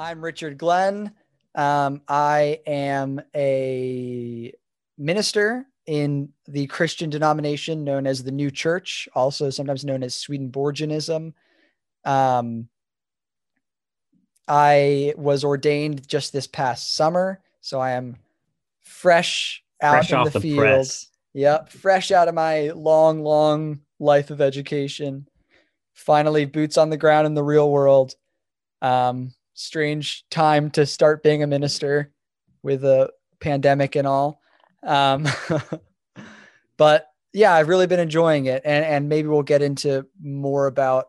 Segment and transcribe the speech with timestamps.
[0.00, 1.12] I'm Richard Glenn.
[1.54, 4.50] Um, I am a
[4.96, 11.34] minister in the Christian denomination known as the New Church, also sometimes known as Swedenborgianism.
[12.06, 12.70] Um,
[14.48, 18.16] I was ordained just this past summer, so I am
[18.80, 20.58] fresh out Fresh in the, the field.
[20.60, 21.08] press.
[21.34, 25.28] Yep, fresh out of my long, long life of education.
[25.92, 28.14] Finally, boots on the ground in the real world.
[28.80, 32.12] Um, strange time to start being a minister
[32.62, 33.10] with a
[33.40, 34.40] pandemic and all.
[34.82, 35.26] Um,
[36.76, 41.06] but yeah, I've really been enjoying it, and and maybe we'll get into more about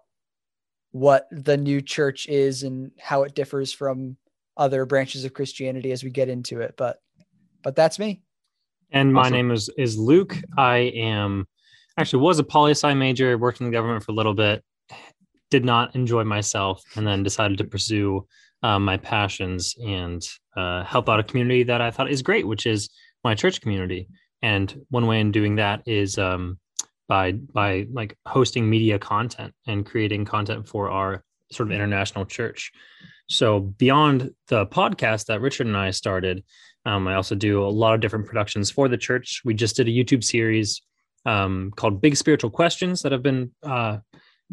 [0.92, 4.18] what the new church is and how it differs from
[4.58, 6.76] other branches of Christianity as we get into it.
[6.78, 7.02] But
[7.64, 8.22] but that's me.
[8.92, 9.34] And my Awesome.
[9.34, 10.38] name is is Luke.
[10.58, 11.48] I am
[11.98, 14.64] actually was a poli sci major, worked in the government for a little bit,
[15.52, 18.26] did not enjoy myself, and then decided to pursue
[18.64, 22.66] um, my passions and uh, help out a community that I thought is great, which
[22.66, 22.90] is
[23.24, 24.08] my church community.
[24.42, 26.58] And one way in doing that is um,
[27.08, 32.72] by by like hosting media content and creating content for our sort of international church.
[33.30, 36.44] So beyond the podcast that Richard and I started,
[36.86, 39.42] um, I also do a lot of different productions for the church.
[39.46, 40.82] We just did a YouTube series
[41.26, 43.98] um, called Big Spiritual Questions that have been uh,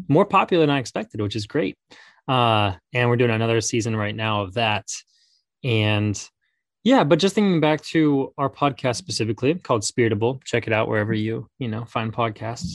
[0.07, 1.77] more popular than I expected, which is great.
[2.27, 4.85] Uh, and we're doing another season right now of that.
[5.63, 6.29] And
[6.83, 11.13] yeah, but just thinking back to our podcast specifically called Spiritable, check it out wherever
[11.13, 12.73] you you know find podcasts.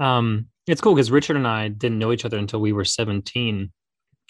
[0.00, 3.70] Um, it's cool because Richard and I didn't know each other until we were 17.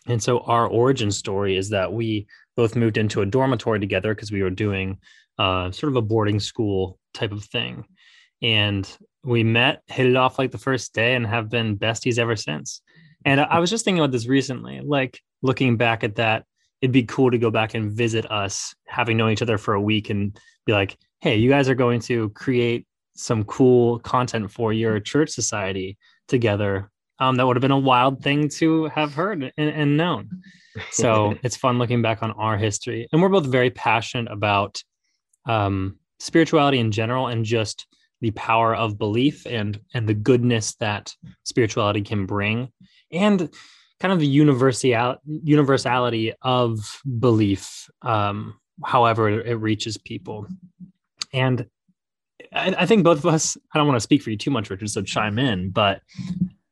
[0.07, 4.33] And so our origin story is that we both moved into a dormitory together because
[4.33, 4.99] we were doing
[5.39, 7.85] uh, sort of a boarding school type of thing.
[8.45, 8.87] And
[9.25, 12.83] we met, hit it off like the first day, and have been besties ever since.
[13.25, 16.45] And I was just thinking about this recently, like looking back at that,
[16.83, 19.81] it'd be cool to go back and visit us, having known each other for a
[19.81, 24.75] week, and be like, hey, you guys are going to create some cool content for
[24.75, 25.97] your church society
[26.29, 26.91] together.
[27.19, 30.43] Um, that would have been a wild thing to have heard and, and known.
[30.91, 33.09] So it's fun looking back on our history.
[33.11, 34.83] And we're both very passionate about
[35.47, 37.87] um, spirituality in general and just
[38.25, 42.71] the power of belief and and the goodness that spirituality can bring
[43.13, 43.51] and
[44.01, 50.47] kind of the universal universality of belief um, however it, reaches people
[51.35, 51.67] and
[52.51, 54.71] I, I think both of us i don't want to speak for you too much
[54.71, 56.01] richard so chime in but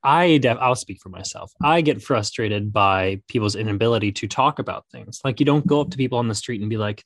[0.05, 1.53] I def- I'll speak for myself.
[1.63, 5.21] I get frustrated by people's inability to talk about things.
[5.23, 7.05] Like you don't go up to people on the street and be like,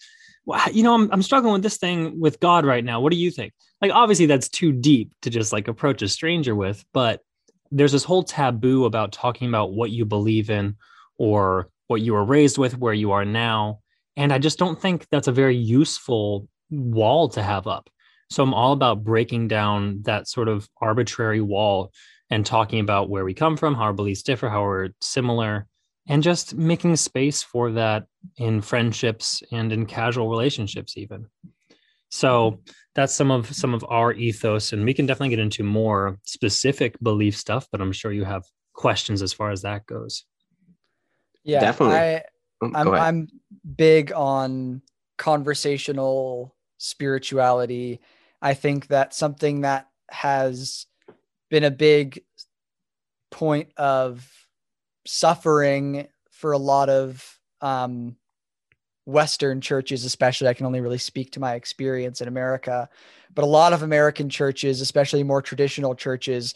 [0.73, 3.01] you know, I'm, I'm struggling with this thing with God right now.
[3.01, 3.53] What do you think?
[3.83, 7.21] Like, obviously, that's too deep to just like approach a stranger with, but
[7.71, 10.77] there's this whole taboo about talking about what you believe in
[11.19, 13.81] or what you were raised with, where you are now.
[14.17, 17.91] And I just don't think that's a very useful wall to have up.
[18.31, 21.93] So I'm all about breaking down that sort of arbitrary wall
[22.31, 25.67] and talking about where we come from, how our beliefs differ, how we're similar,
[26.09, 28.07] and just making space for that
[28.37, 31.27] in friendships and in casual relationships, even.
[32.11, 32.61] So
[32.95, 36.97] that's some of some of our ethos, and we can definitely get into more specific
[37.03, 37.67] belief stuff.
[37.71, 40.25] But I'm sure you have questions as far as that goes.
[41.45, 41.97] Yeah, Definitely.
[41.97, 42.23] I,
[42.63, 43.29] oh, I'm, I'm
[43.77, 44.83] big on
[45.19, 48.01] conversational spirituality.
[48.43, 50.87] I think that something that has
[51.51, 52.23] been a big
[53.31, 54.29] point of
[55.07, 58.17] suffering for a lot of um,
[59.07, 60.49] Western churches, especially.
[60.49, 62.89] I can only really speak to my experience in America,
[63.35, 66.55] but a lot of American churches, especially more traditional churches,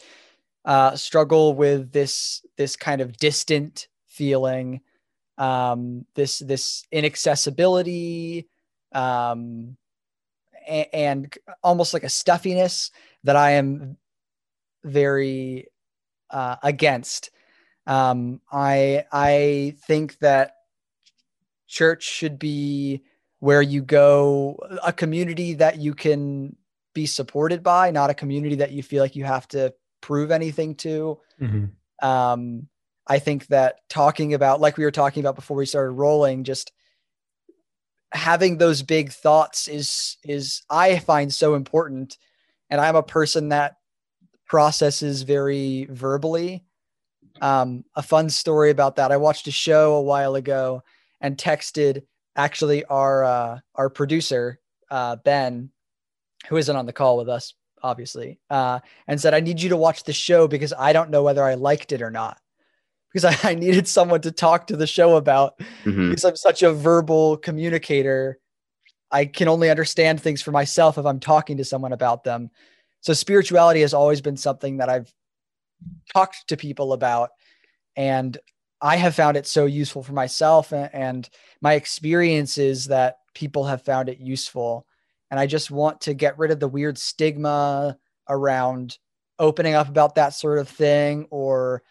[0.65, 4.81] uh, struggle with this this kind of distant feeling
[5.37, 8.47] um, this this inaccessibility
[8.93, 9.75] um,
[10.67, 12.91] and, and almost like a stuffiness
[13.23, 13.97] that I am
[14.83, 15.67] very
[16.29, 17.31] uh, against.
[17.87, 20.55] Um, I I think that
[21.67, 23.03] church should be
[23.39, 26.55] where you go, a community that you can
[26.93, 30.75] be supported by, not a community that you feel like you have to prove anything
[30.75, 31.17] to.
[32.01, 32.67] Um,
[33.07, 36.71] I think that talking about, like we were talking about before we started rolling, just
[38.13, 42.17] having those big thoughts is is I find so important,
[42.69, 43.77] and I'm a person that
[44.45, 46.65] processes very verbally.
[47.39, 50.83] Um, a fun story about that: I watched a show a while ago
[51.21, 52.03] and texted
[52.35, 55.69] actually our uh, our producer uh, Ben,
[56.49, 59.77] who isn't on the call with us, obviously, uh, and said, "I need you to
[59.77, 62.37] watch the show because I don't know whether I liked it or not."
[63.13, 66.09] because I, I needed someone to talk to the show about Mhm.
[66.09, 68.39] because I'm such a verbal communicator.
[69.11, 72.49] I can only understand things for myself if I'm talking to someone about them.
[73.01, 75.13] So spirituality has always been something that I've
[76.13, 77.31] talked to people about
[77.95, 78.37] and
[78.81, 81.29] I have found it so useful for myself and
[81.61, 84.85] my experience is that people have found it useful
[85.29, 87.97] and I just want to get rid of the weird stigma
[88.27, 88.97] around
[89.39, 91.83] opening up about that sort of thing or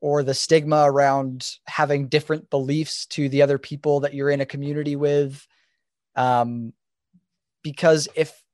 [0.00, 4.46] or the stigma around having different beliefs to the other people that you're in a
[4.46, 5.44] community with.
[6.14, 6.72] Um,
[7.64, 8.44] because if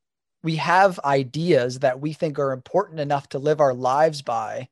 [0.42, 4.68] we have ideas that we think are important enough to live our lives by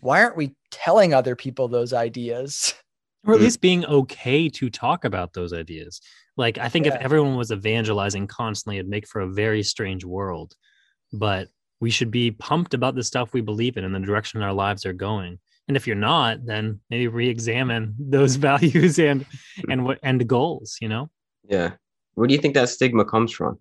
[0.00, 2.74] why aren't we telling other people those ideas
[3.26, 3.42] or at Mm.
[3.44, 6.00] least being okay to talk about those ideas.
[6.36, 10.54] Like I think if everyone was evangelizing constantly, it'd make for a very strange world.
[11.12, 11.48] But
[11.80, 14.86] we should be pumped about the stuff we believe in and the direction our lives
[14.86, 15.38] are going.
[15.68, 19.26] And if you're not, then maybe re-examine those values and
[19.68, 20.76] and what and goals.
[20.80, 21.10] You know,
[21.48, 21.72] Yeah.
[22.14, 23.58] Where do you think that stigma comes from?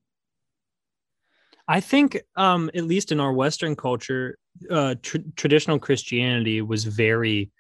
[1.68, 4.38] I think um, at least in our Western culture,
[4.70, 7.52] uh, tr- traditional Christianity was very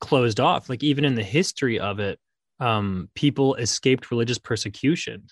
[0.00, 0.68] closed off.
[0.68, 2.18] Like even in the history of it,
[2.60, 5.24] um, people escaped religious persecution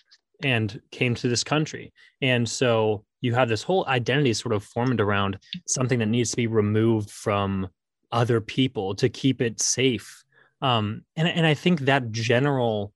[0.43, 1.93] and came to this country.
[2.23, 6.37] And so you have this whole identity sort of formed around something that needs to
[6.37, 7.69] be removed from
[8.13, 10.25] other people to keep it safe.
[10.63, 12.93] Um, and, and I think that general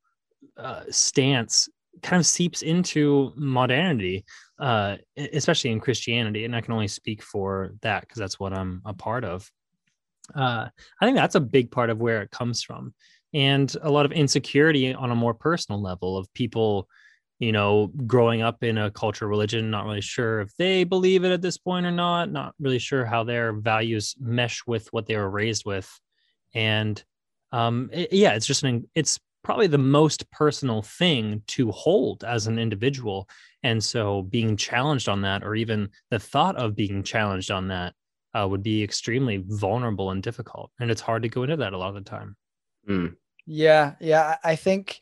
[0.56, 1.68] uh, stance
[2.02, 4.24] kind of seeps into modernity,
[4.58, 6.44] uh, especially in Christianity.
[6.44, 9.50] And I can only speak for that because that's what I'm a part of.
[10.34, 10.68] Uh,
[11.00, 12.94] I think that's a big part of where it comes from.
[13.32, 16.88] And a lot of insecurity on a more personal level of people,
[17.40, 21.32] you know, growing up in a culture, religion, not really sure if they believe it
[21.32, 25.16] at this point or not, not really sure how their values mesh with what they
[25.16, 25.90] were raised with.
[26.54, 27.02] And
[27.50, 32.46] um, it- yeah, it's just an, it's probably the most personal thing to hold as
[32.46, 33.28] an individual.
[33.64, 37.94] And so being challenged on that, or even the thought of being challenged on that,
[38.34, 40.70] uh, would be extremely vulnerable and difficult.
[40.78, 42.36] And it's hard to go into that a lot of the time.
[42.88, 43.16] Mm.
[43.46, 44.36] Yeah, yeah.
[44.44, 45.00] I I think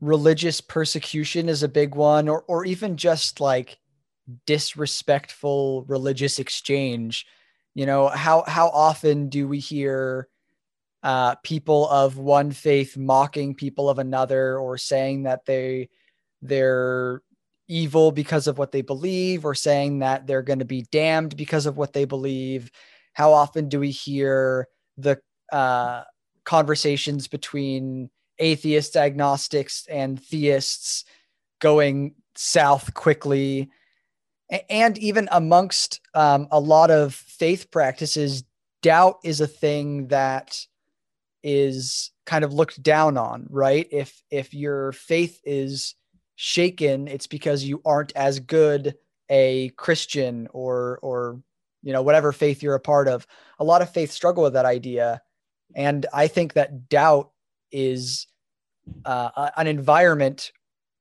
[0.00, 3.78] religious persecution is a big one, or or even just like
[4.46, 7.26] disrespectful religious exchange.
[7.74, 10.28] You know, how how often do we hear
[11.02, 15.88] uh, people of one faith mocking people of another, or saying that they
[16.42, 17.22] they're
[17.68, 21.66] evil because of what they believe, or saying that they're going to be damned because
[21.66, 22.70] of what they believe?
[23.12, 25.20] How often do we hear the
[25.52, 26.02] uh,
[26.44, 31.04] conversations between atheists, agnostics, and theists
[31.60, 33.68] going south quickly.
[34.70, 38.44] And even amongst um, a lot of faith practices,
[38.82, 40.58] doubt is a thing that
[41.42, 43.86] is kind of looked down on, right?
[43.90, 45.94] If if your faith is
[46.40, 48.94] shaken, it's because you aren't as good
[49.28, 51.42] a Christian or or
[51.82, 53.26] you know whatever faith you're a part of.
[53.58, 55.20] A lot of faith struggle with that idea,
[55.74, 57.32] and I think that doubt
[57.72, 58.28] is
[59.04, 60.52] uh, an environment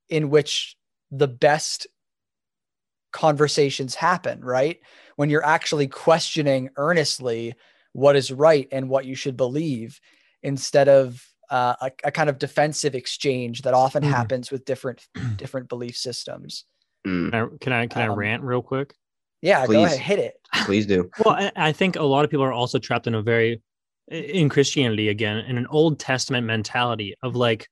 [0.09, 0.75] in which
[1.11, 1.85] the best
[3.13, 4.79] conversations happen, right?
[5.17, 7.53] When you're actually questioning earnestly
[7.93, 10.01] what is right and what you should believe
[10.41, 14.09] instead of uh, a, a kind of defensive exchange that often Mhm.
[14.09, 16.65] happens with different different belief systems.
[17.05, 17.59] Mm.
[17.61, 18.93] Can I can I, Um, rant real quick?
[19.41, 20.35] Yeah, go ahead, hit it.
[20.65, 21.09] Please do.
[21.23, 23.61] Well, I, I think a lot of people are also trapped in a very
[24.09, 27.67] in Christianity again in an Old Testament mentality of like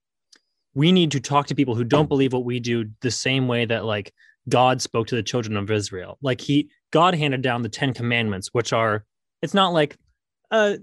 [0.73, 3.65] we need to talk to people who don't believe what we do the same way
[3.65, 4.13] that like
[4.49, 6.17] God spoke to the children of Israel.
[6.21, 9.05] Like he God handed down the 10 commandments which are
[9.41, 9.95] it's not like
[10.51, 10.75] uh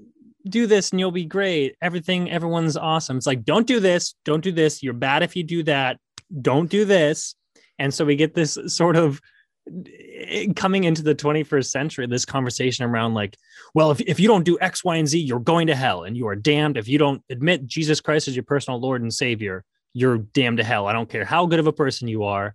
[0.49, 1.76] do this and you'll be great.
[1.80, 3.16] Everything everyone's awesome.
[3.16, 4.82] It's like don't do this, don't do this.
[4.82, 5.99] You're bad if you do that.
[6.40, 7.34] Don't do this.
[7.78, 9.20] And so we get this sort of
[9.68, 13.37] eh, coming into the 21st century, this conversation around like,
[13.75, 16.16] well, if, if you don't do X, Y, and Z, you're going to hell and
[16.16, 16.76] you are damned.
[16.76, 20.64] If you don't admit Jesus Christ as your personal Lord and Savior, you're damned to
[20.64, 20.87] hell.
[20.87, 22.54] I don't care how good of a person you are.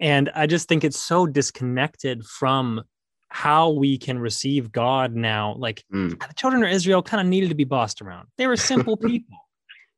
[0.00, 2.82] And I just think it's so disconnected from
[3.28, 5.54] how we can receive God now.
[5.58, 6.18] Like Mm.
[6.18, 8.28] the children of Israel kind of needed to be bossed around.
[8.38, 9.36] They were simple people.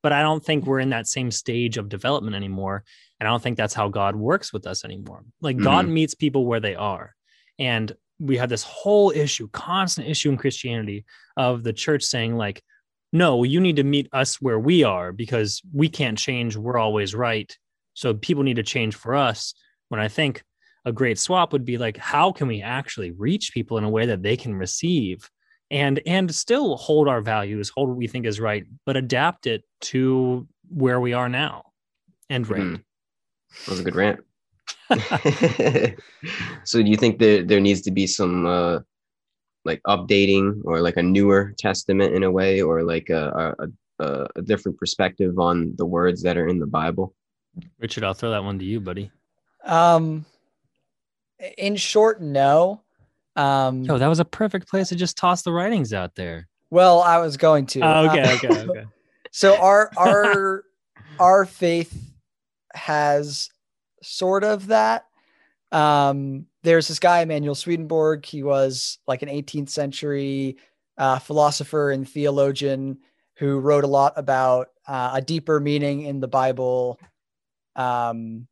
[0.03, 2.85] But I don't think we're in that same stage of development anymore.
[3.19, 5.23] And I don't think that's how God works with us anymore.
[5.43, 7.15] Like God meets people where they are.
[7.59, 11.05] And we have this whole issue, constant issue in Christianity
[11.37, 12.63] of the church saying, like,
[13.13, 16.57] no, you need to meet us where we are because we can't change.
[16.57, 17.55] We're always right.
[17.95, 19.53] So people need to change for us.
[19.89, 20.43] When I think
[20.85, 24.07] a great swap would be like, how can we actually reach people in a way
[24.07, 25.29] that they can receive?
[25.71, 29.63] and and still hold our values, hold what we think is right, but adapt it
[29.81, 31.65] to where we are now.
[32.29, 32.79] And rant.
[32.79, 32.85] Mhm.
[33.65, 34.21] That was a good rant.
[36.65, 38.81] so do you think there there needs to be some uh
[39.65, 44.27] like updating or like a newer testament in a way or like a a, a,
[44.37, 47.15] a different perspective on the words that are in the Bible?
[47.79, 49.11] Richard, I'll throw that one to you, buddy.
[49.65, 50.25] Um,
[51.59, 52.83] in short, no.
[53.37, 56.49] Um, Yo, that was a perfect place to just toss the writings out there.
[56.71, 57.81] well, I was going to.
[57.81, 58.85] Oh, okay, Uh, okay, okay.
[59.31, 60.65] so our our
[61.19, 62.13] our faith
[62.75, 63.49] has
[64.03, 65.07] sort of that.
[65.73, 68.25] Um, there's this guy Emanuel Swedenborg.
[68.27, 70.57] He was like an 18th century
[70.99, 72.99] uh, philosopher and theologian
[73.37, 76.99] who wrote a lot about uh, a deeper meaning in the Bible,
[77.77, 78.47] um,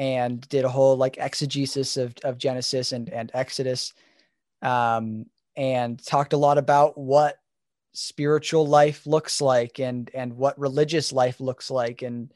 [0.00, 3.92] and did a whole like exegesis of of Genesis and and Exodus,
[4.62, 5.26] um,
[5.56, 7.36] and talked a lot about what
[7.92, 12.32] spiritual life looks like and and what religious life looks like and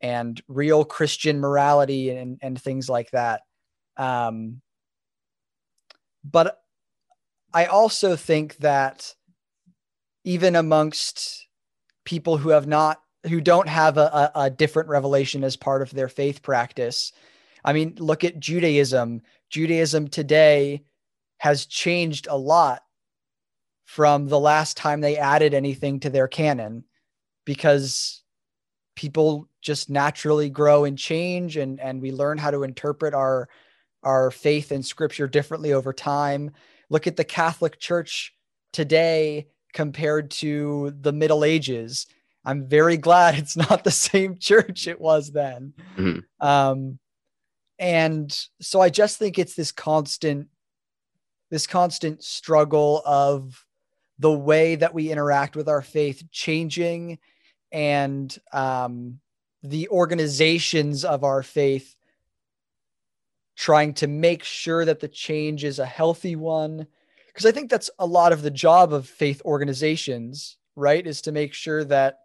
[0.00, 3.42] and real christian morality and and things like that.
[3.98, 4.62] Um
[6.24, 6.62] but
[7.52, 9.14] i also think that
[10.24, 11.46] even amongst
[12.04, 15.90] people who have not who don't have a, a, a different revelation as part of
[15.90, 17.12] their faith practice.
[17.64, 19.22] I mean look at judaism.
[19.50, 20.84] Judaism today
[21.38, 22.82] has changed a lot
[23.84, 26.84] from the last time they added anything to their canon
[27.44, 28.22] because
[28.96, 33.48] people just naturally grow and change and and we learn how to interpret our
[34.02, 36.50] our faith and scripture differently over time.
[36.90, 38.34] Look at the catholic church
[38.72, 42.06] today compared to the middle ages
[42.44, 46.24] i'm very glad it's not the same church it was then Mhm.
[46.40, 46.98] um
[47.78, 50.48] and so i just think it's this constant
[51.50, 53.64] this constant struggle of
[54.18, 57.18] the way that we interact with our faith changing
[57.72, 59.18] and um,
[59.64, 61.96] the organizations of our faith
[63.56, 66.86] trying to make sure that the change is a healthy one
[67.28, 71.32] because i think that's a lot of the job of faith organizations right is to
[71.32, 72.18] make sure that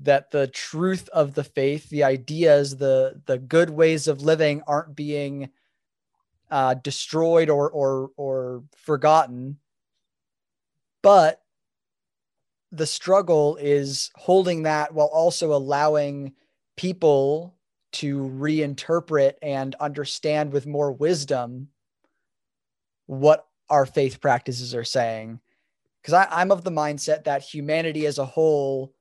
[0.00, 4.96] that the truth of the faith the ideas the the good ways of living aren't
[4.96, 5.50] being
[6.50, 9.58] uh, destroyed or or or forgotten.
[11.02, 11.40] But
[12.72, 16.34] the struggle is holding that while also allowing
[16.76, 17.56] people
[17.92, 21.68] to reinterpret and understand with more wisdom
[23.06, 25.40] what our faith practices are saying.
[26.02, 28.94] Because i'm of the mindset that humanity as a whole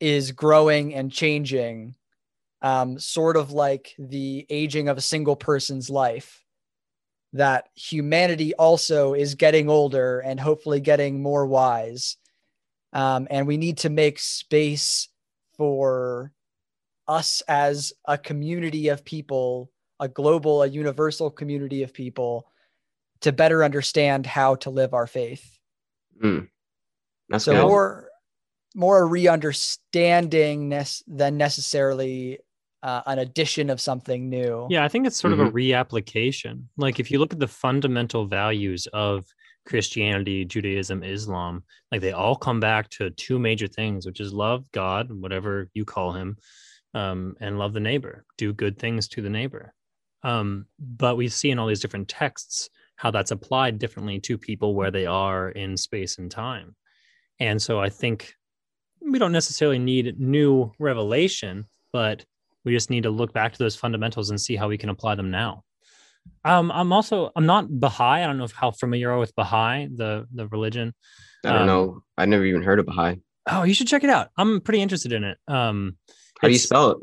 [0.00, 1.94] is growing and changing
[2.62, 6.44] um, sort of like the aging of a single person's life
[7.32, 12.16] that humanity also is getting older and hopefully getting more wise.
[12.92, 15.08] Um, and we need to make space
[15.56, 16.32] for
[17.06, 22.46] us as a community of people, a global, a universal community of people
[23.20, 25.58] to better understand how to live our faith.
[27.28, 27.62] That's so good.
[27.62, 28.09] more,
[28.74, 32.38] more a re-understanding ness- than necessarily
[32.82, 34.66] uh, an addition of something new.
[34.70, 35.52] Yeah, I think it's sort of a Mhm.
[35.52, 36.62] reapplication.
[36.78, 39.26] Like if you look at the fundamental values of
[39.66, 41.62] Christianity, Judaism, Islam,
[41.92, 45.84] like they all come back to two major things, which is love God, whatever you
[45.84, 46.38] call him,
[46.94, 49.74] um, and love the neighbor, do good things to the neighbor.
[50.22, 54.74] Um, but we see in all these different texts how that's applied differently to people
[54.74, 56.74] where they are in space and time.
[57.38, 58.34] And so I think
[59.00, 62.24] we don't necessarily need new revelation, but
[62.64, 65.14] we just need to look back to those fundamentals and see how we can apply
[65.14, 65.64] them now.
[66.44, 68.22] Um, I'm also I'm not Baha'i.
[68.22, 70.94] I don't know if how familiar you are with Baha'i, the the religion.
[71.44, 72.02] I don't um, know.
[72.18, 73.16] I've never even heard of Baha'i.
[73.50, 74.28] Oh, you should check it out.
[74.36, 75.38] I'm pretty interested in it.
[75.48, 75.96] Um,
[76.40, 76.98] How do you spell it?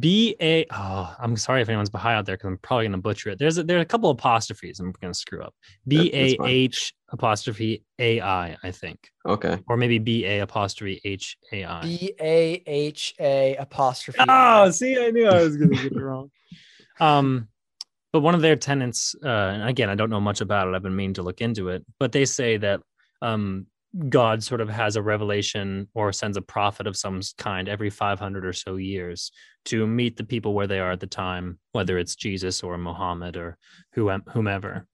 [0.00, 0.64] B A.
[0.70, 3.38] Oh, I'm sorry if anyone's Baha'i out there because I'm probably gonna butcher it.
[3.38, 5.54] There's a, there are a couple apostrophes I'm gonna screw up.
[5.86, 6.36] B A.
[6.44, 9.58] H apostrophe A I, I think, Okay.
[9.68, 11.82] or maybe B A apostrophe H A I.
[11.82, 14.20] B A H A apostrophe.
[14.28, 14.70] Oh, I.
[14.70, 16.30] see, I knew I was going to get it wrong.
[17.00, 17.48] Um,
[18.12, 20.74] but one of their tenants, uh, and again, I don't know much about it.
[20.74, 22.80] I've been meaning to look into it, but they say that
[23.22, 23.66] um,
[24.08, 28.44] God sort of has a revelation or sends a prophet of some kind every 500
[28.44, 29.32] or so years
[29.64, 33.36] to meet the people where they are at the time, whether it's Jesus or Muhammad
[33.36, 33.56] or
[33.94, 34.86] whom- whomever.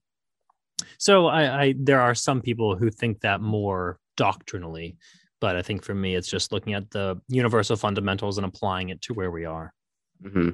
[0.97, 4.97] So I, I there are some people who think that more doctrinally,
[5.41, 9.01] but I think for me, it's just looking at the universal fundamentals and applying it
[9.03, 9.73] to where we are.
[10.21, 10.49] hmm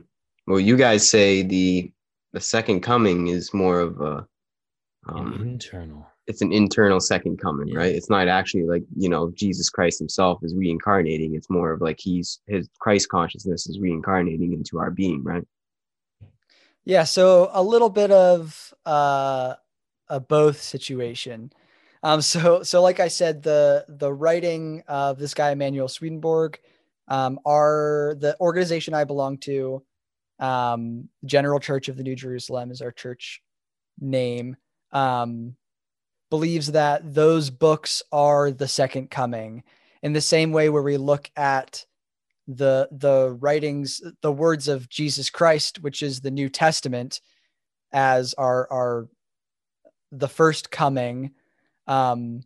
[0.48, 1.92] Well, you guys say the
[2.34, 4.28] the second coming is more of a
[5.08, 6.06] um, internal.
[6.28, 7.78] it's an internal second coming, Yeah.
[7.80, 7.96] right?
[7.96, 11.36] It's not actually like you know Jesus Christ Himself is reincarnating.
[11.36, 15.46] It's more of like He's His Christ consciousness is reincarnating into our being, right?
[16.84, 19.56] Yeah, so a little bit of uh,
[20.10, 21.52] a both situation.
[22.04, 26.60] Um, so so like I said, the the writing of this guy Emanuel Swedenborg,
[27.08, 29.84] um, the organization I belong to,
[30.40, 33.42] um, General Church of the New Jerusalem is our church
[34.00, 34.56] name.
[34.92, 35.56] Um,
[36.30, 39.64] believes that those books are the second coming
[40.02, 41.86] in the same way where we look at
[42.48, 47.22] the the writings the words of jesus christ which is the new testament
[47.92, 49.08] as our our
[50.18, 51.32] the first coming
[51.88, 52.42] um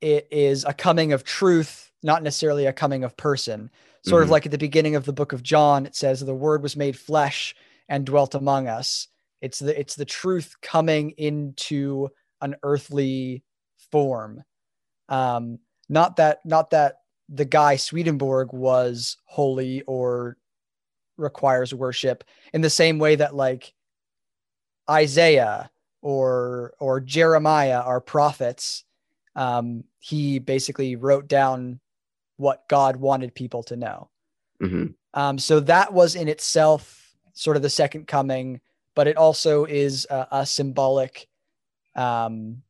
[0.00, 3.70] it is a coming of truth not necessarily a coming of person.
[4.04, 4.32] Sort of Mhm.
[4.32, 6.96] like at the beginning of the book of john it says the word was made
[6.98, 7.54] flesh
[7.88, 9.08] and dwelt among us.
[9.40, 12.08] It's the it's the truth coming into
[12.40, 13.42] an earthly
[13.90, 14.44] form.
[15.08, 20.36] Um not that not that the guy Swedenborg was holy or
[21.16, 22.22] requires worship
[22.52, 23.72] in the same way that like
[24.88, 25.70] Isaiah
[26.06, 28.84] or or Jeremiah are prophets.
[29.34, 31.80] Um, he basically wrote down
[32.36, 34.08] what God wanted people to know.
[34.60, 38.60] hmm Um, so that was in itself sort of the second coming,
[38.94, 41.26] but it also is a, a symbolic
[41.96, 42.62] um,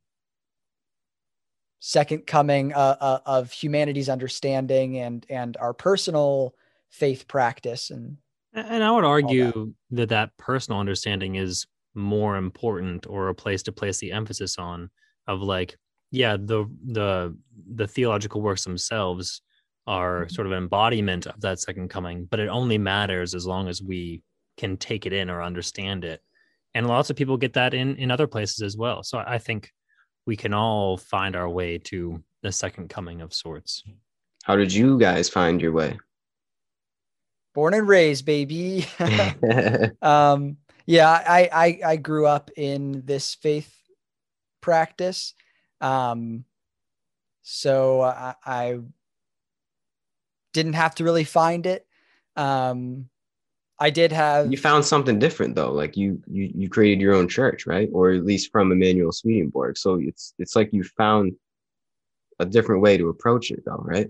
[1.79, 6.55] second coming uh, uh, of humanity's understanding and and our personal
[6.89, 7.91] faith practice.
[7.91, 8.17] And
[8.53, 11.67] And I would argue that that personal understanding is
[11.97, 14.89] more important or a place to place the emphasis on
[15.27, 15.75] of like,
[16.11, 17.35] yeah, the the
[17.73, 19.41] the theological works themselves
[19.85, 23.67] are sort of an embodiment of that second coming, but it only matters as long
[23.67, 24.21] as we
[24.57, 26.21] can take it in or understand it.
[26.73, 29.03] And lots of people get that in in other places as well.
[29.03, 29.71] So I think
[30.25, 33.83] we can all find our way to the second coming of sorts.
[34.43, 35.97] How did you guys find your way?
[37.57, 38.85] born and raised, baby.
[40.03, 43.71] um, yeah, I, I I grew up in this faith
[44.61, 45.33] practice.
[45.81, 46.45] Um,
[47.43, 48.79] so I, I
[50.53, 51.85] didn't have to really find it.
[52.35, 53.09] Um,
[53.79, 55.73] I did have you found something different though.
[55.73, 57.89] Like you you you created your own church, right?
[57.91, 59.77] Or at least from Emanuel Swedenborg.
[59.77, 61.33] So it's it's like you found
[62.39, 64.09] a different way to approach it though, right?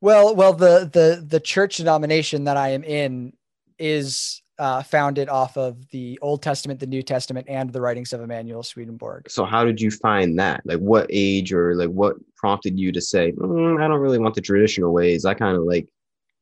[0.00, 3.32] Well, well, the the the church denomination that I am in
[3.78, 8.20] is uh, founded off of the Old Testament, the New Testament, and the writings of
[8.20, 9.30] Emanuel Swedenborg.
[9.30, 10.62] So how did you find that?
[10.64, 14.34] Like what age or like what prompted you to say, "Mm, I don't really want
[14.34, 15.24] the traditional ways.
[15.24, 15.86] I kind of like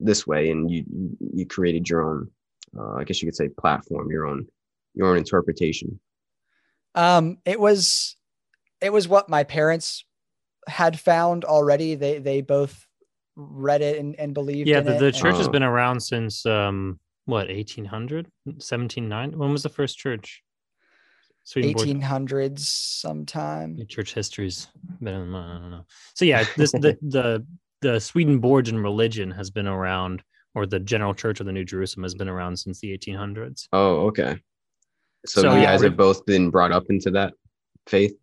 [0.00, 0.85] this way, and you
[1.35, 2.31] you created your own,
[2.79, 4.46] uh, I guess you could say, platform, your own
[4.94, 6.00] your own interpretation.
[6.94, 8.16] Um, it was
[8.81, 10.05] it was what my parents
[10.68, 11.94] had found already.
[11.94, 12.87] They they both
[13.37, 14.68] read it and, and believed.
[14.68, 15.50] Yeah, in the, it the and- church has Oh.
[15.52, 20.43] been around since um what 1800 1790 when was the first church
[21.47, 23.79] Swedenborg 1800s sometime.
[23.89, 24.67] Church history's
[25.01, 25.49] better than mine.
[25.49, 25.87] I don't know.
[26.15, 27.47] So yeah, this the the
[27.83, 30.25] the Swedenborgian religion has been around,
[30.57, 33.69] or the General Church of the New Jerusalem has been around since the 1800s.
[33.73, 34.41] Oh, okay.
[35.25, 37.35] So, So, you guys have both been brought up into that
[37.87, 38.17] faith.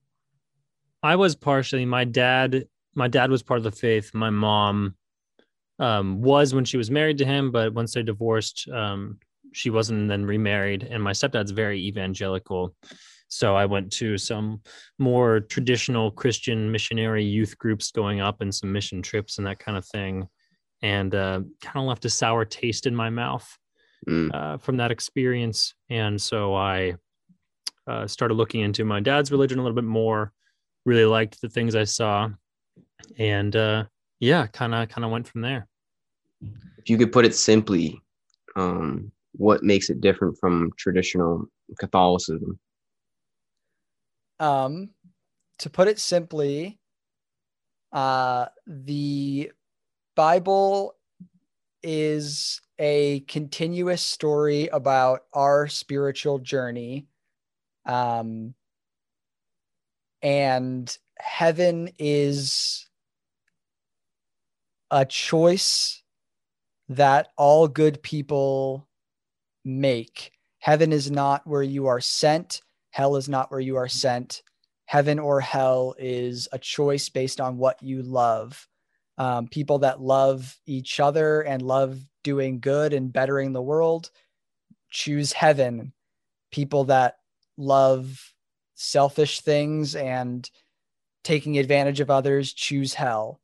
[1.01, 1.85] I was partially.
[1.85, 4.13] My dad, my dad was part of the faith.
[4.13, 4.95] My mom
[5.79, 9.19] um, was when she was married to him, but once they divorced, um,
[9.53, 10.83] she wasn't, and then remarried.
[10.83, 12.75] And my stepdad's very evangelical.
[13.27, 14.61] So I went to some
[14.99, 19.77] more traditional Christian missionary youth groups going up and some mission trips and that kind
[19.77, 20.27] of thing.
[20.81, 23.47] And uh, kind of left a sour taste in my mouth
[24.07, 24.35] Mm.
[24.35, 25.75] uh, from that experience.
[25.89, 26.95] And so I
[27.87, 30.33] uh, started looking into my dad's religion a little bit more,
[30.85, 32.29] really liked the things I saw.
[33.17, 33.85] And uh,
[34.19, 35.67] yeah, kind of kind of went from there.
[36.77, 38.01] If you could put it simply,
[38.55, 41.45] um, what makes it different from traditional
[41.79, 42.59] Catholicism?
[44.39, 44.89] Um,
[45.59, 46.79] to put it simply,
[47.91, 49.51] uh, the
[50.15, 50.95] Bible
[51.81, 57.07] is a continuous story about our spiritual journey.
[57.85, 58.53] Um,
[60.21, 62.82] and heaven is
[64.93, 66.03] a choice
[66.87, 68.87] that all good people
[69.65, 70.31] make.
[70.59, 74.43] Heaven is not where you are sent, hell is not where you are sent.
[74.85, 78.67] Heaven or hell is a choice based on what you love.
[79.17, 84.11] Um, people that love each other and love doing good and bettering the world
[84.91, 85.91] choose heaven.
[86.51, 87.17] People that
[87.57, 88.33] love
[88.75, 90.47] selfish things and
[91.23, 93.39] taking advantage of others choose hell.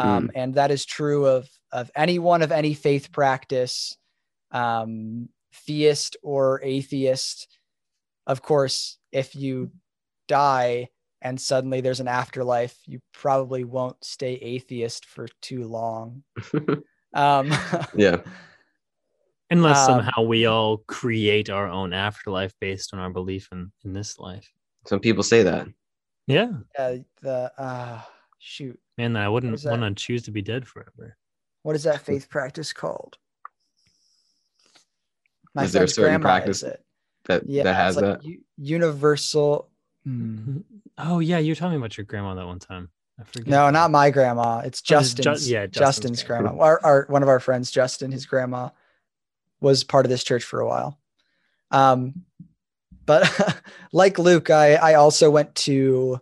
[0.00, 3.96] Um, And that is true of, of anyone of any faith practice,
[4.50, 5.28] um,
[5.66, 7.46] theist or atheist.
[8.26, 9.70] Of course, if you
[10.28, 10.88] die
[11.22, 16.22] and suddenly there's an afterlife, you probably won't stay atheist for too long.
[17.12, 17.52] Um,
[17.96, 18.18] yeah.
[19.50, 23.92] Unless Um, somehow we all create our own afterlife based on our belief in, in
[23.92, 24.48] this life.
[24.86, 25.66] Some people say that.
[26.28, 26.52] Yeah.
[26.78, 28.00] uh, the uh,
[28.40, 31.16] shoot, Man, I wouldn't want to choose to be dead forever.
[31.62, 33.18] what is that faith practice called?
[35.54, 36.84] My Is there a certain practice it.
[37.26, 38.24] That Yeah, that has it's like that.
[38.24, 39.68] u- universal.
[40.04, 40.58] Hmm.
[41.02, 41.38] Oh, yeah.
[41.38, 42.90] You were telling me about your grandma that one time.
[43.18, 43.46] I forget.
[43.48, 44.58] No, not my grandma.
[44.58, 45.50] It's Oh, it's Ju- Justin's.
[45.50, 45.78] yeah, Justin's
[46.18, 46.48] Justin's, grandma.
[46.50, 46.62] grandma.
[46.64, 48.68] Our, our one of our friends, Justin, his grandma,
[49.62, 50.98] was part of this church for a while.
[51.70, 52.24] Um,
[53.06, 56.20] but like Luke, I I also went to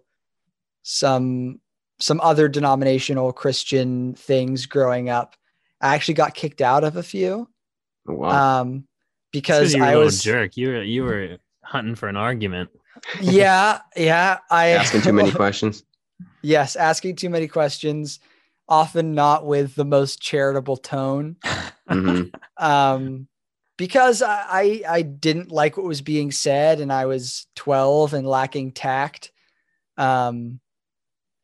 [0.82, 1.58] some
[2.00, 5.36] some other denominational Christian things growing up.
[5.80, 7.48] I actually got kicked out of a few
[8.08, 8.60] Oh, wow.
[8.60, 8.86] um, 'cause
[9.32, 10.56] because you were a I little was jerk.
[10.56, 12.70] You were you were hunting for an argument.
[13.20, 15.84] yeah yeah I Asking too many questions.
[16.42, 18.20] Yes, asking too many questions,
[18.68, 21.36] often not with the most charitable tone.
[21.88, 22.22] hmm
[22.56, 23.28] Um,
[23.76, 28.26] because I, I I didn't like what was being said, and I was 12 and
[28.26, 29.30] lacking tact,
[29.96, 30.58] um,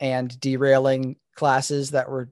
[0.00, 2.30] and derailing classes that were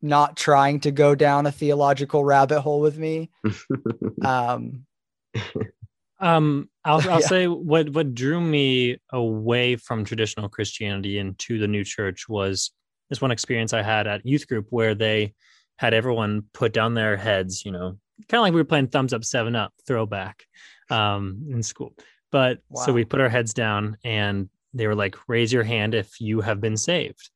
[0.00, 3.30] not trying to go down a theological rabbit hole with me.
[4.24, 4.86] Um,
[6.20, 7.26] Um, I'll I'll Yeah.
[7.26, 12.72] say what what drew me away from traditional Christianity and to the new church was
[13.08, 15.34] this one experience I had at youth group where they
[15.78, 19.12] had everyone put down their heads, you know, kind of like we were playing thumbs
[19.12, 20.44] up, seven up, throwback,
[20.90, 21.94] um, in school.
[22.32, 26.20] But so we put our heads down and they were like, raise your hand if
[26.20, 27.30] you have been saved.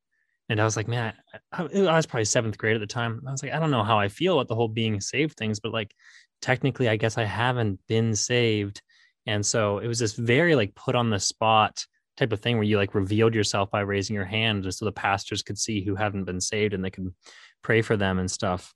[0.48, 1.14] And I was like, man,
[1.52, 3.22] I, I was probably seventh grade at the time.
[3.26, 5.60] I was like, I don't know how I feel about the whole being saved things,
[5.60, 5.94] but like
[6.42, 8.82] technically, I guess I haven't been saved.
[9.26, 12.64] And so it was this very like put on the spot type of thing where
[12.64, 15.94] you like revealed yourself by raising your hand just so the pastors could see who
[15.94, 17.14] haven't been saved and they could
[17.62, 18.74] pray for them and stuff.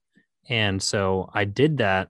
[0.48, 2.08] And so I did that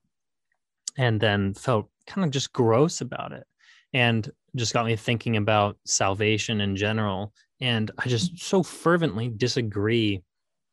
[0.97, 3.47] and then felt kind of just gross about it
[3.93, 7.33] and just got me thinking about salvation in general.
[7.61, 10.23] And I just so fervently disagree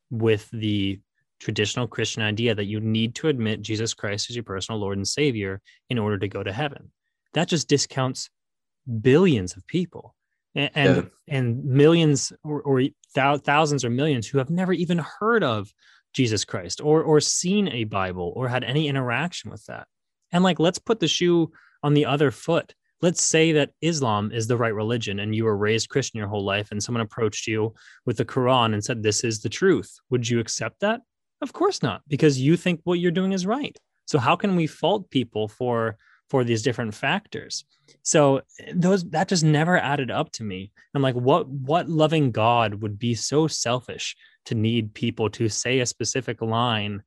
[0.10, 1.00] with the
[1.40, 5.08] traditional Christian idea that you need to admit Jesus Christ as your personal Lord and
[5.08, 6.92] Savior in order to go to heaven.
[7.34, 8.30] That just discounts
[9.02, 10.16] billions of people
[10.56, 11.36] and and, Yeah.
[11.36, 12.82] and millions or, or
[13.16, 15.74] thou- thousands or millions who have never even heard of
[16.14, 19.88] Jesus Christ or or seen a Bible or had any interaction with that.
[20.32, 22.76] And like let's put the shoe on the other foot.
[23.04, 26.46] Let's say that Islam is the right religion and you were raised Christian your whole
[26.46, 27.74] life and someone approached you
[28.06, 30.00] with the Quran and said this is the truth.
[30.10, 31.02] Would you accept that?
[31.42, 33.78] Of course not, because you think what you're doing is right.
[34.06, 35.98] So how can we fault people for
[36.30, 37.66] for these different factors?
[38.04, 40.72] So eh, those that just never added up to me.
[40.96, 45.82] I'm like, what what loving God would be so selfish to need people to say
[45.82, 47.04] a specific line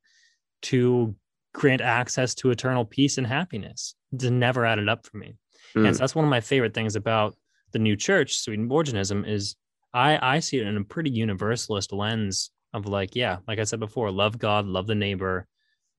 [0.63, 1.15] to
[1.55, 3.95] grant access to eternal peace and happiness?
[4.13, 5.37] It never added up for me.
[5.75, 5.87] Mm.
[5.87, 7.35] And so that's one of my favorite things about
[7.71, 9.55] the new church, Swedenborgianism, is
[9.93, 13.79] I I see it in a pretty universalist lens of like, yeah, like I said
[13.79, 15.47] before, love God, love the neighbor,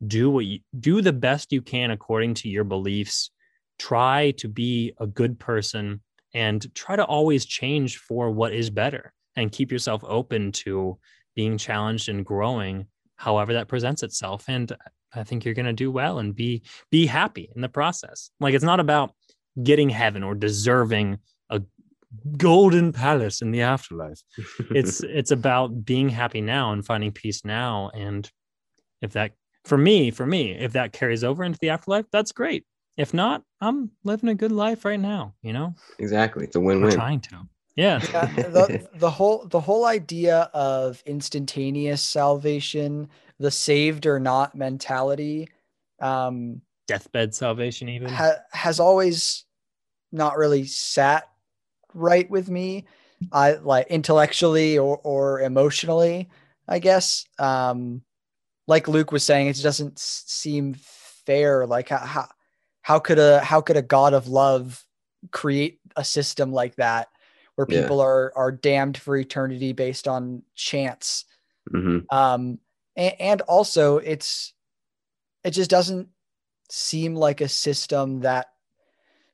[0.06, 3.30] do what you do the best you can according to your beliefs.
[3.78, 6.00] Try to be a good person
[6.34, 10.98] and try to always change for what is better and keep yourself open to
[11.36, 14.44] being challenged and growing however that presents itself.
[14.48, 14.74] And
[15.14, 18.30] I think you're going to do well and be be happy in the process.
[18.40, 19.12] Like it's not about
[19.62, 21.18] getting heaven or deserving
[21.50, 21.62] a
[22.36, 24.22] golden palace in the afterlife.
[24.70, 27.90] It's it's about being happy now and finding peace now.
[27.94, 28.30] And
[29.02, 29.32] if that
[29.64, 32.64] for me, for me, if that carries over into the afterlife, that's great.
[32.96, 35.74] If not, I'm living a good life right now, you know?
[36.00, 36.44] exactly.
[36.44, 36.94] It's a We're win-win.
[36.94, 37.48] trying to.
[37.76, 38.00] Yeah.
[38.12, 45.48] yeah, the, the whole the whole idea of instantaneous salvation, the saved or not mentality,
[46.00, 48.08] um, Deathbed salvation, even.
[48.08, 49.44] ha- has always
[50.12, 51.28] not really sat
[51.94, 52.86] right with me.
[53.32, 56.28] I like intellectually or or emotionally,
[56.66, 57.26] I guess.
[57.38, 58.02] Um,
[58.66, 61.66] like Luke was saying, it just doesn't seem fair.
[61.66, 62.28] Like how,
[62.82, 64.84] how could a how could a God of love
[65.30, 67.08] create a system like that
[67.56, 67.82] where Yeah.
[67.82, 71.24] people are are damned for eternity based on chance?
[71.70, 72.58] hmm um
[72.96, 74.54] and, and also it's
[75.44, 76.08] it just doesn't
[76.70, 78.46] seem like a system that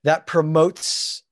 [0.05, 1.23] that promotes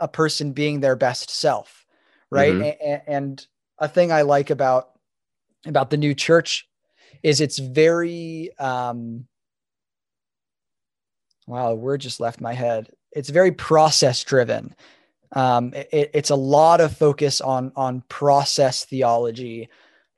[0.00, 1.86] a person being their best self,
[2.30, 2.54] right?
[2.54, 2.76] Mhm.
[2.84, 3.46] And, and
[3.78, 4.90] a thing I like about
[5.66, 6.68] about the new church
[7.22, 9.26] is it's very um
[11.46, 12.90] wow, a word just left my head.
[13.12, 14.74] It's very process driven.
[15.32, 19.68] Um, it, it's a lot of focus on on process theology,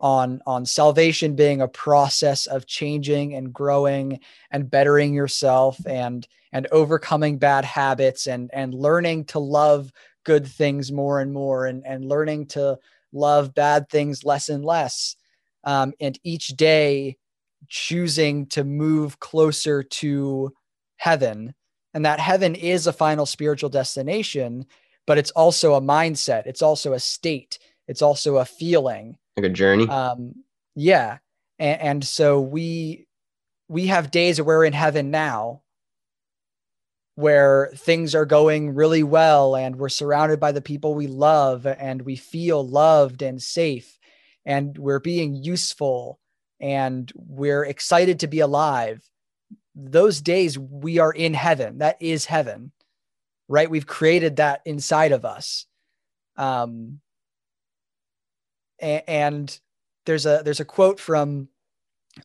[0.00, 6.66] on on salvation being a process of changing and growing and bettering yourself and and
[6.70, 9.90] overcoming bad habits and and learning to love
[10.24, 12.78] good things more and more and and learning to
[13.12, 15.16] love bad things less and less
[15.64, 17.16] um, and each day
[17.68, 20.52] choosing to move closer to
[20.96, 21.54] heaven.
[21.94, 24.66] And that heaven is a final spiritual destination
[25.06, 26.46] but it's also a mindset.
[26.46, 27.58] It's also a state.
[27.88, 29.88] It's also a feeling like a journey.
[29.88, 30.34] um
[30.74, 31.18] yeah.
[31.58, 33.06] And, and so we
[33.68, 35.62] we have days where we're in heaven now
[37.14, 42.02] where things are going really well and we're surrounded by the people we love and
[42.02, 43.98] we feel loved and safe
[44.44, 46.20] and we're being useful
[46.60, 49.02] and we're excited to be alive.
[49.74, 51.78] Those days we are in heaven.
[51.78, 52.72] That is heaven
[53.48, 53.70] right?
[53.70, 55.66] We've created that inside of us.
[56.36, 57.00] Um
[58.80, 59.58] a- and
[60.04, 61.48] there's a there's a quote from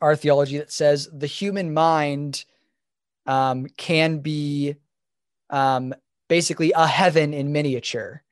[0.01, 2.45] our theology that says the human mind
[3.25, 4.75] um, can be
[5.49, 5.93] um,
[6.29, 8.23] basically a heaven in miniature.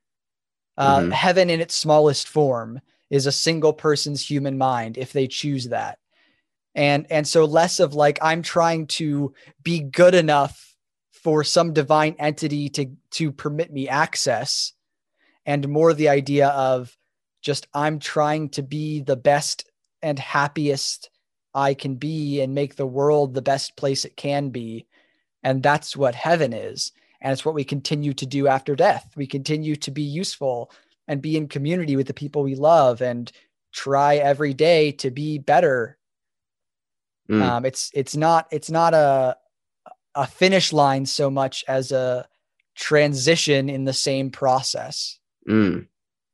[0.77, 1.11] Uh, Mhm.
[1.11, 2.79] Heaven in its smallest form
[3.09, 5.99] is a single person's human mind if they choose that,
[6.75, 10.75] and and so less of like I'm trying to be good enough
[11.11, 14.71] for some divine entity to to permit me access,
[15.45, 16.95] and more the idea of
[17.41, 19.69] just I'm trying to be the best
[20.01, 21.09] and happiest
[21.53, 24.85] I can be and make the world the best place it can be.
[25.43, 26.91] And that's what heaven is.
[27.21, 29.11] And it's what we continue to do after death.
[29.15, 30.71] We continue to be useful
[31.07, 33.31] and be in community with the people we love and
[33.73, 35.97] try every day to be better.
[37.29, 37.41] Mm.
[37.41, 39.37] Um, it's it's not it's not a
[40.15, 42.27] a finish line so much as a
[42.75, 45.19] transition in the same process.
[45.47, 45.87] Mm.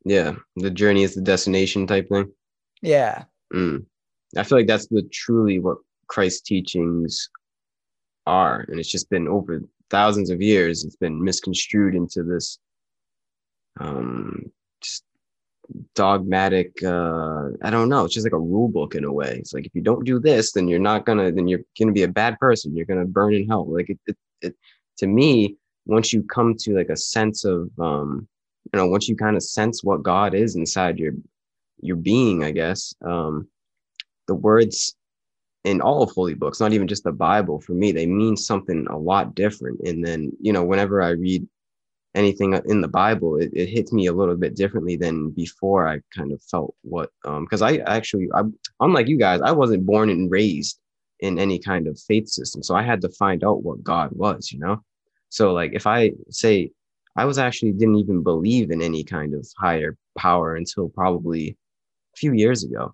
[0.05, 2.31] Yeah, the journey is the destination type thing.
[2.81, 3.23] Yeah.
[3.53, 3.85] Mm.
[4.37, 7.29] I feel like that's the truly what Christ's teachings
[8.27, 10.85] are, and it's just been over thousands of years.
[10.85, 12.59] It's been misconstrued into this
[13.79, 15.03] um, just
[15.95, 16.83] dogmatic.
[16.83, 18.05] Uh, I don't know.
[18.05, 19.37] It's just like a rule book in a way.
[19.39, 21.31] It's like if you don't do this, then you're not gonna.
[21.31, 22.75] Then you're gonna be a bad person.
[22.75, 23.65] You're gonna burn in hell.
[23.71, 23.99] Like it.
[24.07, 24.55] it, it
[24.99, 28.27] to me, once you come to like a sense of, um,
[28.73, 31.13] you know, once you kind of sense what God is inside your
[31.79, 32.93] your being, I guess.
[33.05, 33.47] Um,
[34.27, 34.95] the words
[35.63, 38.85] in all of holy books, not even just the Bible, for me, they mean something
[38.89, 39.79] a lot different.
[39.81, 41.47] And then, you know, whenever I read
[42.13, 45.99] anything in the Bible, it, it hits me a little bit differently than before I
[46.15, 48.43] kind of felt what, um because I actually, I,
[48.79, 50.79] unlike you guys, I wasn't born and raised
[51.19, 52.61] in any kind of faith system.
[52.63, 54.83] So I had to find out what God was, you know?
[55.29, 56.71] So, like, if I say,
[57.15, 61.57] I was actually didn't even believe in any kind of higher power until probably
[62.13, 62.93] a few years ago.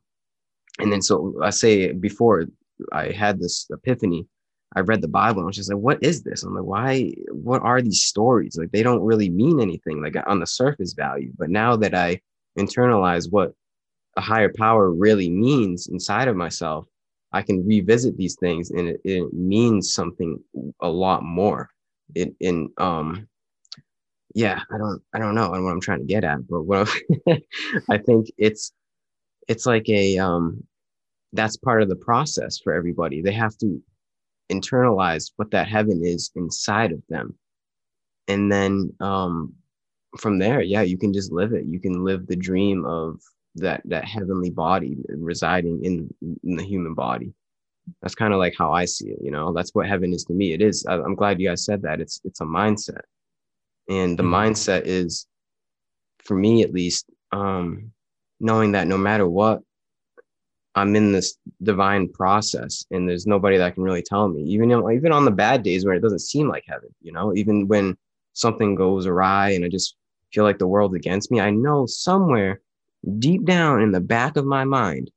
[0.79, 2.45] And then, so I say before
[2.91, 4.27] I had this epiphany,
[4.75, 6.43] I read the Bible and I was just like, what is this?
[6.43, 8.57] I'm like, why, what are these stories?
[8.57, 11.31] Like, they don't really mean anything, like on the surface value.
[11.37, 12.21] But now that I
[12.57, 13.53] internalize what
[14.17, 16.85] a higher power really means inside of myself,
[17.33, 20.39] I can revisit these things and it, it means something
[20.81, 21.69] a lot more.
[22.13, 23.27] It, in, um,
[24.33, 26.89] yeah, I don't, I don't know what I'm trying to get at, but what
[27.89, 28.71] I think it's,
[29.47, 30.63] it's like a, um,
[31.33, 33.21] that's part of the process for everybody.
[33.21, 33.81] They have to
[34.51, 37.35] internalize what that heaven is inside of them.
[38.27, 39.53] And then um,
[40.17, 41.65] from there, yeah, you can just live it.
[41.65, 43.19] You can live the dream of
[43.55, 46.13] that that heavenly body residing in,
[46.43, 47.33] in the human body.
[48.01, 49.19] That's kind of like how I see it.
[49.21, 50.53] You know, that's what heaven is to me.
[50.53, 50.85] It is.
[50.87, 51.99] I, I'm glad you guys said that.
[51.99, 53.01] It's it's a mindset,
[53.89, 54.31] and the Mhm.
[54.31, 55.27] mindset is,
[56.19, 57.91] for me at least, um,
[58.39, 59.61] knowing that no matter what,
[60.73, 65.11] I'm in this divine process and there's nobody that can really tell me, even, even
[65.11, 67.97] on the bad days where it doesn't seem like heaven, you know, even when
[68.33, 69.95] something goes awry and I just
[70.31, 72.61] feel like the world's against me, I know somewhere
[73.19, 75.11] deep down in the back of my mind,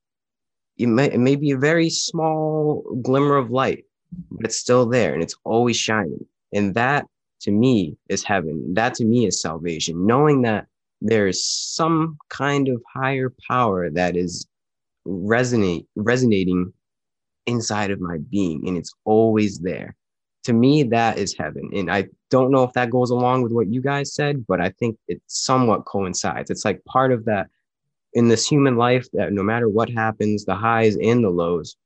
[0.77, 3.85] it may, it may be a very small glimmer of light,
[4.33, 6.27] but it's still there and it's always shining.
[6.53, 7.07] And that
[7.45, 8.75] to me is heaven.
[8.75, 10.67] That to me is salvation, knowing that
[11.03, 14.47] there is some kind of higher power that is
[15.07, 16.73] resonate resonating
[17.47, 19.95] inside of my being and it's always there.
[20.45, 21.71] To me that is heaven.
[21.75, 24.71] And i don't know if that goes along with what you guys said but i
[24.71, 26.51] think it somewhat coincides.
[26.51, 27.49] It's like part of that
[28.15, 31.77] in this human life that no matter what happens the highs and the lows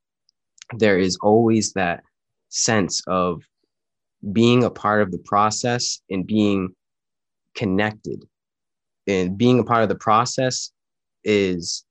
[0.77, 2.05] there is always that
[2.51, 3.43] sense of
[4.33, 6.75] being a part of the process and being
[7.55, 8.25] connected
[9.07, 10.71] and being a part of the process
[11.25, 11.85] is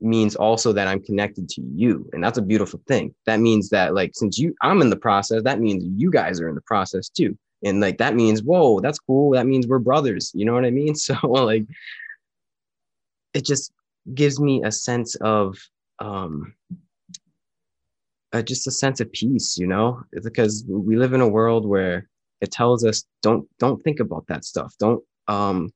[0.00, 2.08] means also that I'm connected to you.
[2.12, 3.14] And that's a beautiful thing.
[3.26, 6.48] That means that like since you I'm in the process, that means you guys are
[6.48, 7.36] in the process too.
[7.64, 9.30] And like that means, whoa, that's cool.
[9.32, 10.32] That means we're brothers.
[10.34, 10.94] You know what I mean?
[10.96, 11.66] So like
[13.34, 13.72] it just
[14.14, 15.58] gives me a sense of
[16.00, 16.54] um
[18.32, 22.08] uh, just a sense of peace, you know, because we live in a world where
[22.40, 24.74] it tells us don't don't think about that stuff.
[24.78, 25.70] Don't um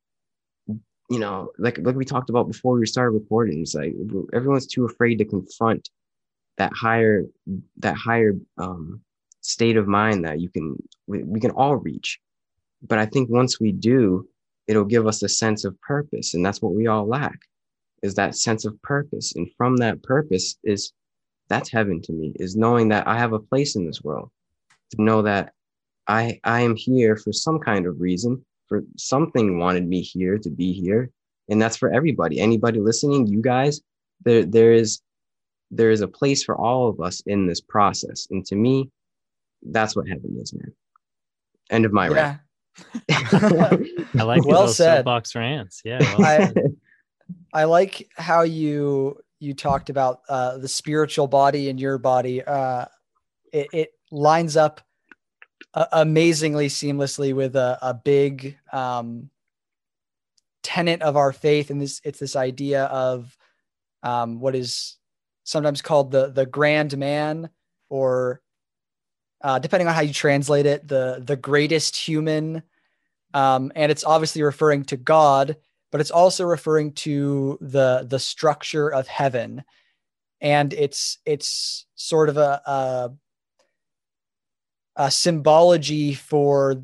[1.08, 3.94] you know, like like we talked about before we started recording, it's like
[4.32, 5.88] everyone's too afraid to confront
[6.58, 7.24] that higher
[7.78, 9.00] that higher um,
[9.40, 12.18] state of mind that you can we, we can all reach.
[12.82, 14.28] But I think once we do,
[14.66, 17.38] it'll give us a sense of purpose, and that's what we all lack,
[18.02, 19.34] is that sense of purpose.
[19.36, 20.92] And from that purpose is
[21.48, 24.30] that's heaven to me, is knowing that I have a place in this world,
[24.90, 25.52] to know that
[26.06, 30.50] I I am here for some kind of reason for something wanted me here to
[30.50, 31.10] be here
[31.48, 32.40] and that's for everybody.
[32.40, 33.80] Anybody listening you guys
[34.24, 35.00] there there is
[35.70, 38.26] there is a place for all of us in this process.
[38.30, 38.90] And to me
[39.62, 40.72] that's what heaven is man.
[41.70, 42.14] End of my yeah.
[42.14, 42.40] rant
[44.18, 45.04] i like well said.
[45.04, 45.80] box rants.
[45.84, 46.52] Yeah well I,
[47.52, 52.86] I like how you you talked about uh the spiritual body and your body uh
[53.52, 54.80] it, it lines up
[55.92, 59.30] amazingly seamlessly with a, a big um,
[60.62, 63.36] tenet of our faith, and this it's this idea of
[64.02, 64.96] um, what is
[65.44, 67.50] sometimes called the the grand man,
[67.88, 68.40] or
[69.42, 72.62] uh, depending on how you translate it, the the greatest human,
[73.34, 75.56] um, and it's obviously referring to God,
[75.90, 79.64] but it's also referring to the the structure of heaven,
[80.40, 83.10] and it's it's sort of a, a
[84.96, 86.82] uh, symbology for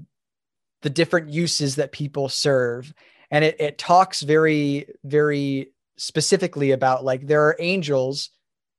[0.83, 2.93] the different uses that people serve.
[3.31, 8.31] And it, it talks very, very specifically about like there are angels.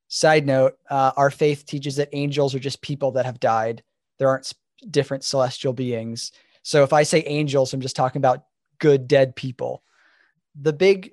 [0.08, 3.82] Side note, uh, our faith teaches that angels are just people that have died.
[4.18, 4.52] There aren't
[4.88, 6.30] different celestial beings.
[6.62, 8.44] So if I say angels, I'm just talking about
[8.78, 9.82] good dead people.
[10.60, 11.12] The big,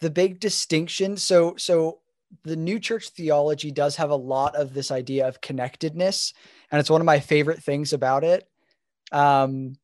[0.00, 1.16] the big distinction.
[1.16, 2.00] So, so
[2.44, 6.34] the new church theology does have a lot of this idea of connectedness
[6.70, 8.48] and it's one of my favorite things about it
[9.12, 9.76] um,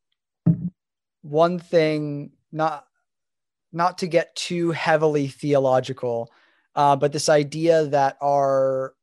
[1.22, 2.86] one thing not
[3.72, 6.30] not to get too heavily theological
[6.76, 8.94] uh, but this idea that our,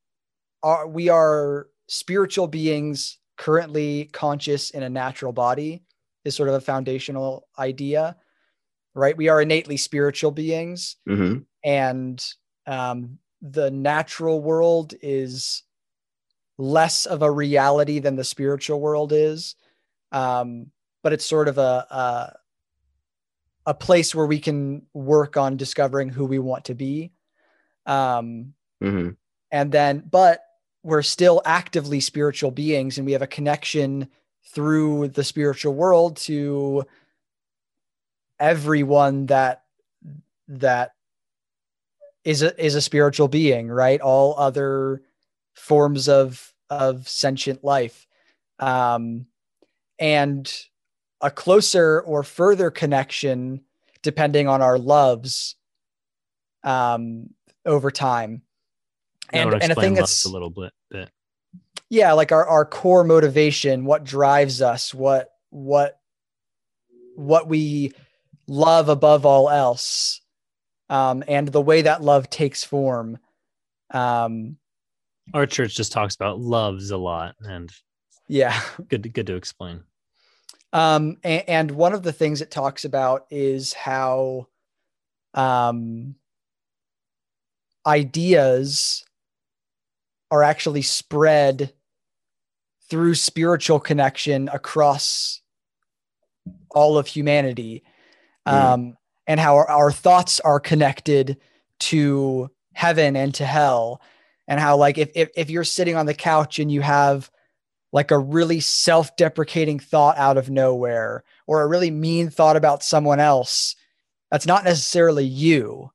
[0.61, 5.83] our we are spiritual beings currently conscious in a natural body
[6.25, 8.15] is sort of a foundational idea
[8.93, 11.39] right we are innately spiritual beings mm-hmm.
[11.63, 12.25] and
[12.67, 15.63] um, the natural world is
[16.57, 19.55] less of a reality than the spiritual world is.
[20.11, 20.67] Um,
[21.03, 22.35] but it's sort of a, a,
[23.65, 27.11] a place where we can work on discovering who we want to be.
[27.85, 29.09] Um, mm-hmm.
[29.51, 30.43] And then, but
[30.83, 34.07] we're still actively spiritual beings, and we have a connection
[34.53, 36.83] through the spiritual world to
[38.41, 39.63] everyone that
[40.49, 40.91] that
[42.25, 44.01] is a is a spiritual being, right?
[44.01, 45.03] All other
[45.53, 48.07] forms of of sentient life,
[48.59, 49.27] um,
[49.99, 50.51] and
[51.21, 53.61] a closer or further connection,
[54.01, 55.55] depending on our loves,
[56.63, 57.29] um,
[57.65, 58.41] over time.
[59.29, 61.09] And and a thing that's a little bit, bit.
[61.89, 65.99] Yeah, like our our core motivation, what drives us, what what
[67.15, 67.93] what we
[68.51, 70.19] love above all else
[70.89, 73.17] um, and the way that love takes form.
[73.91, 74.57] Um,
[75.33, 77.71] Our church just talks about loves a lot, and
[78.27, 79.83] yeah, good to, good to explain.
[80.73, 84.47] Um, and, and one of the things it talks about is how
[85.33, 86.15] um,
[87.85, 89.05] ideas
[90.29, 91.73] are actually spread
[92.89, 95.41] through spiritual connection across
[96.69, 97.83] all of humanity.
[98.47, 98.53] Mm.
[98.53, 101.37] Um, and how our, our thoughts are connected
[101.79, 104.01] to heaven and to hell
[104.47, 107.29] and how like if, if if you're sitting on the couch and you have
[107.93, 113.19] like a really self-deprecating thought out of nowhere or a really mean thought about someone
[113.19, 113.75] else
[114.31, 115.91] that's not necessarily you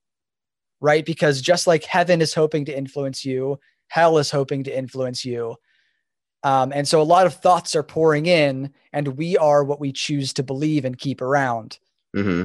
[0.80, 5.24] right because just like heaven is hoping to influence you hell is hoping to influence
[5.24, 5.56] you
[6.42, 9.92] Um, and so a lot of thoughts are pouring in, and we are what we
[9.92, 11.78] choose to believe and keep around.
[12.16, 12.42] Hmm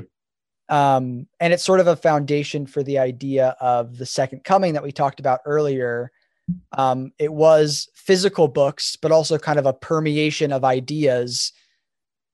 [0.69, 4.83] Um, and it's sort of a foundation for the idea of the second coming that
[4.83, 6.11] we talked about earlier.
[6.73, 11.53] Um, it was physical books, but also kind of a permeation of ideas.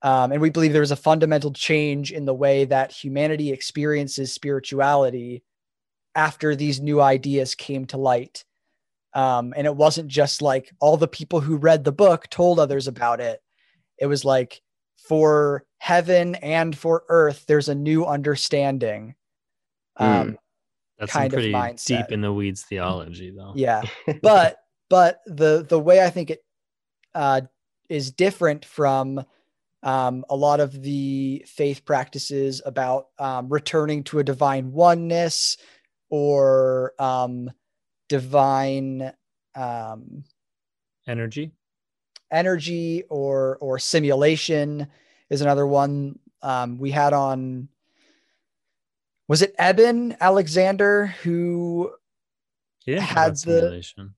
[0.01, 4.33] Um, and we believe there was a fundamental change in the way that humanity experiences
[4.33, 5.43] spirituality
[6.15, 8.43] after these new ideas came to light.
[9.13, 12.87] Um, and it wasn't just like all the people who read the book told others
[12.87, 13.41] about it.
[13.99, 14.61] It was like
[14.97, 19.15] for heaven and for earth, there's a new understanding.
[19.95, 20.37] Um,
[20.99, 21.85] That's kind some of pretty mindset.
[21.85, 23.53] deep in the weeds theology, though.
[23.55, 23.81] yeah,
[24.21, 24.57] but
[24.89, 26.43] but the the way I think it
[27.15, 27.41] uh,
[27.89, 29.23] is different from
[29.83, 35.57] um, a lot of the faith practices about um, returning to a divine oneness
[36.09, 37.49] or um,
[38.09, 39.13] divine
[39.55, 40.23] um,
[41.07, 41.53] Energy.
[42.31, 44.87] Energy or or simulation
[45.29, 47.67] is another one um, we had on
[49.27, 51.91] was it Eben Alexander who
[52.85, 54.13] He Had the- simulation.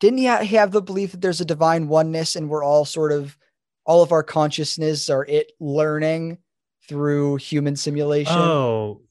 [0.00, 3.36] didn't he have the belief that there's a divine oneness and we're all sort of
[3.84, 6.38] all of our consciousness are it learning
[6.88, 9.02] through human simulation Oh,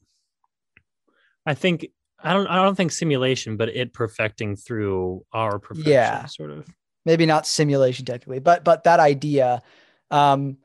[1.46, 1.86] I think
[2.24, 2.46] I don't.
[2.46, 5.90] I don't think simulation, but it perfecting through our perfection.
[5.92, 6.24] Yeah.
[6.26, 6.68] sort of.
[7.04, 9.62] Maybe not simulation technically but but that idea
[10.10, 10.56] um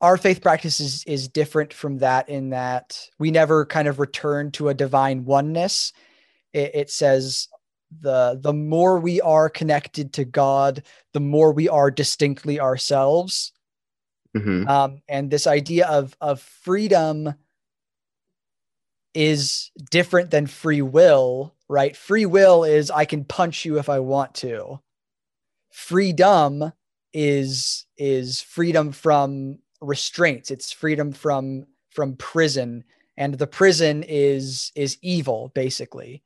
[0.00, 4.50] our faith practice is is different from that in that we never kind of return
[4.52, 5.92] to a divine oneness.
[6.52, 7.48] It, it says
[8.00, 13.52] the the more we are connected to god the more we are distinctly ourselves.
[14.36, 17.34] Hmm um, and this idea of of freedom
[19.14, 21.96] is different than free will right?
[21.96, 24.78] Free will is i can punch you if i want to
[25.76, 26.72] freedom
[27.12, 30.50] is is freedom from restraints.
[30.50, 32.82] It's freedom from from prison.
[33.18, 36.22] And the prison is is evil basically.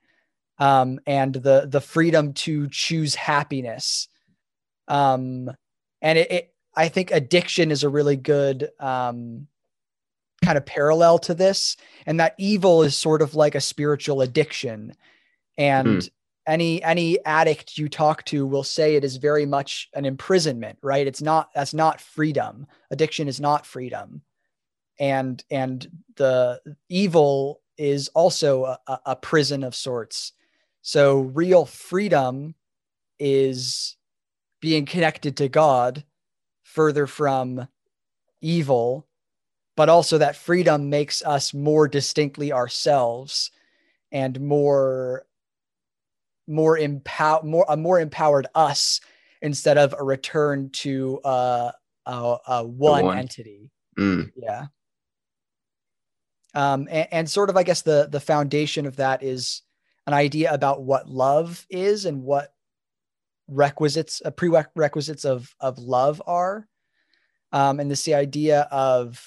[0.58, 4.06] Um and the the freedom to choose happiness.
[4.86, 5.50] Um
[6.00, 9.48] and it, it i think addiction is a really good um
[10.44, 11.76] kind of parallel to this.
[12.06, 14.94] And that evil is sort of like a spiritual addiction.
[15.58, 16.08] And
[16.46, 21.06] any any addict you talk to will say it is very much an imprisonment right?
[21.06, 22.66] It's not that's not freedom.
[22.90, 24.22] Addiction is not freedom.
[24.98, 25.86] And and
[26.16, 30.32] the evil is also a, a- prison of sorts.
[30.82, 32.54] So real freedom
[33.18, 33.96] is
[34.60, 36.04] being connected to god
[36.62, 37.66] further from
[38.40, 39.06] evil
[39.76, 43.50] but also that freedom makes us more distinctly ourselves
[44.12, 45.24] and more
[46.50, 49.00] more empower more a more empowered us
[49.40, 51.70] instead of a return to uh,
[52.06, 53.18] a, a one, one.
[53.18, 54.30] entity Mm.
[54.36, 54.66] yeah
[56.54, 59.62] um and, and sort of i guess the the foundation of that is
[60.06, 62.54] an idea about what love is and what
[63.48, 66.68] requisites uh, prerequisites of of love are
[67.52, 69.22] um and this the idea of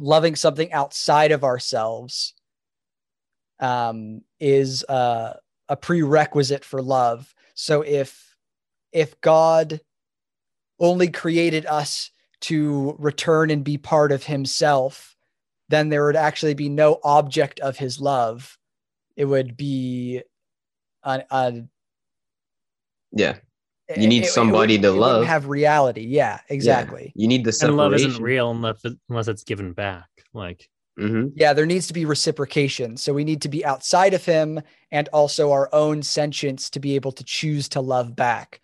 [0.00, 2.34] loving something outside of ourselves
[3.60, 5.34] um is uh
[5.70, 8.36] a prerequisite for love so if
[8.92, 9.80] if god
[10.78, 12.10] only created us
[12.40, 15.16] to return and be part of himself
[15.68, 18.58] then there would actually be no object of his love
[19.16, 20.20] it would be
[21.04, 21.62] a, a
[23.12, 23.36] Yeah.
[23.96, 25.26] You need it- it somebody to it wouldn't love.
[25.26, 29.72] have reality yeah exactly You need the And love isn't real unless unless it's given
[29.72, 30.08] back.
[30.32, 30.68] Like
[30.98, 34.60] hmm yeah there needs to be reciprocation so we need to be outside of him
[34.90, 38.60] and also our own sentience to be able to choose to love back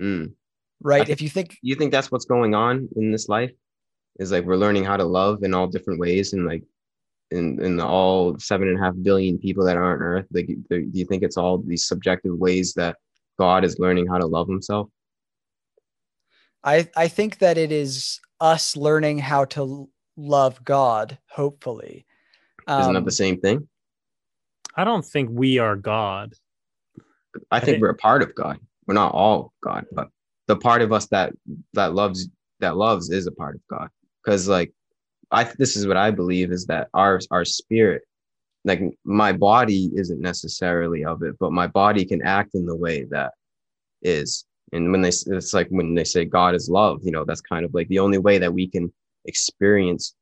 [0.00, 0.32] Mm.
[0.80, 3.52] right think- if you think You think that's what's going on in this life?
[4.18, 6.64] Is like we're learning how to love in all different ways, and like
[7.30, 10.26] in in all seven and a half billion people that are on Earth.
[10.32, 12.96] Like, do you think it's all these subjective ways that
[13.38, 14.88] God is learning how to love Himself?
[16.64, 19.88] i i think that it is us learning how to
[20.20, 22.06] love god hopefully
[22.68, 23.68] Isn't that Um, the same thing?
[24.76, 26.34] I don't think we are God.
[27.50, 28.58] I think think- we're a part of God.
[28.86, 30.08] We're not all God, but
[30.46, 31.32] the part of us that
[31.74, 32.28] that loves
[32.60, 33.88] that loves is a part of God.
[34.22, 34.72] Because like
[35.30, 38.02] I this is what I believe is that our our spirit,
[38.64, 43.04] like my body isn't necessarily of it, but my body can act in the way
[43.10, 43.32] that
[44.02, 44.44] is.
[44.72, 47.64] And when they it's like when they say God is love, you know, that's kind
[47.64, 48.92] of like the only way that we can
[49.24, 50.14] experience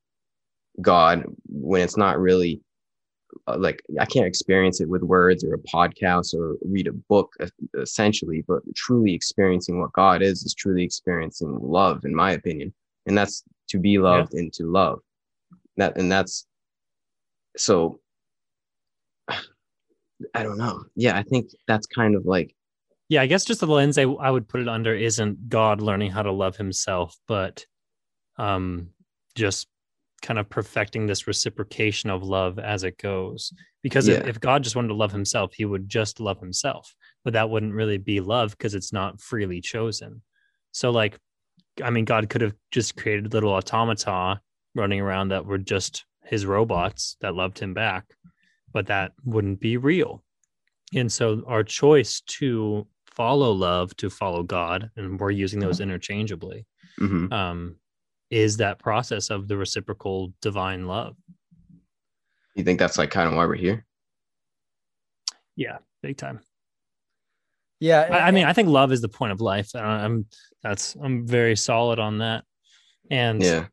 [0.81, 2.61] God when it's not really
[3.47, 7.33] uh, like I can't experience it with words or a podcast or read a book
[7.79, 12.73] essentially, but truly experiencing what God is is truly experiencing love, in my opinion,
[13.07, 14.41] and that's to be loved yeah.
[14.41, 15.01] and to love.
[15.77, 16.47] That and that's
[17.57, 18.01] so.
[20.35, 20.85] I don't know.
[20.97, 22.55] Yeah, I think that's kind of like.
[23.09, 26.11] Yeah, I guess just the lens I, I would put it under isn't God learning
[26.11, 27.65] how to love Himself, but
[28.39, 28.89] um,
[29.35, 29.69] just
[30.23, 33.53] kind of perfecting this reciprocation of love as it goes.
[33.83, 34.17] Because yeah.
[34.17, 37.51] if, if God just wanted to love himself, he would just love himself, but that
[37.51, 40.23] wouldn't really be love because it's not freely chosen.
[40.73, 41.19] So, like,
[41.83, 44.41] I mean, God could have just created little automata
[44.75, 48.05] running around that were just his robots that loved him back,
[48.73, 50.23] but that wouldn't be real.
[50.95, 56.67] And so, our choice to follow love, to follow God, and we're using those interchangeably,
[57.01, 57.33] mm-hmm.
[57.33, 57.77] um,
[58.31, 61.17] is that process of the reciprocal divine love.
[62.55, 63.87] You think that's like kind of why we're here?
[65.57, 66.41] Yeah, big time.
[67.81, 69.75] Yeah, I, I mean, I think love is the point of life.
[69.75, 70.27] I'm
[70.63, 72.45] that's I'm very solid on that,
[73.11, 73.67] and yeah,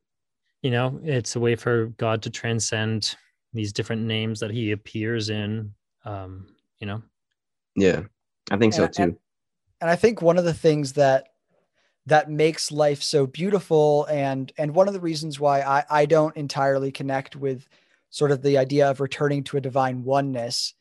[0.61, 3.15] you know, it's a way for God to transcend
[3.53, 5.73] these different names that He appears in.
[6.05, 6.47] Um,
[6.79, 7.01] you know.
[7.75, 8.01] Yeah,
[8.51, 9.03] I think so and, too.
[9.03, 9.15] And,
[9.81, 11.29] and I think one of the things that
[12.07, 14.05] that makes life so beautiful.
[14.05, 17.67] And and one of the reasons why I, I don't entirely connect with
[18.09, 20.73] sort of the idea of returning to a divine oneness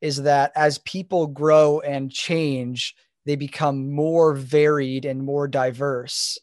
[0.00, 2.94] is that as people grow and change
[3.26, 6.38] they become more varied and more diverse.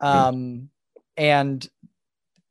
[0.00, 0.68] Um,
[1.16, 1.68] and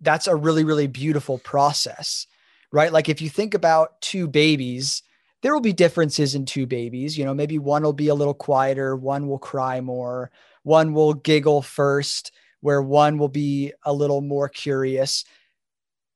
[0.02, 2.28] that's a really really beautiful process
[2.72, 2.92] right?
[2.92, 5.04] Like if you think about two babies
[5.44, 7.18] there will be differences in two babies.
[7.18, 10.32] You know maybe one will be a little quieter one will cry more
[10.68, 15.24] one will giggle first, where one will be a little more curious.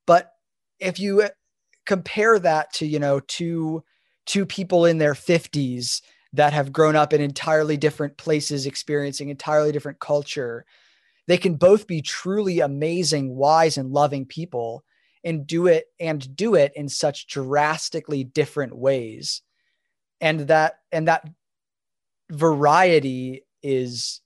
[0.06, 0.34] But
[0.78, 1.24] if you
[1.86, 3.82] compare that to, you know, two
[4.26, 6.02] two people in their 50s
[6.34, 10.66] that have grown up in entirely different places, experiencing entirely different culture,
[11.28, 14.84] they can both be truly amazing, wise, and loving people
[15.24, 19.44] and do it and do it in such drastically different ways.
[20.20, 21.26] And that and that
[22.30, 24.20] variety is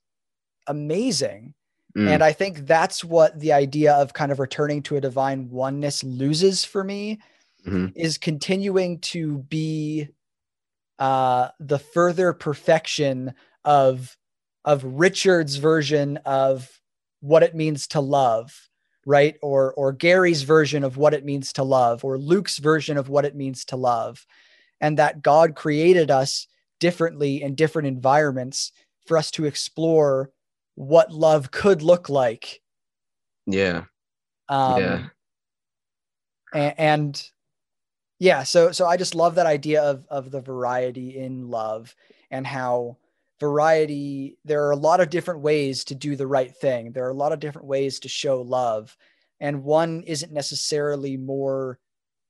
[0.68, 1.54] amazing.
[1.98, 2.10] Mm.
[2.10, 6.04] And I think that's what the idea of kind of returning to a divine oneness
[6.04, 7.20] loses for me
[7.66, 7.88] mm-hmm.
[7.96, 10.10] is continuing to be
[11.00, 14.18] uh, the further perfection of
[14.64, 16.82] of Richard's version of
[17.20, 18.70] what it means to love,
[19.06, 19.36] right?
[19.42, 23.26] Or or Gary's version of what it means to love, or Luke's version of what
[23.26, 24.26] it means to love,
[24.82, 26.48] and that God created us
[26.80, 28.72] differently in different environments
[29.06, 30.32] for us to explore
[30.76, 32.62] what love could look like.
[33.48, 33.86] Yeah.
[34.50, 35.06] Um, yeah.
[36.54, 37.30] And, and
[38.20, 41.96] yeah, so so I just love that idea of of the variety in love
[42.32, 42.98] and how
[43.40, 46.92] variety there are a lot of different ways to do the right thing.
[46.92, 48.96] There are a lot of different ways to show love
[49.40, 51.80] and one isn't necessarily more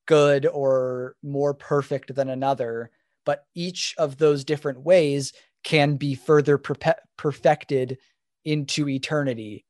[0.07, 2.91] good or more perfect than another,
[3.25, 5.33] but each of those different ways
[5.63, 7.97] can be further perpe- perfected
[8.45, 9.65] into eternity.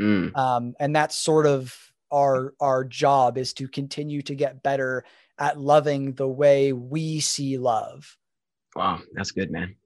[0.00, 0.36] Mm.
[0.36, 1.76] Um, and that's sort of
[2.12, 5.04] our our job is to continue to get better
[5.38, 8.16] at loving the way we see love.
[8.74, 9.76] Wow, that's good, man.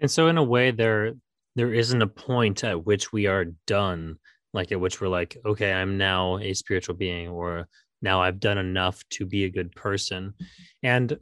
[0.00, 1.14] And so in a way there
[1.54, 4.18] there isn't a point at which we are done,
[4.52, 7.68] like at which we're like, okay, I'm now a spiritual being or
[8.02, 10.34] now I've done enough to be a good person.
[10.82, 11.18] And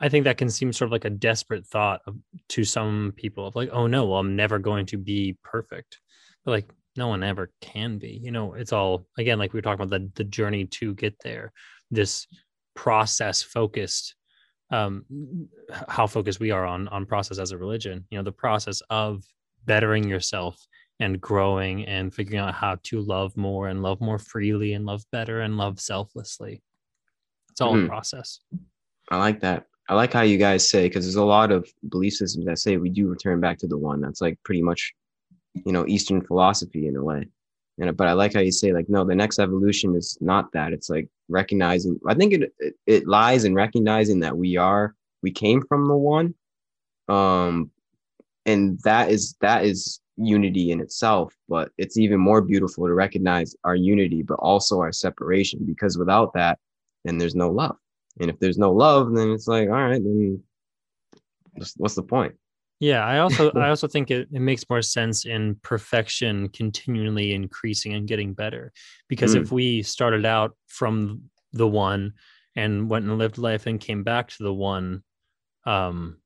[0.00, 2.16] I think that can seem sort of like a desperate thought of,
[2.50, 5.98] to some people of like, oh no, well, I'm never going to be perfect.
[6.44, 8.20] But like, no one ever can be.
[8.22, 11.14] You know, it's all again, like we were talking about the the journey to get
[11.22, 11.52] there.
[11.90, 12.26] This
[12.74, 14.14] process focused,
[14.70, 15.04] um,
[15.88, 18.04] how focused we are on on process as a religion.
[18.10, 19.22] You know, the process of
[19.64, 20.58] bettering yourself
[21.00, 25.02] and growing and figuring out how to love more and love more freely and love
[25.12, 26.62] better and love selflessly.
[27.50, 27.86] It's all mm-hmm.
[27.86, 28.40] a process.
[29.10, 29.66] I like that.
[29.88, 32.76] I like how you guys say because there's a lot of belief systems that say
[32.76, 34.00] we do return back to the one.
[34.00, 34.92] That's like pretty much,
[35.54, 37.26] you know, Eastern philosophy in a way.
[37.78, 40.72] And but I like how you say like no, the next evolution is not that.
[40.72, 41.98] It's like recognizing.
[42.06, 45.96] I think it it, it lies in recognizing that we are we came from the
[45.96, 46.34] one,
[47.08, 47.70] um,
[48.46, 51.34] and that is that is unity in itself.
[51.48, 56.34] But it's even more beautiful to recognize our unity, but also our separation because without
[56.34, 56.58] that,
[57.04, 57.76] then there's no love.
[58.20, 60.42] And if there's no love, then it's like, all right, then
[61.76, 62.34] what's the point?
[62.80, 67.94] Yeah, I also I also think it, it makes more sense in perfection continually increasing
[67.94, 68.72] and getting better.
[69.08, 69.42] Because mm.
[69.42, 72.14] if we started out from the one
[72.56, 75.02] and went and lived life and came back to the one
[75.64, 76.18] um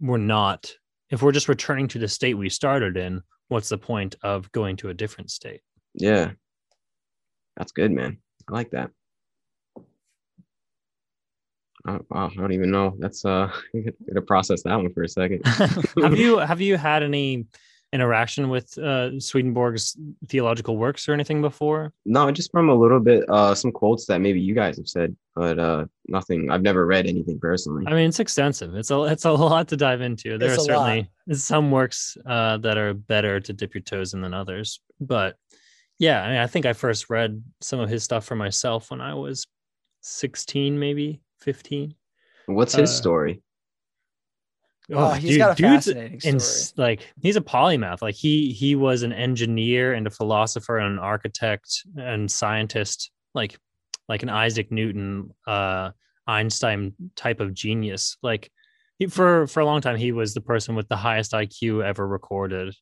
[0.00, 0.72] we're not
[1.10, 4.76] if we're just returning to the state we started in what's the point of going
[4.76, 5.60] to a different state
[5.94, 6.32] Yeah.
[7.56, 8.18] That's good, man.
[8.48, 8.90] I like that.
[12.10, 12.94] Wow, I don't even know.
[12.98, 15.46] That's uh, gonna process that one for a second.
[15.46, 17.46] have you have you had any
[17.92, 19.96] interaction with uh, Swedenborg's
[20.28, 21.92] theological works or anything before?
[22.04, 25.16] No, just from a little bit, uh, some quotes that maybe you guys have said,
[25.34, 26.50] but uh, nothing.
[26.50, 27.84] I've never read anything personally.
[27.86, 28.74] I mean, it's extensive.
[28.74, 30.38] It's a it's a lot to dive into.
[30.38, 30.86] There It's are a lot.
[30.86, 35.36] certainly some works uh, that are better to dip your toes in than others, but
[35.98, 39.00] yeah, I, mean, I think I first read some of his stuff for myself when
[39.00, 39.46] I was
[40.00, 41.94] sixteen, maybe fifteen.
[42.46, 43.42] What's his uh, story?
[44.90, 46.32] Oh, he's got a dude's fascinating story.
[46.32, 48.00] ins- like he's a polymath.
[48.00, 53.58] Like he he was an engineer and a philosopher and an architect and scientist, like
[54.08, 55.90] like an Isaac Newton, uh,
[56.26, 58.16] Einstein type of genius.
[58.22, 58.50] Like
[58.98, 62.06] he, for for a long time, he was the person with the highest IQ ever
[62.06, 62.74] recorded.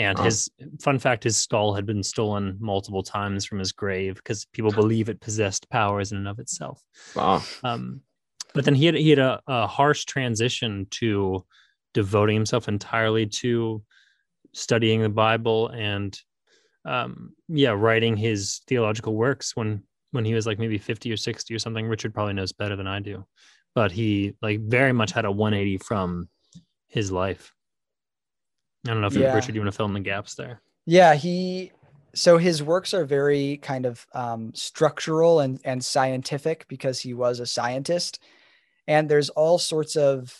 [0.00, 0.24] And Wow.
[0.24, 4.70] his fun fact, his skull had been stolen multiple times from his grave because people
[4.70, 6.82] believe it possessed powers in and of itself.
[7.14, 7.42] Wow.
[7.62, 8.00] Um,
[8.54, 11.44] but then he had he had a, a harsh transition to
[11.92, 13.82] devoting himself entirely to
[14.52, 16.18] studying the Bible and
[16.86, 19.82] um, yeah, writing his theological works when
[20.12, 21.86] when he was like maybe 50 or 60 or something.
[21.86, 23.24] Richard probably knows better than I do.
[23.74, 26.28] But he like very much had a 180 from
[26.88, 27.52] his life.
[28.86, 29.34] I don't know if Yeah.
[29.34, 30.60] Richard, you want to fill in the gaps there?
[30.86, 31.72] Yeah, he
[32.14, 37.40] so his works are very kind of um, structural and and scientific because he was
[37.40, 38.18] a scientist,
[38.86, 40.36] and there's all sorts of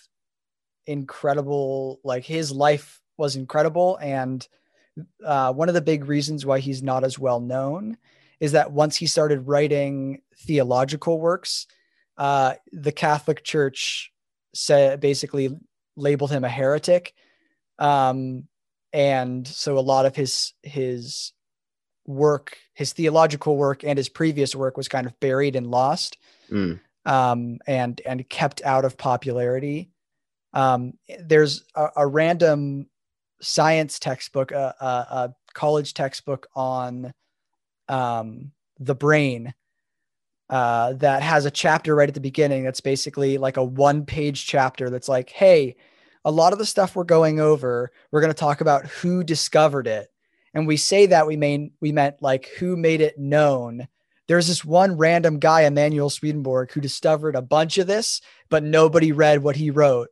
[0.86, 4.46] incredible like his life was incredible, and
[5.24, 7.96] uh, one of the big reasons why he's not as well known
[8.40, 11.66] is that once he started writing theological works,
[12.16, 14.12] uh, the Catholic Church
[14.54, 15.56] said basically
[15.96, 17.14] labeled him a heretic.
[17.80, 18.44] Um,
[18.92, 21.32] and so a lot of his his
[22.06, 26.18] work his theological work and his previous work was kind of buried and lost
[26.50, 26.80] Mm.
[27.06, 29.90] um, and and kept out of popularity
[30.52, 32.88] um, there's a, a random
[33.40, 37.12] science textbook a, a, a college textbook on
[37.88, 38.50] um,
[38.80, 39.54] the brain
[40.48, 44.46] uh, that has a chapter right at the beginning that's basically like a one page
[44.46, 45.76] chapter that's like hey
[46.24, 49.86] a lot of the stuff we're going over we're going to talk about who discovered
[49.86, 50.08] it
[50.54, 53.88] and we say that we mean we meant like who made it known
[54.28, 59.12] there's this one random guy Emanuel swedenborg who discovered a bunch of this but nobody
[59.12, 60.08] read what he wrote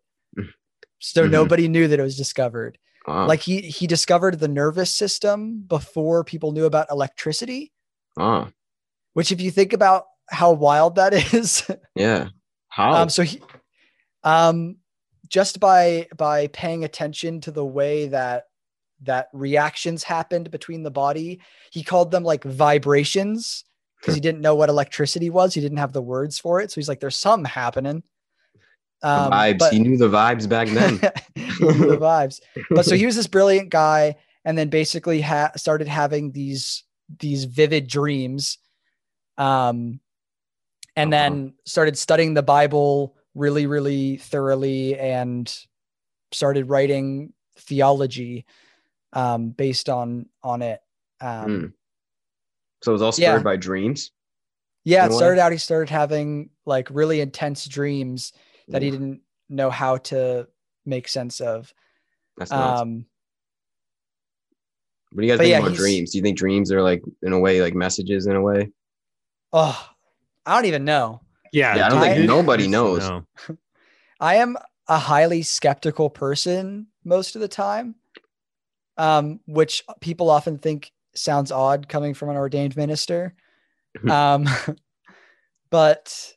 [0.98, 1.30] so Mhm.
[1.30, 3.26] nobody knew that it was discovered Wow.
[3.26, 7.72] like he he discovered the nervous system before people knew about electricity
[8.16, 8.48] wow.
[9.12, 12.28] which if you think about how wild that is Yeah.
[12.68, 12.92] How?
[12.94, 13.40] um so he
[14.24, 14.78] um
[15.29, 18.45] just by by paying attention to the way that
[19.03, 23.64] that reactions happened between the body he called them like vibrations
[24.01, 26.76] because he didn't know what electricity was he didn't have the words for it so
[26.76, 28.03] he's like there's something happening
[29.03, 29.59] um, vibes.
[29.59, 30.97] but- he knew the vibes back then.
[31.37, 36.33] the vibes but so he was this brilliant guy and then basically ha- started having
[36.33, 36.83] these
[37.20, 38.59] these vivid dreams
[39.37, 40.01] um
[40.97, 41.22] and Uh-huh.
[41.22, 45.57] then started studying the bible really really thoroughly and
[46.32, 48.45] started writing theology
[49.12, 50.80] um based on on it
[51.20, 51.72] um Mm.
[52.82, 53.43] so it was all spurred Yeah.
[53.43, 54.11] by dreams.
[54.84, 58.32] yeah it started out he started having like really intense dreams
[58.68, 60.47] that he didn't know how to
[60.84, 61.72] make sense of
[62.36, 62.80] That's nuts.
[62.82, 63.07] um
[65.12, 66.11] what do you guys think yeah, about dreams?
[66.12, 68.70] Do you think dreams are like in a way like messages in a way?
[69.55, 69.89] oh
[70.45, 71.22] i don't even know
[71.53, 73.01] Yeah, Yeah, I don't think nobody knows.
[73.01, 73.24] no.
[74.20, 74.57] I am
[74.88, 77.94] a highly skeptical person most of the time,
[78.96, 83.34] um, which people often think sounds odd coming from an ordained minister.
[84.09, 84.46] um,
[85.70, 86.34] but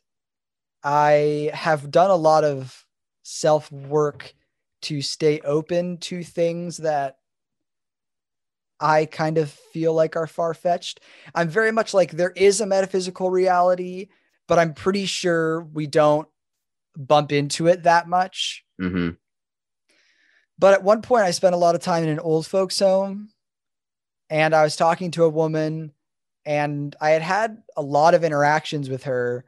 [0.84, 2.86] I have done a lot of
[3.22, 4.34] self work
[4.82, 7.18] to stay open to things that
[8.80, 11.00] I kind of feel like are far fetched.
[11.36, 14.08] I'm very much like there is a metaphysical reality,
[14.52, 16.28] but I'm pretty sure we don't
[16.94, 18.66] bump into it that much.
[18.78, 19.12] hmm
[20.58, 23.30] But at one point, I spent a lot of time in an old folks' home
[24.28, 25.94] and I was talking to a woman
[26.44, 29.46] and I had had a lot of interactions with her.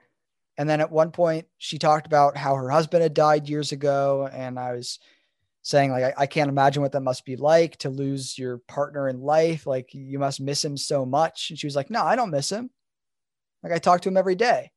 [0.57, 4.27] And then at one point, she talked about how her husband had died years ago.
[4.33, 5.01] And I was
[5.61, 9.07] saying, like, I, I can't imagine what that must be like to lose your partner
[9.07, 9.67] in life.
[9.67, 11.51] Like, you must miss him so much.
[11.51, 12.71] And she was like, No, I don't miss him.
[13.63, 14.71] Like, I talk to him every day.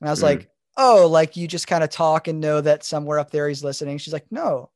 [0.00, 0.24] And I was Mm.
[0.24, 3.64] like, oh, like you just kind of talk and know that somewhere up there he's
[3.64, 3.98] listening.
[3.98, 4.70] She's like, no.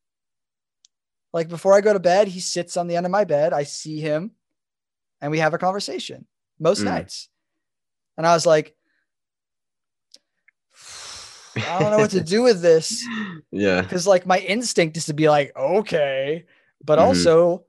[1.32, 3.52] Like before I go to bed, he sits on the end of my bed.
[3.52, 4.32] I see him
[5.20, 6.26] and we have a conversation
[6.58, 6.86] most Mm.
[6.86, 7.28] nights.
[8.16, 8.76] And I was like,
[11.56, 13.08] I don't know what to do with this
[13.50, 13.80] yeah.
[13.82, 16.46] because like my instinct is to be like okay
[16.84, 17.02] but Mhm.
[17.02, 17.64] also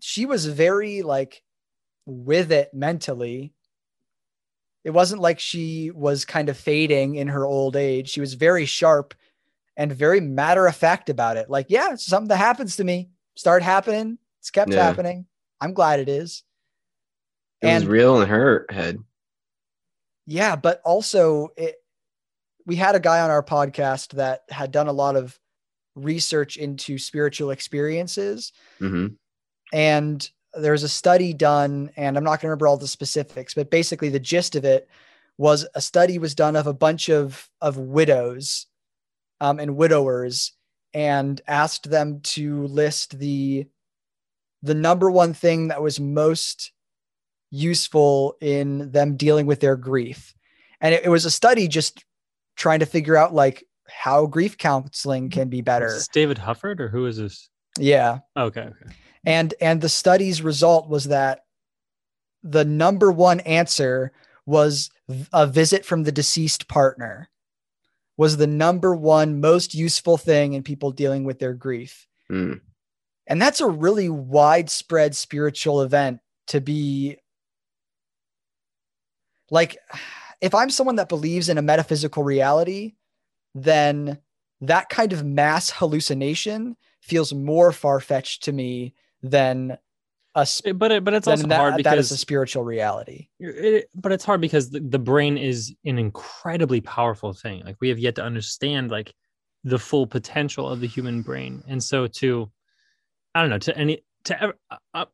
[0.00, 1.42] she was very like
[2.06, 3.54] with it mentally
[4.84, 8.08] it wasn't like she was kind of fading in her old age.
[8.10, 9.14] She was very sharp
[9.76, 11.48] and very matter of fact about it.
[11.50, 13.10] Like yeah it's something that happens to me.
[13.36, 14.82] Start happening it's kept Yeah.
[14.82, 15.26] happening.
[15.60, 16.42] I'm glad it is.
[17.60, 18.98] It was real in her head.
[20.26, 21.76] yeah but also it
[22.66, 25.38] we had a guy on our podcast that had done a lot of
[25.96, 28.52] research into spiritual experiences.
[28.78, 29.08] Hmm
[29.72, 33.70] and there's a study done and i'm not going to remember all the specifics but
[33.70, 34.88] basically the gist of it
[35.38, 38.66] was a study was done of a bunch of of widows
[39.40, 40.52] um, and widowers
[40.92, 43.66] and asked them to list the
[44.62, 46.72] the number one thing that was most
[47.50, 50.34] useful in them dealing with their grief
[50.80, 52.04] and it, it was a study just
[52.56, 56.80] trying to figure out like how grief counseling can be better Is this David Hufford
[56.80, 57.48] or who is this?
[57.78, 58.94] yeah Okay, okay.
[59.24, 61.44] And and the study's result was that
[62.42, 64.12] the number one answer
[64.46, 64.90] was
[65.32, 67.28] a visit from the deceased partner
[68.16, 72.60] was the number one most useful thing in people dealing with their grief Mm.
[73.26, 77.16] and that's a really widespread spiritual event to be
[79.50, 79.76] like
[80.40, 82.94] if i'm someone that believes in a metaphysical reality
[83.54, 84.18] then
[84.60, 89.78] that kind of mass hallucination feels more far-fetched to me than
[90.34, 93.28] a sp- But it, but it's also that, hard that is because a spiritual reality
[93.38, 97.64] it, but it's hard because the, the brain is an incredibly powerful thing.
[97.64, 99.12] Like we have yet to understand like
[99.64, 102.50] the full potential of the human brain, and so to
[103.34, 104.54] I don't know to any to ever.
[104.70, 105.04] Uh, uh,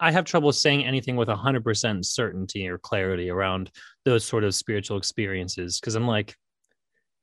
[0.00, 3.70] I have trouble saying anything with 100% certainty or clarity around
[4.04, 6.36] those sort of spiritual experiences because I'm like,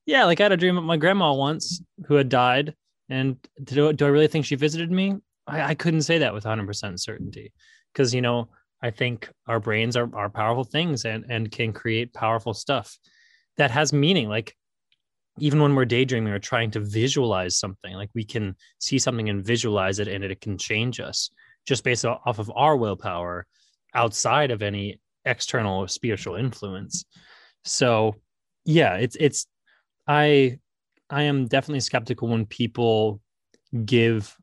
[0.06, 2.76] yeah, like I had a dream of my grandma once who had died.
[3.08, 5.16] And do, do I really think she visited me?
[5.48, 7.54] I, I couldn't say that with 100% certainty
[7.94, 8.50] because, you know,
[8.82, 12.98] I think our brains are, are powerful things and, and can create powerful stuff
[13.58, 14.30] that has meaning.
[14.30, 14.56] Like,
[15.40, 19.46] even when we're daydreaming or trying to visualize something, like we can see something and
[19.46, 21.30] visualize it and it can change us
[21.66, 23.46] just based off of our willpower
[23.94, 27.06] outside of any external or spiritual influence.
[27.66, 28.16] So,
[28.64, 29.48] yeah, it's, it's,
[30.08, 30.60] I,
[31.10, 33.20] I am definitely skeptical when people
[33.84, 34.36] give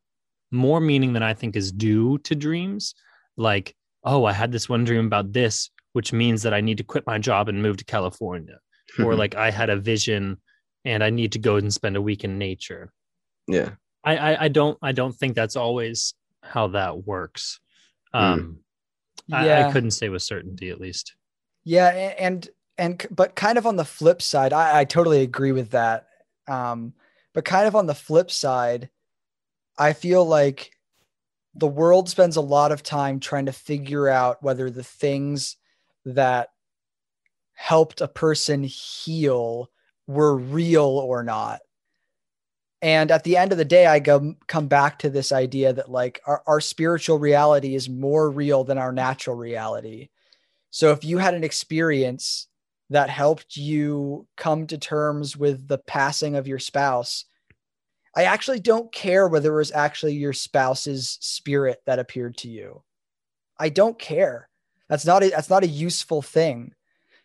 [0.53, 2.95] more meaning than I think is due to dreams.
[3.37, 3.75] Like,
[4.05, 7.07] oh, I had this one dream about this, which means that I need to quit
[7.07, 8.59] my job and move to California.
[9.03, 10.39] or like I had a vision
[10.85, 12.93] and I need to go and spend a week in nature.
[13.49, 13.71] yeah.
[14.05, 17.61] I, I, I don't I don't think that's always how that works.
[18.13, 18.59] Um,
[19.33, 21.15] I- yeah I, couldn't say with certainty at least.
[21.65, 21.87] Yeah,
[22.19, 22.49] and
[22.79, 26.09] and but kind of on the flip side, I, I totally agree with that.
[26.49, 26.95] Um,
[27.33, 28.91] but kind of on the flip side,
[29.83, 30.71] I feel like
[31.57, 35.57] the world spends a lot of time trying to figure out whether the things
[36.05, 36.51] that
[37.55, 39.71] helped a person heal
[40.07, 41.63] were real or not.
[42.81, 45.91] And at the end of the day, I go come back to this idea that
[45.91, 50.11] like our, our spiritual reality is more real than our natural reality.
[50.71, 52.47] So if you had an experience
[52.91, 57.25] that helped you come to terms with the passing of your spouse,
[58.15, 62.83] I actually don't care whether it was actually your spouse's spirit that appeared to you.
[63.59, 64.49] I don't care.
[64.89, 66.75] That's not a, that's not a useful thing.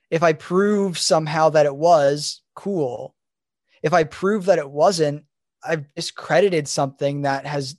[0.10, 3.16] If I prove somehow that it was, cool.
[3.84, 5.26] If I prove that it wasn't,
[5.64, 7.76] I've discredited something that has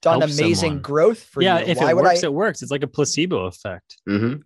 [0.00, 0.82] done Help amazing someone.
[0.82, 1.66] growth for yeah, you.
[1.66, 2.62] if why it would works, I it works.
[2.62, 3.98] It's like a placebo effect.
[4.06, 4.36] hmm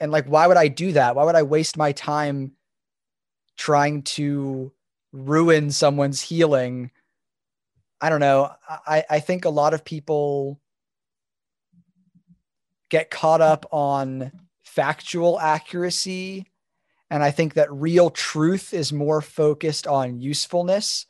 [0.00, 1.14] and like why would I do that?
[1.14, 2.52] Why would I waste my time
[3.56, 4.72] trying to
[5.12, 6.90] ruin someone's healing?
[8.00, 8.52] I don't know.
[8.68, 10.60] I, I think a lot of people
[12.88, 14.32] get caught up on
[14.62, 16.46] factual accuracy.
[17.10, 21.06] And I think that real truth is more focused on usefulness.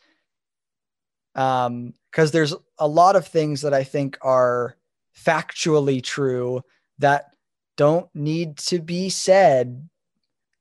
[1.35, 4.77] Um, because there's a lot of things that I think are
[5.17, 6.63] factually true
[6.99, 7.31] that
[7.77, 9.89] don't need to be said.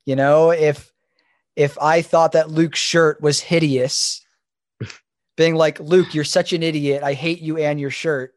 [0.05, 0.93] You know, if
[1.55, 4.21] if I thought that Luke's shirt was hideous,
[5.39, 7.01] being like, Luke, you're such an idiot.
[7.01, 8.35] I hate you and your shirt.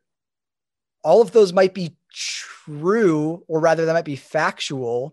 [1.03, 5.13] All of those might be true, or rather, that might be factual,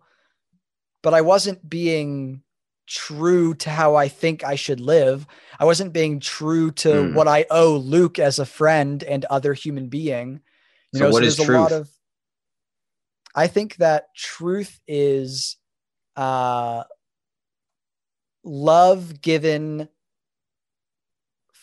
[1.02, 2.44] but I wasn't being
[2.86, 5.26] true to how I think I should live.
[5.60, 7.14] I wasn't being true to Mm.
[7.16, 10.42] what I owe Luke as a friend and other human being.
[10.94, 11.90] You So know, what so is there's a lot of
[13.34, 15.58] I think that truth is
[16.16, 16.84] uh
[18.44, 19.90] love given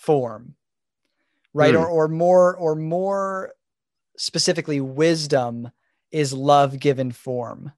[0.07, 0.55] form.
[1.53, 1.75] Right?
[1.75, 1.81] Hmm.
[1.81, 3.53] Or or more or more
[4.17, 5.71] specifically wisdom
[6.11, 7.73] is love given form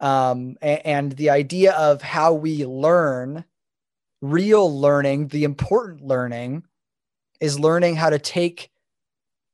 [0.00, 3.44] um, a- and the idea of how we learn
[4.20, 6.64] real learning the important learning
[7.40, 8.70] is learning how to take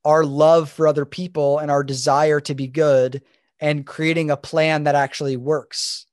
[0.05, 3.21] our love for other people and our desire to be good
[3.59, 6.05] and creating a plan that actually works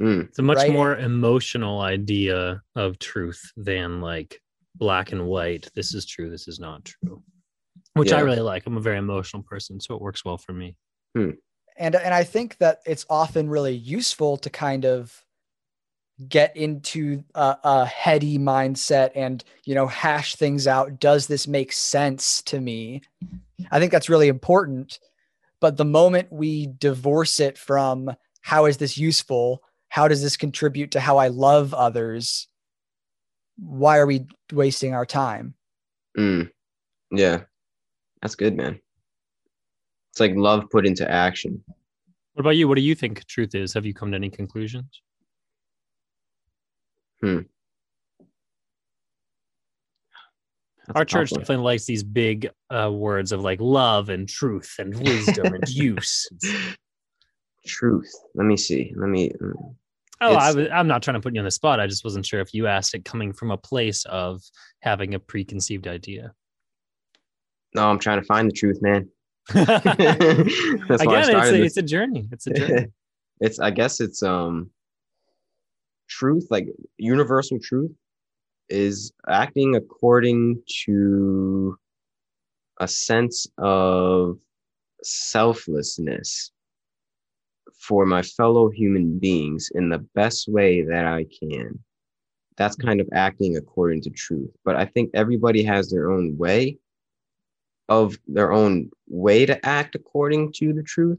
[0.00, 0.72] Mm, It's a much Right.
[0.72, 4.42] more emotional idea of truth than like
[4.74, 5.68] black and white.
[5.74, 6.30] This is true.
[6.30, 7.22] This is not true.
[7.94, 8.66] Which I really like.
[8.66, 10.76] I'm a very emotional person, so it works well for me.
[11.14, 11.30] Hmm.
[11.76, 15.24] and and i think that it's often really useful to kind of
[16.28, 21.72] get into a, a heady mindset and you know hash things out does this make
[21.72, 23.00] sense to me
[23.70, 24.98] i think that's really important
[25.60, 28.10] but the moment we divorce it from
[28.42, 32.48] how is this useful how does this contribute to how i love others
[33.56, 35.54] why are we wasting our time
[36.16, 36.50] mm.
[37.10, 37.42] Yeah,
[38.22, 38.80] that's good, man.
[40.10, 41.62] It's like love put into action.
[42.32, 42.66] What about you?
[42.66, 43.72] What do you think truth is?
[43.74, 45.00] Have you come to any conclusions?
[50.86, 51.40] That's Our a tough church one.
[51.40, 56.28] definitely likes these big uh, words of like love and truth and wisdom and use.
[57.66, 58.12] Truth.
[58.34, 58.92] Let me see.
[58.96, 59.30] Let me.
[60.20, 61.80] Oh, I was, I'm not trying to put you on the spot.
[61.80, 64.42] I just wasn't sure if you asked it coming from a place of
[64.80, 66.32] having a preconceived idea.
[67.74, 69.08] No, I'm trying to find the truth, man.
[69.50, 69.66] Again,
[70.88, 71.66] That's why I it's a, this.
[71.66, 72.28] it's a journey.
[72.30, 72.86] It's a journey.
[73.40, 74.70] it's I guess it's um
[76.08, 77.90] truth, like universal truth,
[78.68, 81.76] is acting according to
[82.80, 84.38] a sense of
[85.02, 86.52] selflessness
[87.86, 91.78] for my fellow human beings in the best way that I can.
[92.56, 94.50] That's kind of acting according to truth.
[94.64, 96.78] But I think everybody has their own way
[97.88, 101.18] of their own way to act according to the truth,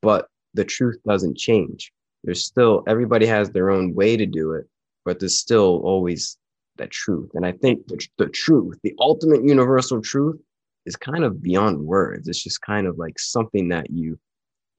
[0.00, 1.92] but the truth doesn't change.
[2.24, 4.66] There's still everybody has their own way to do it,
[5.04, 6.38] but there's still always
[6.78, 7.30] that truth.
[7.34, 10.40] And I think the, the truth, the ultimate universal truth,
[10.86, 12.28] is kind of beyond words.
[12.28, 14.18] It's just kind of like something that you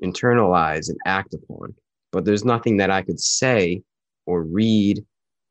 [0.04, 1.74] internalize and act upon.
[2.12, 3.82] But there's nothing that I could say
[4.26, 5.04] or read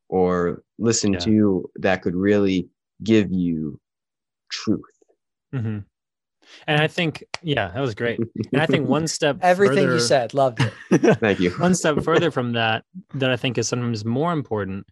[0.09, 1.19] or listen Yeah.
[1.19, 2.67] to that could really
[3.03, 3.79] give you
[4.49, 4.81] truth.
[5.51, 5.79] hmm
[6.67, 8.19] And I think, yeah, that was great.
[8.19, 10.73] And I think one step everything you said loved it
[11.19, 11.51] Thank you.
[11.51, 12.83] one step further from that
[13.13, 14.85] that i think is sometimes more important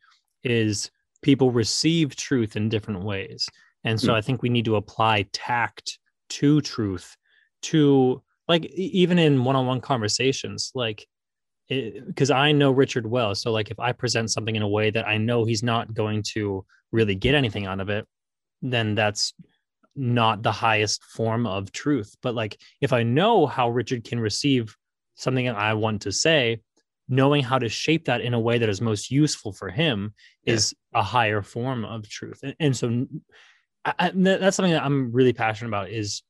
[0.43, 0.91] is
[1.21, 3.47] people receive truth in different ways
[3.83, 4.17] and so Hmm.
[4.17, 5.99] i think we need to apply tact
[6.29, 7.15] to truth
[7.63, 11.07] to like even in one-on-one conversations like
[11.69, 15.07] because i know richard well so like if i present something in a way that
[15.07, 18.05] i know he's not going to really get anything out of it
[18.61, 19.33] then that's
[19.95, 24.75] not the highest form of truth but like if i know how richard can receive
[25.15, 26.59] something that I want to say,
[27.07, 30.55] knowing how to shape that in a way that is most useful for him Yeah.
[30.55, 32.41] is a higher form of truth.
[32.43, 33.07] And, and so
[33.85, 36.21] I, I- that's something that I'm really passionate about is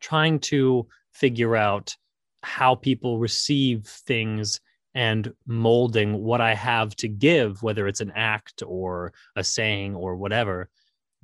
[0.00, 1.96] trying to figure out
[2.42, 4.60] how people receive things
[4.94, 10.14] and molding what I have to give, whether it's an act or a saying or
[10.16, 10.68] whatever,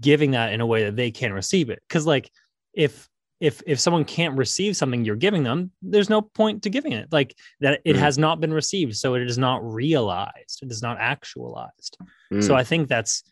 [0.00, 1.80] giving that in a way that they can receive it.
[1.88, 2.30] Cause like
[2.72, 6.92] if if if someone can't receive something you're giving them, there's no point to giving
[6.92, 7.08] it.
[7.12, 8.00] Like that it Mm.
[8.00, 11.96] has not been received, so it is not realized, it is not actualized.
[12.40, 13.22] So Mm, I think that's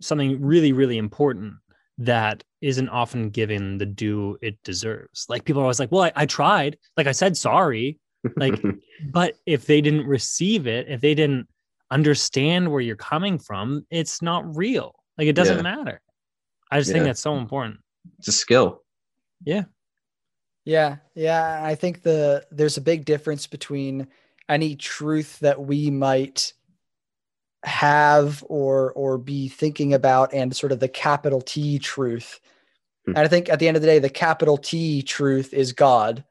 [0.00, 1.54] something really, really important
[1.98, 5.26] that isn't often given the due it deserves.
[5.28, 6.78] Like people are always like, well, I, I tried.
[6.96, 7.98] Like I said, sorry.
[8.36, 8.60] Like,
[9.12, 11.48] but if they didn't receive it, if they didn't
[11.90, 14.94] understand where you're coming from, it's not real.
[15.16, 15.62] Like it doesn't Yeah.
[15.62, 16.00] matter.
[16.70, 17.78] I just think that's so important.
[18.18, 18.82] it's a skill.
[19.44, 19.64] Yeah.
[20.64, 21.60] Yeah, yeah.
[21.64, 24.06] I think the there's a big difference between
[24.48, 26.52] any truth that we might
[27.64, 32.40] have or or be thinking about and sort of the capital T truth.
[33.06, 33.12] Hmm.
[33.16, 36.24] And I think at the end of the day, the capital T truth is God,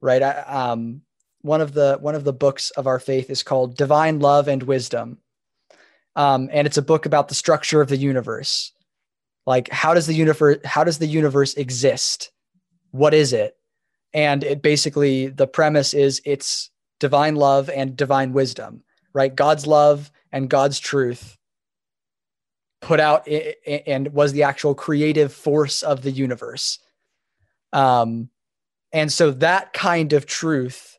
[0.00, 0.22] right?
[0.22, 1.02] I, um,
[1.42, 4.62] one of the one of the books of our faith is called Divine Love and
[4.62, 5.18] Wisdom,
[6.16, 8.72] um, and it's a book about the structure of the universe.
[9.46, 12.32] Like, how does the universe how does the universe exist?
[12.92, 13.56] what is it
[14.14, 18.82] and it basically the premise is it's divine love and divine wisdom
[19.12, 19.34] right?
[19.34, 21.36] God's love and God's truth
[22.80, 23.28] put out
[23.86, 26.78] and was the actual creative force of the universe.
[27.72, 28.30] Um,
[28.92, 30.98] and so that kind of truth,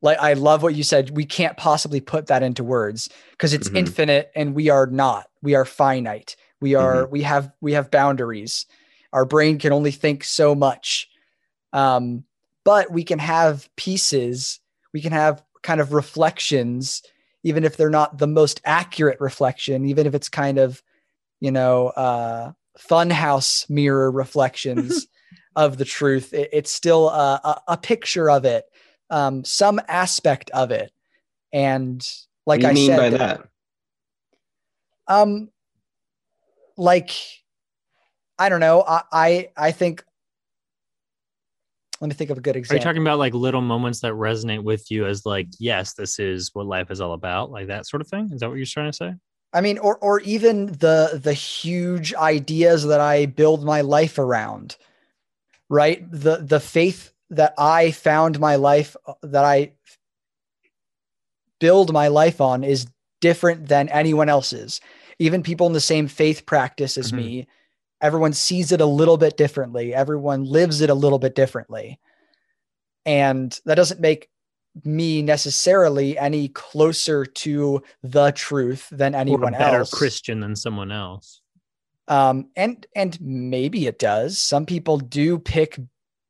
[0.00, 3.68] like I love what you said, we can't possibly put that into words because it's
[3.68, 3.78] mm-hmm.
[3.78, 5.26] infinite and we are not.
[5.42, 6.36] We are finite.
[6.60, 7.12] We are mm-hmm.
[7.12, 8.66] we have we have boundaries.
[9.12, 11.08] Our brain can only think so much.
[11.72, 12.24] Um,
[12.64, 14.60] but we can have pieces,
[14.92, 17.02] we can have kind of reflections
[17.42, 20.82] even if they're not the most accurate reflection, even if it's kind of,
[21.40, 25.06] you know, uh, funhouse mirror reflections
[25.56, 28.64] of the truth, it, it's still a, a, a, picture of it,
[29.10, 30.92] um, some aspect of it.
[31.52, 32.06] And
[32.46, 33.48] like I said, by that?
[35.08, 35.50] Um,
[36.76, 37.10] like,
[38.38, 38.82] I don't know.
[38.86, 40.04] I, I, I think
[42.00, 42.76] let me think of a good example.
[42.76, 46.18] Are you talking about like little moments that resonate with you as like, yes, this
[46.18, 48.30] is what life is all about, like that sort of thing?
[48.32, 49.14] Is that what you're trying to say?
[49.52, 54.76] I mean, or or even the the huge ideas that I build my life around,
[55.68, 56.08] right?
[56.10, 59.72] The the faith that I found my life that I
[61.58, 62.86] build my life on is
[63.20, 64.80] different than anyone else's.
[65.18, 67.16] Even people in the same faith practice as mm-hmm.
[67.16, 67.48] me
[68.00, 69.94] everyone sees it a little bit differently.
[69.94, 71.98] Everyone lives it a little bit differently.
[73.04, 74.28] And that doesn't make
[74.84, 79.92] me necessarily any closer to the truth than anyone or a better else.
[79.92, 81.42] Christian than someone else.
[82.08, 84.38] Um and and maybe it does.
[84.38, 85.78] Some people do pick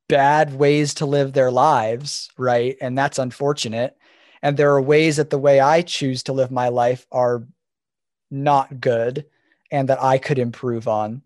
[0.08, 2.76] bad ways to live their lives right?
[2.80, 3.96] And that's unfortunate.
[4.42, 7.46] And there are ways that the way i choose to live my life are
[8.30, 9.26] not good
[9.70, 11.22] and that i could improve on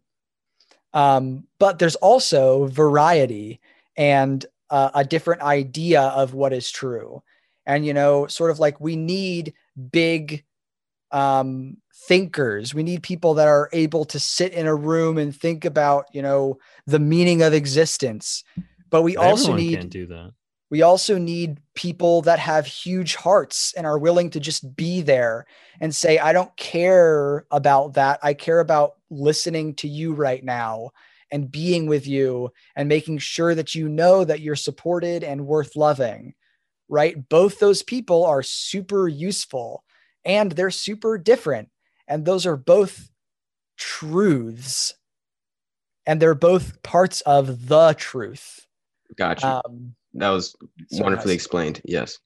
[0.95, 3.61] um, but there's also variety
[3.97, 7.23] and uh, a different idea of what is true.
[7.67, 9.55] And, you know, sort of like we need
[9.91, 10.45] big
[11.11, 11.77] um,
[12.09, 12.75] thinkers.
[12.75, 16.23] We need people that are able to sit in a room and think about, you
[16.23, 18.45] know, the meaning of existence.
[18.91, 20.33] But we Everyone also need do that.
[20.71, 25.47] We also need people that have huge hearts and are willing to just be there
[25.81, 28.19] and say, I don't care about that.
[28.23, 30.91] I care about listening to you right now
[31.31, 35.77] and being with you and making sure that you know that you're supported and worth
[35.77, 36.35] loving.
[36.89, 37.29] Right.
[37.29, 39.85] Both those people are super useful
[40.25, 41.71] and they're super different.
[42.07, 43.11] And those are both
[43.77, 44.95] truths.
[46.07, 48.67] And they're both parts of the truth.
[49.17, 49.63] Gotcha.
[49.65, 50.55] Um, that was
[50.93, 51.81] wonderfully explained.
[51.85, 52.19] Yes.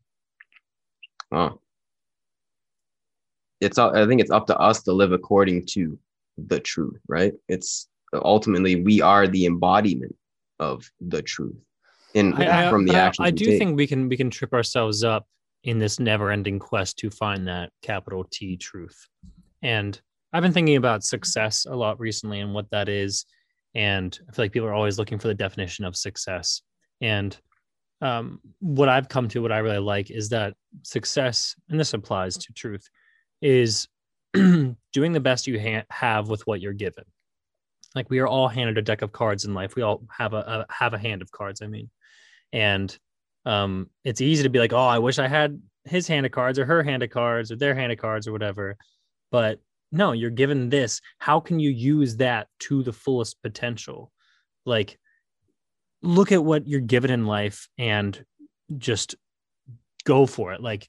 [1.31, 1.61] Oh.
[3.61, 5.99] It's I think it's up to us to live according to
[6.47, 7.33] the truth, right?
[7.49, 10.15] It's ultimately we are the embodiment
[10.59, 11.57] of the truth.
[12.15, 13.25] And I, from the action.
[13.25, 13.59] I, I do take.
[13.59, 15.27] think we can we can trip ourselves up
[15.65, 19.09] in this never-ending quest to find that capital T truth.
[19.63, 20.01] And
[20.33, 23.27] I've been thinking about success a lot recently and what that is.
[23.75, 26.63] And I feel like people are always looking for the definition of success.
[27.01, 27.37] And
[28.01, 32.37] um, what I've come to, what I really like, is that success, and this applies
[32.39, 32.89] to truth,
[33.43, 33.89] is
[34.93, 37.05] doing the best you ha- have with what you're given.
[37.95, 39.75] Like we are all handed a deck of cards in life.
[39.75, 41.63] We all have a, a have a hand of cards.
[41.63, 41.91] I mean,
[42.53, 42.97] and
[43.47, 46.59] um, it's easy to be like, oh, I wish I had his hand of cards
[46.59, 48.77] or her hand of cards or their hand of cards or whatever.
[49.31, 49.61] But
[49.91, 51.01] no, you're given this.
[51.19, 54.13] How can you use that to the fullest potential?
[54.67, 54.99] Like
[56.03, 58.25] look at what you're given in life and
[58.77, 59.17] just
[60.05, 60.61] go for it.
[60.61, 60.89] Like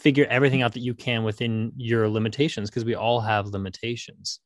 [0.00, 4.40] figure everything out that you can within your limitations because we all have limitations.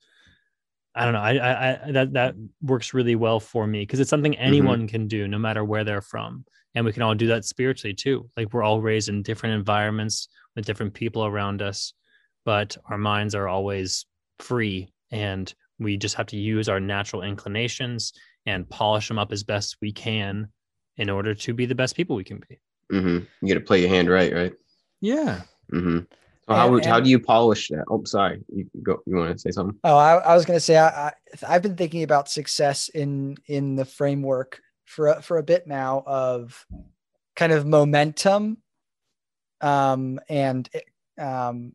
[0.95, 1.21] I don't know.
[1.21, 4.45] I, I, that that works really well for me because it's something mm-hmm.
[4.45, 4.89] anyone mm-hmm.
[4.89, 6.45] can do, no matter where they're from,
[6.75, 8.29] and we can all do that spiritually too.
[8.37, 11.95] Like we're all raised in different environments with different people around us,
[12.45, 14.07] but our minds are always
[14.39, 18.13] free, and we just have to use our natural inclinations
[18.47, 20.49] and polish them up as best we can
[20.97, 22.61] in order to be the best people we can be.
[22.93, 23.25] Mm-hmm.
[23.41, 24.53] You got to play your hand right, right?
[25.05, 25.43] Yeah.
[25.71, 25.99] Mm-hmm.
[26.49, 27.85] So how and, how do you polish that?
[27.91, 28.43] Oh, sorry.
[28.49, 29.03] You go.
[29.07, 29.79] You want to say something?
[29.85, 31.13] Oh, I, I was going to say I, I
[31.53, 36.03] have been thinking about success in in the framework for a, for a bit now
[36.07, 36.67] of
[37.37, 38.59] kind of momentum,
[39.61, 40.69] um, and
[41.19, 41.73] um,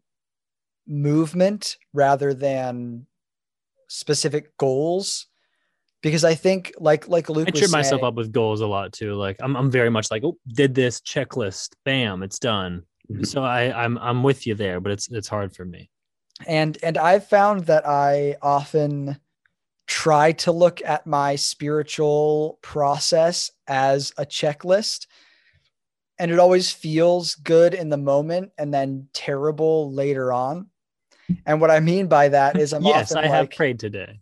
[0.88, 3.06] movement rather than
[3.88, 5.28] specific goals
[6.02, 9.14] because I think like like Luke I trip myself up with goals a lot too.
[9.14, 12.84] Like I'm I'm very much like, oh, did this checklist, bam, it's done.
[13.12, 13.24] Mm-hmm.
[13.24, 15.90] So I I'm I'm with you there, but it's it's hard for me.
[16.48, 19.20] And and I've found that I often
[19.88, 25.08] try to look at my spiritual process as a checklist.
[26.20, 30.68] and it always feels good in the moment and then terrible later on.
[31.46, 34.20] And what I mean by that is I'm yes, often I have prayed today.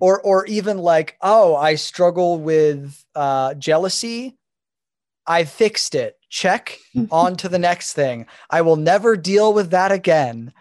[0.00, 4.36] or or even like, oh, I struggle with uh, jealousy.
[5.26, 6.18] I fixed it.
[6.28, 6.78] Check
[7.10, 8.26] on to the next thing.
[8.50, 10.52] I will never deal with that again.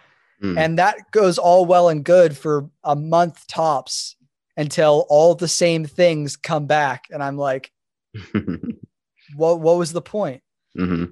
[0.42, 0.58] Mm.
[0.58, 4.16] And that goes all well and good for a month tops
[4.58, 7.06] until all the same things come back.
[7.12, 7.72] And I'm like,
[9.36, 10.44] what what was the point?
[10.76, 11.06] hmm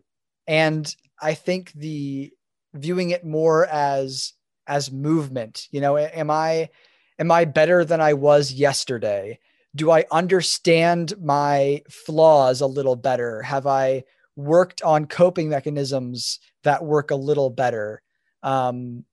[0.48, 2.32] and i think the
[2.74, 4.34] viewing it more as
[4.68, 6.70] as movement you know am i
[7.20, 9.38] am i better than i was yesterday
[9.76, 14.04] do i understand my flaws a little better have i
[14.36, 18.02] worked on coping mechanisms that work a little better
[18.44, 19.04] um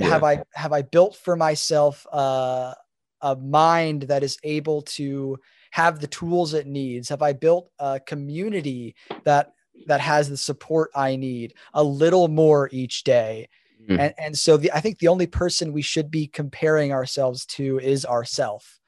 [0.00, 2.74] have i have i built for myself uh,
[3.20, 5.38] a mind that is able to
[5.70, 8.94] have the tools it needs have i built a community
[9.24, 9.54] that
[9.86, 13.48] that has the support I need a little more each day.
[13.88, 13.98] Mm.
[13.98, 17.78] And, and so the, I think the only person we should be comparing ourselves to
[17.80, 18.80] is ourself.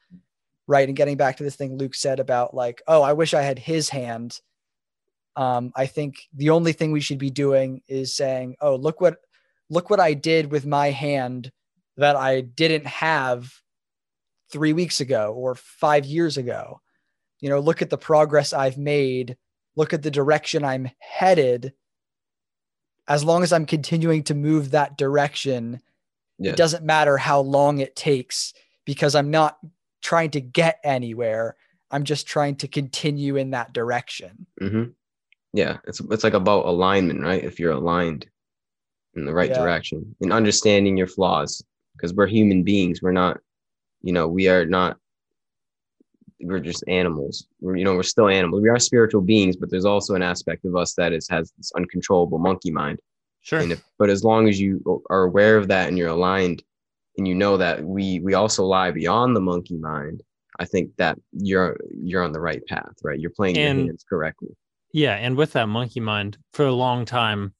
[0.67, 0.87] Right.
[0.87, 3.57] And getting back to this thing Luke said about like, oh, I wish I had
[3.57, 4.39] his hand.
[5.35, 9.17] Um, I think the only thing we should be doing is saying, oh, look what
[9.69, 11.51] look what I did with my hand
[11.97, 13.51] that I didn't have
[14.51, 16.81] three weeks ago or five years ago.
[17.39, 19.37] You know, look at the progress I've made
[19.77, 21.71] look at the direction I'm headed,
[23.07, 25.79] as long as I'm continuing to move that direction,
[26.39, 28.53] it doesn't matter how long it takes
[28.85, 29.57] because I'm not
[30.07, 31.57] trying to get anywhere.
[31.91, 34.45] I'm just trying to continue in that direction.
[34.57, 34.85] hmm
[35.51, 37.43] Yeah, it's it's like about alignment, right?
[37.43, 38.25] If you're aligned
[39.15, 39.59] in the right Yeah.
[39.61, 41.61] direction and understanding your flaws,
[41.93, 43.39] because we're human beings, we're not,
[44.01, 44.97] you know, we are not.
[46.39, 47.47] We're just animals.
[47.59, 48.61] We're you know we're still animals.
[48.61, 51.71] We are spiritual beings, but there's also an aspect of us that is has this
[51.75, 52.99] uncontrollable monkey mind.
[53.41, 53.59] Sure.
[53.59, 54.71] And if, but as long as you
[55.09, 56.63] are aware of that and you're aligned,
[57.17, 60.21] and you know that we we also lie beyond the monkey mind,
[60.59, 63.19] I think that you're you're on the right path, right?
[63.19, 64.49] You're playing And- your hands correctly.
[64.93, 67.53] Yeah, and with that monkey mind, for a long time,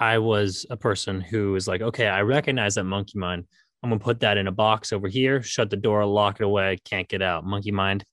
[0.00, 3.44] I was a person who was like, okay, I recognize that monkey mind.
[3.82, 6.78] I'm gonna put that in a box over here, shut the door, lock it away,
[6.84, 7.44] can't get out.
[7.44, 8.04] Monkey mind,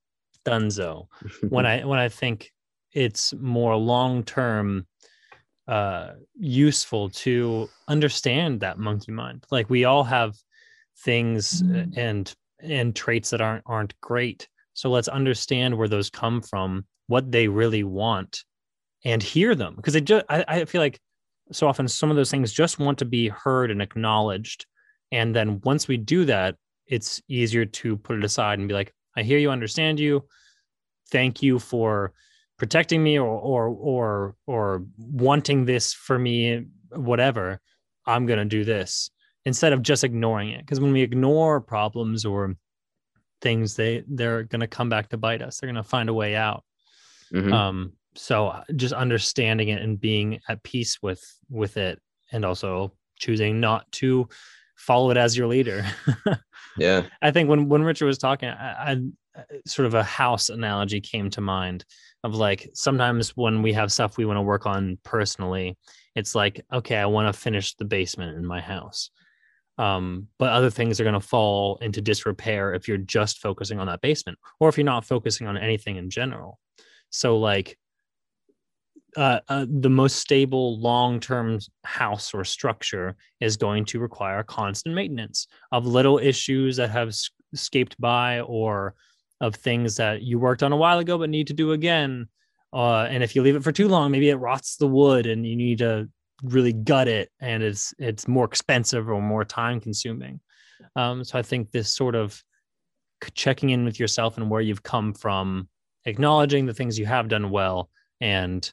[0.46, 1.08] dunzo.
[1.50, 2.52] when I when I think
[2.94, 4.86] it's more long term
[5.68, 9.46] uh useful to understand that monkey mind.
[9.52, 10.34] Like we all have
[11.00, 14.48] things uh, and and traits that aren't aren't great.
[14.74, 18.44] So let's understand where those come from, what they really want,
[19.04, 19.76] and hear them.
[19.76, 21.00] Because it just I, I feel like
[21.52, 24.66] so often some of those things just want to be heard and acknowledged.
[25.12, 26.56] And then once we do that,
[26.88, 30.26] it's easier to put it aside and be like, I hear you, understand you.
[31.10, 32.14] Thank you for
[32.58, 37.62] protecting me or or or or wanting this for me, whatever.
[38.06, 39.10] I'm gonna do this
[39.48, 40.60] instead of just ignoring it.
[40.60, 42.56] Because when we ignore problems or
[43.42, 45.58] things, they they're gonna come back to bite us.
[45.58, 46.66] They're gonna find a way out.
[47.34, 47.54] Mhm.
[47.54, 52.00] Um, so uh, just understanding it and being at peace with with it,
[52.34, 54.28] and also choosing not to
[54.76, 55.86] follow it as your leader.
[56.78, 57.04] yeah.
[57.22, 58.98] I think when when Richard was talking, I, I
[59.66, 61.86] sort of a house analogy came to mind
[62.26, 65.78] of like sometimes when we have stuff we want to work on personally,
[66.16, 69.10] it's like okay, I want to finish the basement in my house.
[69.78, 73.88] Um, but other things are going to fall into disrepair if you're just focusing on
[73.88, 76.60] that basement, or if you're not focusing on anything in general.
[77.10, 77.78] So like
[79.16, 85.48] uh, uh, the most stable long-term house or structure is going to require constant maintenance
[85.72, 87.14] of little issues that have
[87.54, 88.94] escaped by or
[89.42, 92.28] of things that you worked on a while ago but need to do again
[92.74, 95.48] uh, and if you leave it for too long maybe it rots the wood and
[95.48, 96.10] you need to
[96.44, 100.40] really gut it and it's it's more expensive or more time consuming
[100.96, 102.44] um, so i think this sort of
[103.34, 105.68] checking in with yourself and where you've come from
[106.06, 107.90] acknowledging the things you have done well
[108.22, 108.72] and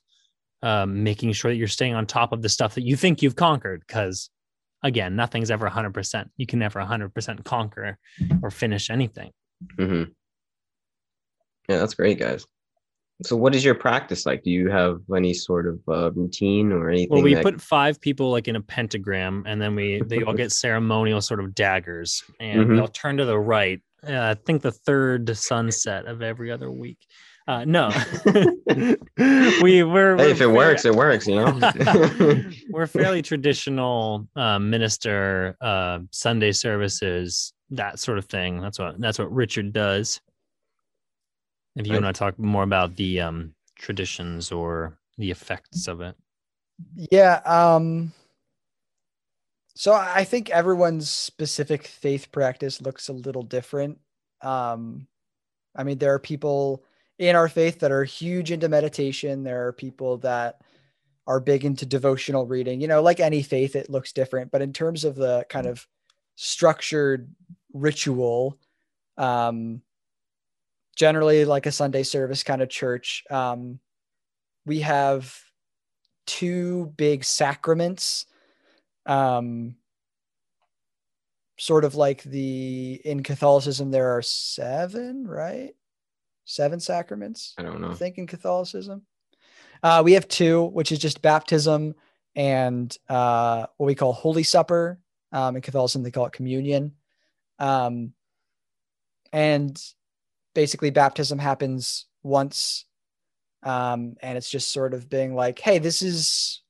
[0.62, 3.36] um, making sure that you're staying on top of the stuff that you think you've
[3.36, 4.30] conquered because
[4.82, 7.98] again nothing's ever 100% you can never 100% conquer
[8.42, 9.30] or finish anything.
[9.76, 10.04] Hmm
[11.68, 12.46] Yeah, that's great, guys.
[13.22, 14.42] So, what is your practice like?
[14.42, 17.08] Do you have any sort of uh, routine or anything?
[17.10, 20.34] well we that- put five people like in a pentagram and then we they all
[20.34, 22.76] get ceremonial sort of daggers and Mhm.
[22.76, 26.98] they'll turn to the right uh, i think the third sunset of every other week
[27.46, 27.90] uh, no
[29.62, 31.26] we were hey, if it we're works, it works.
[31.26, 32.40] You know.
[32.70, 38.60] we're fairly traditional uh, minister uh, Sunday services, that sort of thing.
[38.62, 40.20] That's what that's what Richard does.
[41.76, 42.02] If you Right.
[42.02, 46.16] want to talk more about the um, traditions or the effects of it.
[46.94, 47.40] Yeah.
[47.44, 48.12] Um,
[49.74, 53.98] so I think everyone's specific faith practice looks a little different.
[54.40, 55.08] Um,
[55.74, 56.84] I mean, there are people
[57.18, 59.42] in our faith that are huge into meditation.
[59.42, 60.60] There are people that
[61.26, 62.80] are big into devotional reading.
[62.80, 64.50] You know, like any faith, it looks different.
[64.52, 65.86] But in terms of the kind of
[66.36, 67.32] structured
[67.72, 68.58] ritual,
[69.16, 69.80] um,
[70.94, 73.78] generally like a Sunday service kind of church, um,
[74.66, 75.38] we have
[76.26, 78.24] two big sacraments
[79.06, 79.74] um
[81.58, 85.74] sort of like the in catholicism there are seven right?
[86.46, 87.90] Seven sacraments I don't know.
[87.90, 89.02] i think in catholicism.
[89.82, 91.94] Uh we have two which is just baptism
[92.34, 94.98] and uh what we call holy supper.
[95.32, 96.92] Um in catholicism they call it communion.
[97.58, 98.14] Um
[99.32, 99.78] and
[100.54, 102.86] basically baptism happens once
[103.64, 106.60] um, and it's just sort of being like, hey, this is,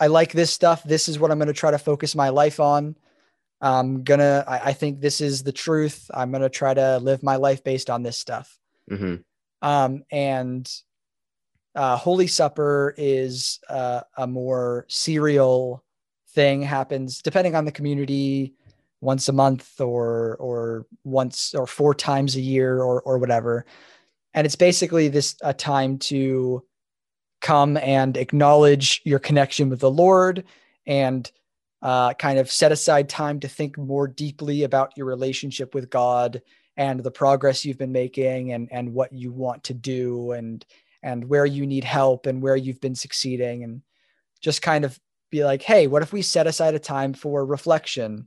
[0.00, 0.82] I like this stuff.
[0.82, 2.96] This is what I'm going to try to focus my life on.
[3.60, 6.10] I'm gonna, I, I think this is the truth.
[6.12, 8.58] I'm gonna try to live my life based on this stuff.
[8.88, 9.14] hmm
[9.62, 10.70] Um, and
[11.74, 15.82] uh, Holy Supper is uh, a more serial
[16.34, 16.60] thing.
[16.60, 18.54] Happens depending on the community,
[19.04, 23.66] once a month or or once or four times a year or or whatever.
[24.32, 26.64] And it's basically this a time to
[27.40, 30.44] come and acknowledge your connection with the Lord
[30.86, 31.30] and
[31.82, 36.40] uh, kind of set aside time to think more deeply about your relationship with God
[36.76, 40.64] and the progress you've been making and and what you want to do and
[41.02, 43.82] and where you need help and where you've been succeeding and
[44.40, 44.98] just kind of
[45.30, 48.26] be like hey what if we set aside a time for reflection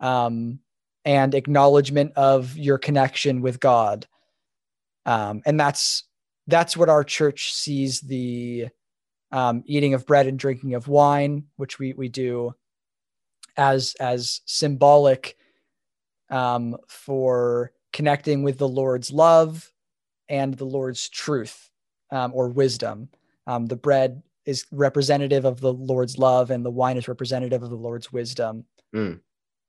[0.00, 0.58] um,
[1.04, 4.06] and acknowledgement of your connection with god
[5.06, 6.04] um, and that's
[6.46, 8.68] that's what our church sees the
[9.32, 12.54] um, eating of bread and drinking of wine which we we do
[13.56, 15.36] as as symbolic
[16.30, 19.72] um, for connecting with the Lord's love
[20.28, 21.70] and the Lord's truth
[22.10, 23.08] um, or wisdom.
[23.46, 27.70] Um, the bread is representative of the Lord's love, and the wine is representative of
[27.70, 28.64] the Lord's wisdom.
[28.94, 29.20] Mm.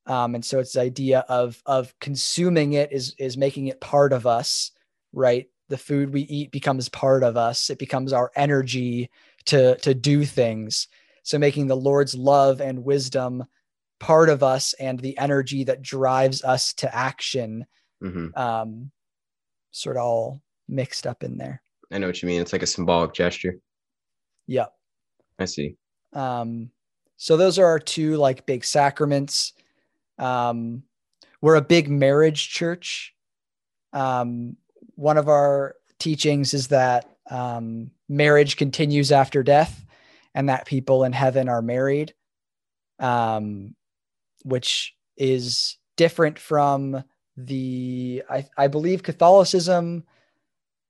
[0.08, 4.14] Um, and so it's the idea of of consuming it is is making it part
[4.14, 4.72] of us,
[5.14, 5.48] right?
[5.70, 7.70] The food we eat becomes part of us.
[7.70, 9.10] It becomes our energy
[9.46, 10.88] to to do things.
[11.24, 13.44] So making the Lord's love and wisdom
[14.00, 17.66] part of us and the energy that drives us to action
[18.02, 18.92] hmm um,
[19.72, 21.62] sort of all mixed up in there.
[21.92, 22.42] I know what you mean.
[22.42, 23.58] It's like a symbolic gesture.
[24.48, 24.74] Yep.
[25.40, 25.76] I see.
[26.14, 26.72] Um,
[27.18, 29.54] so those are our two like big sacraments.
[30.18, 30.84] Um,
[31.42, 33.14] we're a big marriage church.
[33.94, 34.58] Um,
[34.96, 39.86] one of our teachings is that um, marriage continues after death,
[40.34, 42.14] and that people in heaven are married,
[43.00, 43.76] um,
[44.44, 47.04] which is different from
[47.36, 50.04] the I, I believe Catholicism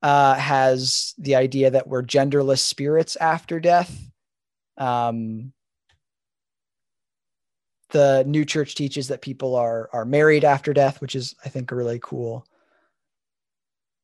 [0.02, 4.12] uh, has the idea that we're genderless spirits after death.
[4.78, 5.54] Um,
[7.90, 11.72] the new church teaches that people are are married after death, which is I think
[11.72, 12.46] a really cool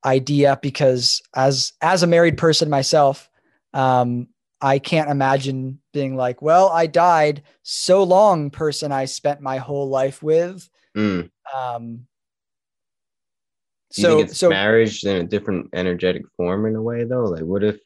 [0.06, 3.30] idea because as as a married person myself,
[3.74, 4.28] um,
[4.62, 9.90] I can't imagine being like, well, I died so long, person I spent my whole
[9.90, 10.70] life with.
[10.96, 11.30] Mm.
[11.54, 12.08] Um,
[13.92, 17.26] so it's so marriage in a different energetic form in a way though?
[17.26, 17.78] Like, what if,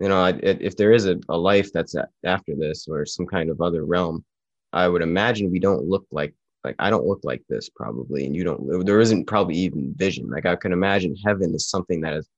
[0.00, 1.94] you know, if there is a, a life that's
[2.24, 4.24] after this or some kind of other realm,
[4.72, 6.34] I would imagine we don't look like
[6.64, 8.84] like I don't look like this probably, and you don't.
[8.84, 10.28] There isn't probably even vision.
[10.28, 12.28] Like I can imagine heaven is something that is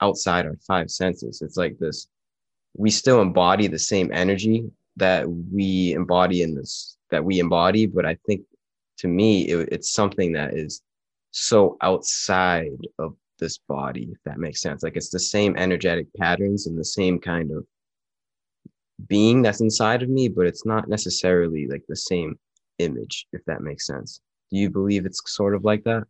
[0.00, 1.42] outside our five senses.
[1.42, 2.08] It's like this.
[2.76, 8.06] We still embody the same energy that we embody in this that we embody, but
[8.06, 8.42] I think
[8.98, 10.82] to me it, it's something that is
[11.30, 14.82] so outside of this body, if that makes sense.
[14.82, 17.66] Like it's the same energetic patterns and the same kind of
[19.08, 22.38] being that's inside of me, but it's not necessarily like the same
[22.78, 24.20] image, if that makes sense.
[24.50, 26.04] Do you believe it's sort of like that?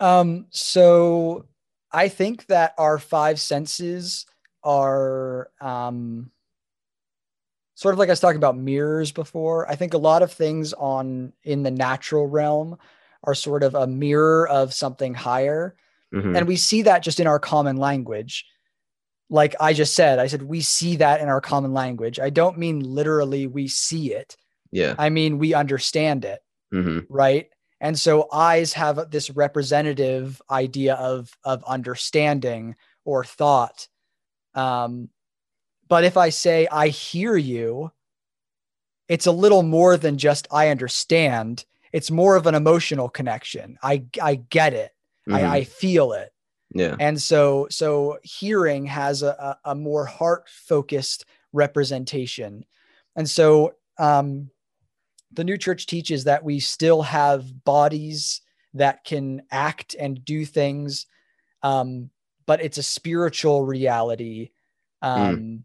[0.00, 1.46] Um, so
[1.92, 4.26] I think that our five senses
[4.64, 6.30] are um,
[7.74, 9.68] sort of like I was talking about mirrors before.
[9.70, 12.78] I think a lot of things on in the natural realm
[13.24, 15.76] are sort of a mirror of something higher.
[16.12, 16.36] Mhm.
[16.36, 18.46] And we see that just in our common language.
[19.32, 22.20] Like I just said, I said we see that in our common language.
[22.20, 24.36] I don't mean literally we see it.
[24.70, 24.94] yeah.
[24.98, 26.40] I mean we understand it
[26.70, 27.48] hmm right
[27.80, 33.88] and so eyes have this representative idea of of understanding or thought
[34.54, 35.08] um
[35.88, 37.90] But if I say, I hear you,
[39.08, 41.64] it's a little more than just I understand.
[41.92, 43.76] It's more of an emotional connection.
[43.82, 44.92] I, I get it.
[45.28, 45.34] Mhm.
[45.34, 46.32] I, I feel it.
[46.74, 46.96] Yeah.
[46.98, 52.64] And so, so hearing has a, a, a more heart focused representation.
[53.16, 54.50] And so, um,
[55.32, 58.42] the new church teaches that we still have bodies
[58.74, 61.06] that can act and do things,
[61.62, 62.10] um,
[62.46, 64.50] but it's a spiritual reality
[65.00, 65.64] um,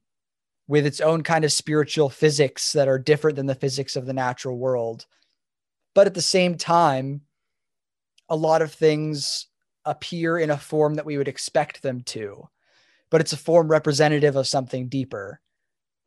[0.67, 4.13] with its own kind of spiritual physics that are different than the physics of the
[4.13, 5.05] natural world.
[5.93, 7.21] But at the same time,
[8.29, 9.47] a lot of things
[9.88, 12.47] appear in a form that we would expect them to,
[13.09, 15.39] but it's a form representative of something deeper.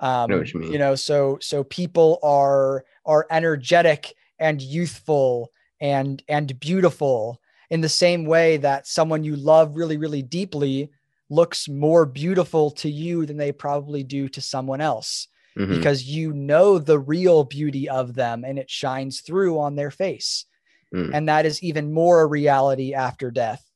[0.01, 0.78] Um, know what you mean.
[0.78, 5.51] know, so so people are are energetic and youthful
[5.81, 7.40] and and beautiful
[7.70, 10.90] in the same way that someone you love really really deeply
[11.28, 15.77] looks more beautiful to you than they probably do to someone else Mhm.
[15.77, 20.47] because you know the real beauty of them and it shines through on their face.
[20.94, 21.11] Mm.
[21.15, 23.69] And that is even more a reality after death.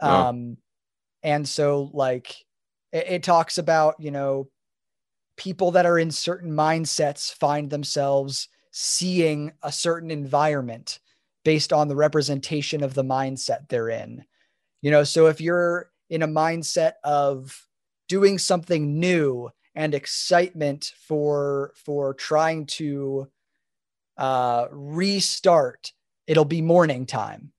[0.00, 0.56] Um,
[1.22, 2.34] and so, like,
[2.92, 4.48] it, it talks about, you know,
[5.36, 11.00] people that are in certain mindsets find themselves seeing a certain environment
[11.44, 14.24] based on the representation of the mindset they're in.
[14.82, 17.66] You know, so if you're in a mindset of
[18.08, 23.28] doing something new and excitement for for trying to
[24.18, 25.92] uh, restart,
[26.26, 27.53] it'll be morning time.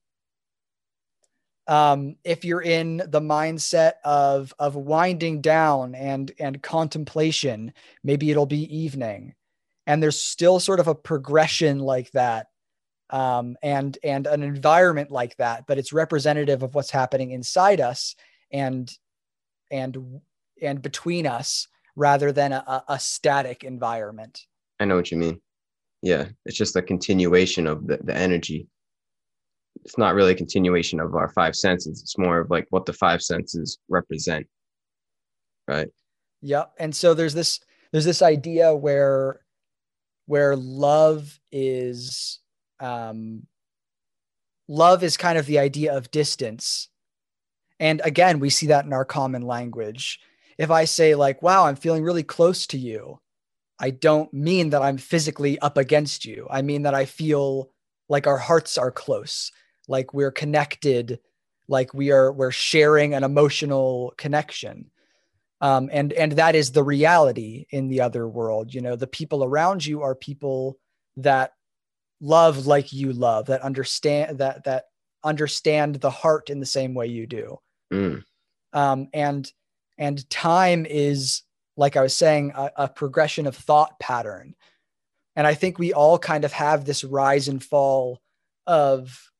[1.68, 7.74] Um, if you're in the mindset of of winding down and and contemplation,
[8.04, 9.34] maybe it'll be evening.
[9.88, 12.48] And there's still sort of a progression like that,
[13.10, 18.16] um, and and an environment like that, but it's representative of what's happening inside us
[18.52, 18.92] and
[19.72, 20.22] and
[20.62, 24.46] and between us rather than a, a, static environment.
[24.80, 25.42] I know what you mean.
[26.02, 28.68] Yeah, it's just a continuation of the, the energy.
[29.84, 32.02] It's not really a continuation of our five senses.
[32.02, 34.48] It's more of like what the five senses represent.
[35.68, 35.90] Right.
[36.42, 36.74] Yep.
[36.78, 37.60] And so there's this
[37.92, 39.42] there's this idea where
[40.28, 42.40] where love is
[42.80, 43.44] um
[44.68, 46.90] love is kind of the idea of distance.
[47.80, 50.20] And again, we see that in our common language.
[50.58, 53.20] If I say like, "Wow, I'm feeling really close to you."
[53.80, 56.48] I don't mean that I'm physically up against you.
[56.50, 57.72] I mean that I feel
[58.08, 59.52] like our hearts are close,
[59.88, 61.20] like we're connected,
[61.68, 64.92] like we are we're sharing an emotional connection.
[65.62, 68.74] Um, and and that is the reality in the other world.
[68.74, 70.78] You know the people around you are people
[71.18, 71.54] that
[72.22, 74.86] love like you love that understand that that
[75.24, 77.60] understand the heart in the same way you do.
[77.94, 78.24] Mm.
[78.74, 79.52] um, and
[79.98, 81.44] and time is
[81.78, 84.56] like i was saying a, a progression of thought pattern.
[85.36, 88.22] And i think we all kind of have this rise and fall
[88.66, 89.32] of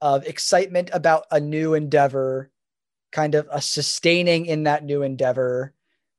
[0.00, 2.50] of excitement about a new endeavor
[3.12, 5.74] kind of a sustaining in that new endeavor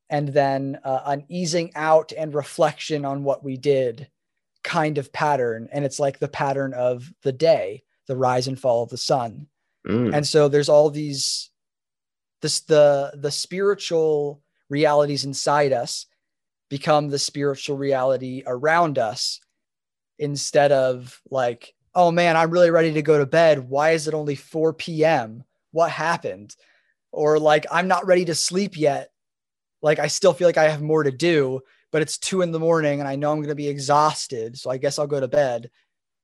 [0.09, 4.09] and then uh, an easing out and reflection on what we did
[4.63, 8.83] kind of pattern and it's like the pattern of the day the rise and fall
[8.83, 9.47] of the sun
[9.87, 10.13] Mm.
[10.13, 11.49] and so there's all these
[12.41, 16.07] this the the spiritual realities inside us
[16.69, 19.39] become the spiritual reality around us
[20.19, 23.69] instead of like oh man i'm really ready to go to bed.
[23.69, 26.56] Why is it only 4 p.m what happened?
[27.14, 29.11] Or like i'm not ready to sleep yet.
[29.84, 31.61] Like i still feel like i have more to do
[31.94, 34.69] but it's two in the morning and i know i'm going to be exhausted so
[34.72, 35.72] i guess i'll go to bed.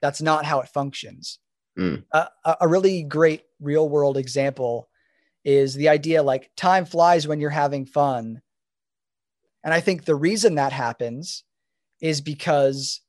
[0.02, 1.40] That's not how it functions.
[1.80, 2.06] Mm.
[2.14, 4.90] a- a really great real world example
[5.46, 8.42] is the idea like time flies when you're having fun.
[9.64, 11.44] And i think the reason that happens
[12.02, 13.02] is because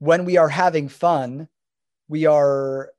[0.00, 1.48] when we are having fun
[2.10, 2.90] we are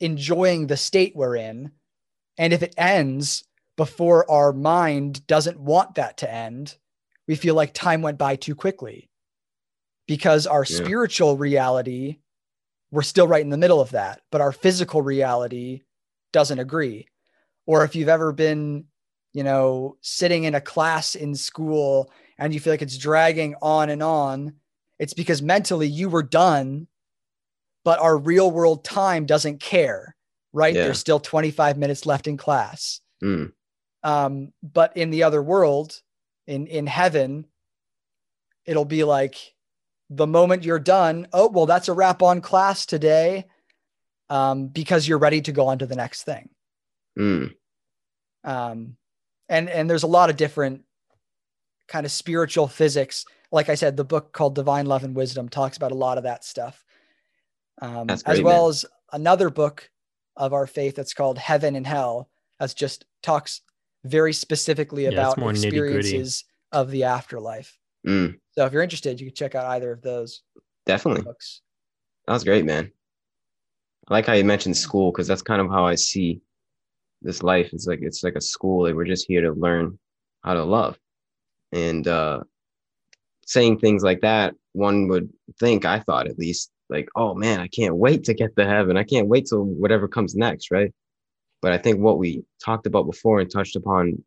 [0.00, 1.70] enjoying the state we're in
[2.36, 3.44] and if it ends
[3.76, 6.76] before our mind doesn't want that to end
[7.26, 9.08] we feel like time went by too quickly
[10.06, 10.76] because our Yeah.
[10.84, 12.18] spiritual reality
[12.90, 15.82] we're still right in the middle of that but our physical reality
[16.32, 17.06] doesn't agree
[17.64, 18.84] or if you've ever been
[19.32, 23.88] you know sitting in a class in school and you feel like it's dragging on
[23.88, 24.52] and on
[24.98, 26.86] it's because mentally you were done
[27.86, 30.14] but our real world time doesn't care
[30.52, 30.84] right Yeah.
[30.84, 33.52] there's still 25 minutes left in class Mm.
[34.02, 36.02] um, but in the other world
[36.46, 37.46] in in heaven
[38.66, 39.36] it'll be like
[40.10, 43.46] the moment you're done oh well that's a wrap on class today
[44.28, 46.48] um, because you're ready to go on to the next thing
[47.18, 47.54] Mm.
[48.44, 48.96] um,
[49.48, 50.82] and and there's a lot of different
[51.88, 53.24] kind of spiritual physics.
[53.52, 56.24] Like I said, the book called Divine Love and Wisdom talks about a lot of
[56.24, 56.84] that stuff.
[57.82, 58.70] Um, That's as well man.
[58.70, 59.90] as another book
[60.36, 62.28] of our faith that's called Heaven and Hell,
[62.58, 63.60] that's just talks
[64.04, 67.78] very specifically Yeah, about more experiences of the afterlife.
[68.06, 70.42] Mm, So if you're interested, you can check out either of those
[70.84, 71.22] definitely.
[71.22, 71.62] books.
[72.26, 72.92] That was great, man.
[74.08, 76.40] I like how you mentioned school because that's kind of how I see
[77.22, 77.70] this life.
[77.72, 78.84] It's like it's like a school.
[78.84, 79.98] Like we're just here to learn
[80.44, 80.98] how to love.
[81.72, 82.44] And uh
[83.46, 87.68] saying things like that, one would think, I thought at least, like, oh man, I
[87.68, 88.96] can't wait to get to heaven.
[88.96, 90.92] I can't wait till whatever comes next, right?
[91.62, 94.22] But I think what we talked about before and touched upon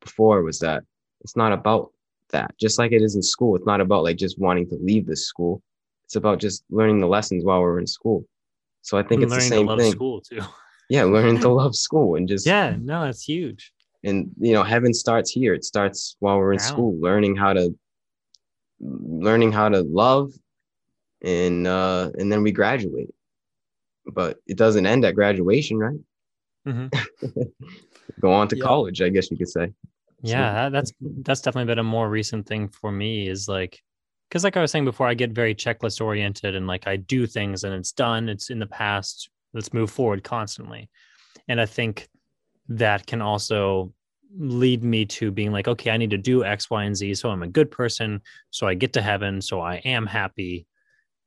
[0.00, 0.82] before was that
[1.22, 1.90] it's not about
[2.30, 2.56] that.
[2.58, 5.26] Just like it is in school, it's not about like just wanting to leave this
[5.26, 5.62] school.
[6.04, 8.26] It's about just learning the lessons while we're in school.
[8.82, 9.92] So I think And it's the same to love thing.
[9.92, 10.40] school too.
[10.90, 13.72] Yeah, learning to love school and just Yeah, no, that's huge.
[14.04, 15.54] and you know heaven starts here.
[15.54, 16.64] It starts while we're in Wow.
[16.66, 17.74] school, learning how to
[18.80, 20.32] learning how to love,
[21.22, 23.10] and uh and then we graduate.
[24.06, 25.98] But it doesn't end at graduation, right?
[26.64, 26.86] hmm
[28.20, 28.62] Go on to Yeah.
[28.62, 29.72] college, I guess you could say.
[30.22, 33.80] Yeah, that, that's that's definitely been a more recent thing for me is like
[34.28, 37.26] because like I was saying before, I get very checklist oriented and like I do
[37.26, 40.88] things and it's done, it's in the past, let's move forward constantly.
[41.48, 42.08] And I think
[42.68, 43.92] that can also
[44.38, 47.14] lead me to being like, okay, I need to do X, Y, and Z.
[47.14, 48.22] So I'm a good person.
[48.50, 49.42] So I get to heaven.
[49.42, 50.66] So I am happy.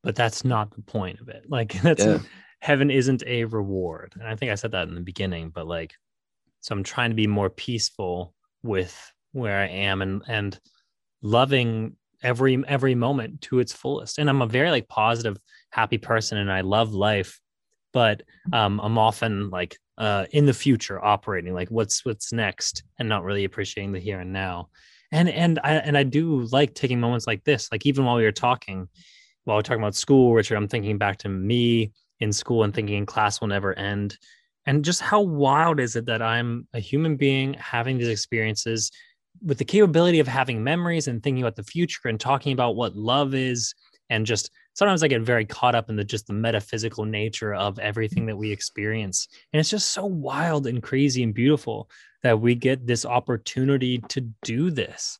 [0.06, 1.46] But that's not the point of it.
[1.50, 2.20] Like that's Yeah.
[2.62, 4.14] heaven isn't a reward.
[4.20, 5.94] And I think I said that in the beginning, but like,
[6.62, 8.34] so I'm trying to be more peaceful
[8.64, 8.96] with
[9.34, 10.60] where I am and and
[11.22, 14.18] loving every every moment to its fullest.
[14.20, 15.38] And I'm a very like positive,
[15.72, 17.40] happy person and I love life,
[17.94, 18.24] but
[18.54, 23.24] um I'm often like uh in the future operating like what's what's next and not
[23.24, 24.70] really appreciating the here and now.
[25.12, 28.24] And and I and I do like taking moments like this, like even while we
[28.24, 28.88] were talking,
[29.46, 33.06] while we're talking about school, Richard, I'm thinking back to me in school and thinking
[33.06, 34.18] class will never end.
[34.66, 38.92] And just how wild is it that I'm a human being having these experiences
[39.44, 42.96] with the capability of having memories and thinking about the future and talking about what
[42.96, 43.76] love is
[44.10, 47.80] and just sometimes I get very caught up in the just the metaphysical nature of
[47.80, 49.28] everything that we experience.
[49.52, 51.90] And it's just so wild and crazy and beautiful
[52.24, 55.18] that we get this opportunity to do this.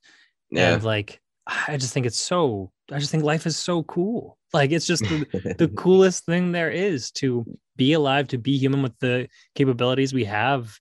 [0.52, 0.74] Yeah.
[0.74, 4.38] And like I just think it's so I just think life is so cool.
[4.54, 7.46] Like it's just the, the coolest thing there is to
[7.76, 10.80] be alive, to be human with the capabilities we have,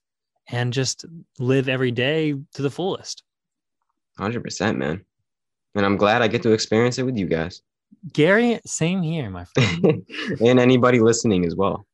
[0.49, 1.05] and just
[1.39, 3.23] live every day to the fullest.
[4.17, 5.03] Hundred percent, man.
[5.75, 7.61] And I'm glad I get to experience it with you guys
[8.13, 10.05] Gary, same here, my friend.
[10.39, 11.85] and anybody listening as well.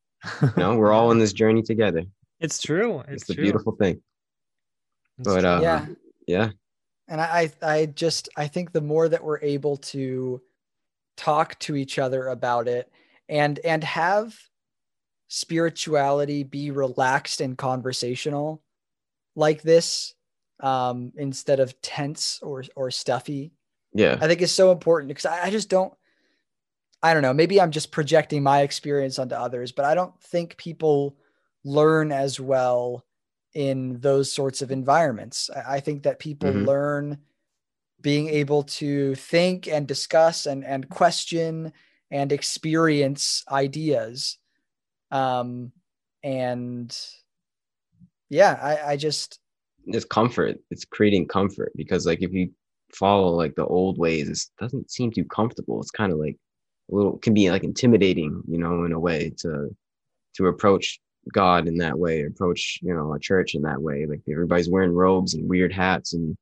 [0.41, 2.03] You know, we're all in this journey together.
[2.39, 2.99] it's true.
[3.02, 3.43] It's, It's, the true.
[3.43, 4.02] beautiful thing.
[5.18, 5.49] It's But true.
[5.49, 5.85] uh, yeah.
[6.27, 6.49] yeah,
[7.11, 10.41] And I, I just I think the more that we're able to
[11.17, 12.91] talk to each other about it
[13.29, 14.33] and and have
[15.27, 18.61] spirituality be relaxed and conversational
[19.35, 20.13] like this
[20.61, 23.53] um instead of tense or or stuffy
[23.93, 25.93] yeah, i think is so important because I, I just don't
[27.03, 30.57] i don't know maybe i'm just projecting my experience onto others but i don't think
[30.57, 31.15] people
[31.63, 33.05] learn as well
[33.53, 36.65] in those sorts of environments i, I think that people Mhm.
[36.65, 37.18] learn
[38.02, 41.73] being able to think and discuss and and question
[42.10, 44.38] and experience ideas
[45.11, 45.72] um
[46.23, 46.98] and
[48.30, 49.40] yeah i i just
[49.88, 50.57] it's comfort.
[50.69, 52.52] It's creating comfort because like if you
[52.94, 55.80] follow like the old ways, it doesn't seem too comfortable.
[55.82, 56.38] It's kind of like
[56.91, 59.76] a little can be like intimidating, you know, in a way to
[60.36, 60.99] to approach
[61.34, 64.06] God in that way, approach you know a church in that way.
[64.06, 66.35] Like everybody's wearing robes and weird hats and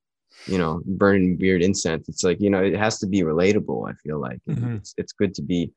[0.47, 2.07] you know burning weird incense.
[2.09, 3.89] It's like you know it has to be relatable.
[3.89, 4.77] I feel like Mhm.
[4.77, 5.71] it's it's good to be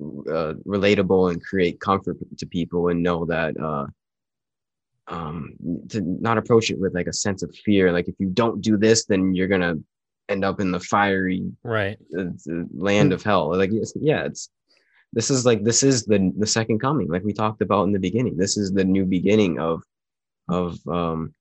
[0.00, 3.86] uh, relatable and create comfort to people and know that uh
[5.08, 5.54] um
[5.88, 8.76] to not approach it with like a sense of fear like if you don't do
[8.76, 9.74] this then you're gonna
[10.28, 11.98] end up in the fiery right.
[12.16, 14.50] uh, the land of hell like yeah it's
[15.12, 17.98] this is like this is the the second coming like we talked about in the
[17.98, 18.36] beginning.
[18.36, 19.82] This is the new beginning of
[20.48, 21.34] of um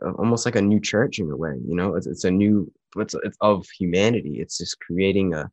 [0.00, 1.96] of almost like a new church in a way you know?
[1.96, 4.40] It's, it's a new it's, it's of humanity.
[4.40, 5.50] It's just creating a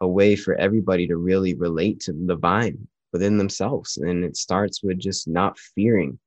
[0.00, 3.96] a way for everybody to really relate to the vine within themselves.
[3.96, 6.18] And it starts with just not fearing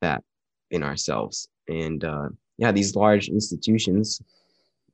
[0.00, 0.22] that
[0.70, 1.48] in ourselves.
[1.68, 2.28] And uh
[2.58, 4.20] yeah these large institutions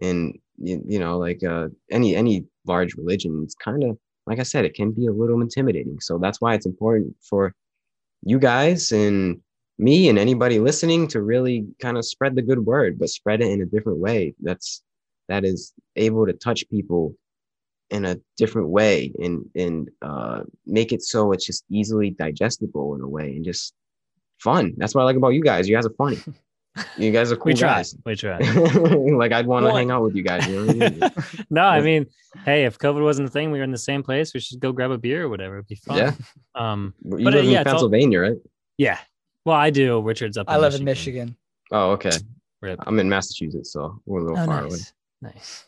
[0.01, 4.45] and you, you know like uh any any large religion it's kind of like i
[4.45, 7.55] said it can be a little intimidating so that's why it's important for
[8.23, 9.41] you guys and
[9.79, 13.51] me and anybody listening to really kind of spread the good word but spread it
[13.51, 14.83] in a different way that's
[15.29, 17.15] that is able to touch people
[17.91, 23.01] in a different way and and uh, make it so it's just easily digestible in
[23.01, 23.73] a way and just
[24.39, 24.75] fun.
[24.77, 25.69] That's what I like about you guys.
[25.69, 26.19] You guys are funny.
[26.97, 27.69] You guys are cool we try.
[27.77, 27.97] guys.
[28.05, 28.39] We try.
[28.39, 30.47] like I'd want to hang out with you guys.
[30.47, 31.01] You know I mean?
[31.51, 32.07] no, I mean,
[32.45, 34.35] hey, if COVID wasn't a thing, we were in the same place.
[34.35, 35.57] We should go grab a beer or whatever.
[35.57, 35.97] It'd be fun.
[35.99, 36.13] Yeah.
[36.55, 36.95] Um.
[37.05, 38.37] You But, live uh, in yeah, it's all- Pennsylvania, right?
[38.77, 38.99] Yeah.
[39.45, 40.01] Well, I do.
[40.03, 40.47] Richard's up.
[40.49, 41.37] I live in Michigan.
[41.73, 42.11] Oh, okay.
[42.61, 42.81] Rip.
[42.87, 44.71] I'm in Massachusetts, so we're a little Oh, far away.
[44.71, 44.93] nice.
[45.23, 45.65] Nice.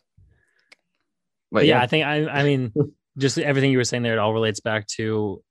[1.52, 2.26] But But yeah, yeah, I think I.
[2.28, 2.72] I mean,
[3.18, 5.42] just everything you were saying there, it all relates back to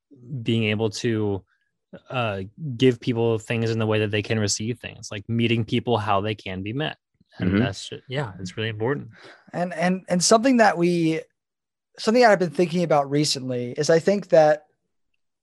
[0.44, 1.44] being able to
[2.10, 2.42] uh
[2.78, 6.22] give people things in the way that they can receive things, like meeting people how
[6.22, 6.98] they can be met,
[7.40, 7.60] and Mhm.
[7.60, 9.10] that's ju- yeah, it's really important.
[9.54, 11.22] and and and something that we
[11.98, 14.66] something that i've been thinking about recently is i think that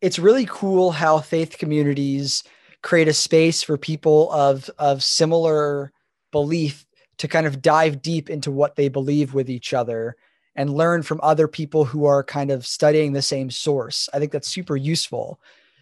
[0.01, 2.44] it's really cool how faith communities
[2.82, 5.93] create a space for people of of similar
[6.31, 6.86] belief
[7.18, 10.16] to kind of dive deep into what they believe with each other
[10.55, 14.31] and learn from other people who are kind of studying the same source i think
[14.31, 15.40] that's super useful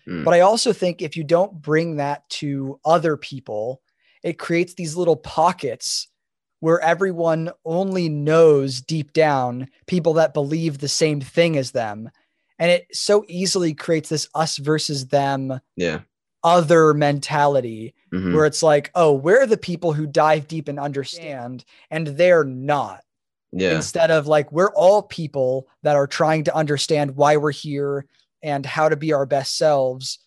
[0.09, 0.24] Mm.
[0.24, 3.81] but i also think if you don't bring that to other people
[4.22, 6.09] it creates these little pockets
[6.60, 12.10] where everyone only knows deep down people that believe the same thing as them.
[12.59, 16.01] And it so easily creates this us versus them yeah.
[16.43, 18.32] other mentality Mhm.
[18.32, 23.02] where it's like, oh, we're the people who dive deep and understand, and they're not.
[23.52, 23.76] Yeah.
[23.76, 28.06] Instead of like, we're all people that are trying to understand why we're here
[28.45, 30.21] and how to be our best selves.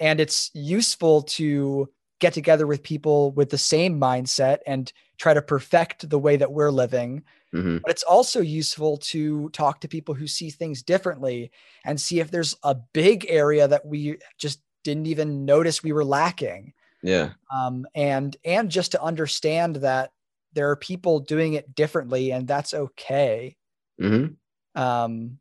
[0.00, 1.90] And it's useful to
[2.20, 6.52] get together with people with the same mindset and try to perfect the way that
[6.52, 7.24] we're living.
[7.52, 11.50] hmm But it's also useful to talk to people who see things differently
[11.84, 16.04] and see if there's a big area that we just didn't even notice we were
[16.04, 16.74] lacking.
[17.02, 17.32] Yeah.
[17.54, 20.12] Um, and and just to understand that
[20.54, 23.56] there are people doing it differently and that's okay.
[23.98, 24.36] hmm
[24.74, 25.38] Um,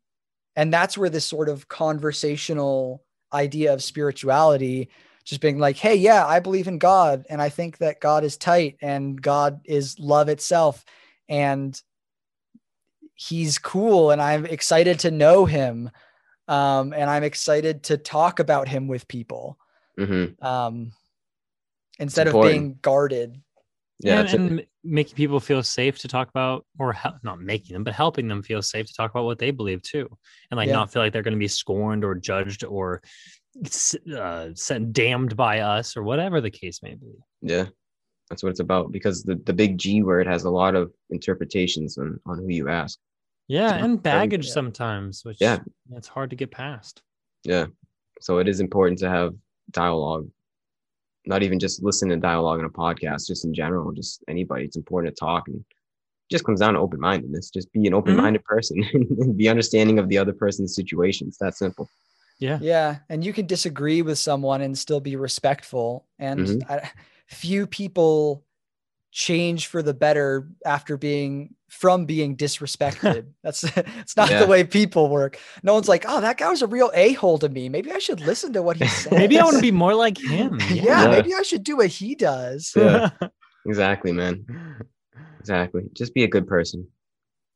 [0.56, 3.04] and that's where this sort of conversational
[3.34, 4.90] idea of spirituality
[5.24, 8.38] just being like, hey, yeah, I believe in God and I think that God is
[8.38, 10.84] tight and God is love itself.
[11.30, 11.80] And
[13.14, 15.92] he's cool and I'm excited to know him.
[16.48, 19.58] Um, and I'm excited to talk about him with people.
[19.98, 20.92] hmm Um,
[22.00, 23.40] instead of being guarded.
[24.04, 24.22] Yeah.
[24.22, 27.94] and, and making people feel safe to talk about or hel- not making them but
[27.94, 30.08] helping them feel safe to talk about what they believe too
[30.50, 30.74] and like Yeah.
[30.74, 33.02] not feel like they're going to be scorned or judged or
[34.18, 37.12] uh, sent damned by us or whatever the case may be
[37.42, 37.66] yeah.
[38.30, 41.98] That's what it's about because the, the big G word has a lot of interpretations
[41.98, 42.98] on, on who you ask.
[43.50, 44.54] yeah and baggage yeah.
[44.54, 45.60] sometimes which Yeah.
[45.94, 47.02] it's hard to get past
[47.44, 47.66] Yeah.
[48.22, 49.34] So it is important to have
[49.72, 50.30] dialogue,
[51.26, 54.66] not even just listen to dialogue in a podcast, just in general, just anybody.
[54.66, 55.66] It's important to talk and it
[56.32, 57.50] just comes down to open mindedness.
[57.50, 61.28] Just be an open minded person and be understanding of the other person's situation.
[61.28, 61.90] It's that simple.
[62.40, 62.98] yeah Yeah.
[63.10, 66.08] And you can disagree with someone and still be respectful.
[66.20, 66.70] And Mhm.
[66.70, 66.90] I,
[67.28, 68.44] few people
[69.12, 73.26] change for the better after being from being disrespected.
[73.44, 74.42] That's it's not Yeah.
[74.42, 75.38] the way people work.
[75.64, 77.70] No one's like, oh, that guy was a real a hole to me.
[77.70, 79.12] Maybe I should listen to what he said.
[79.18, 81.08] maybe i want to be more like him yeah, Yeah.
[81.10, 82.72] maybe I should do what he does.
[82.76, 83.10] Yeah.
[83.66, 84.46] Exactly, man.
[85.40, 85.84] Exactly.
[85.94, 86.88] Just be a good person.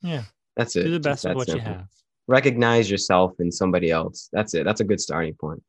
[0.02, 0.24] yeah
[0.58, 0.84] That's it.
[0.84, 1.88] do the best that of what you have
[2.28, 4.30] Recognize yourself in somebody else.
[4.34, 4.66] That's it.
[4.66, 5.62] That's a good starting point.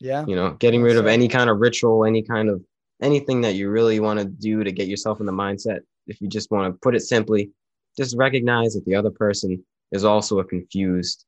[0.00, 0.24] Yeah.
[0.26, 2.62] you know getting rid of any kind of ritual any kind of
[3.02, 6.28] anything that you really want to do to get yourself in the mindset if you
[6.28, 7.50] just want to put it simply
[7.96, 9.62] just recognize that the other person
[9.92, 11.24] is also a confused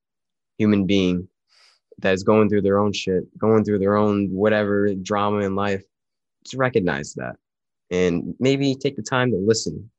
[0.58, 1.28] human being
[1.98, 5.82] that is going through their own shit going through their own whatever drama in life.
[6.44, 7.36] Just recognize that
[7.90, 9.90] and maybe take the time to listen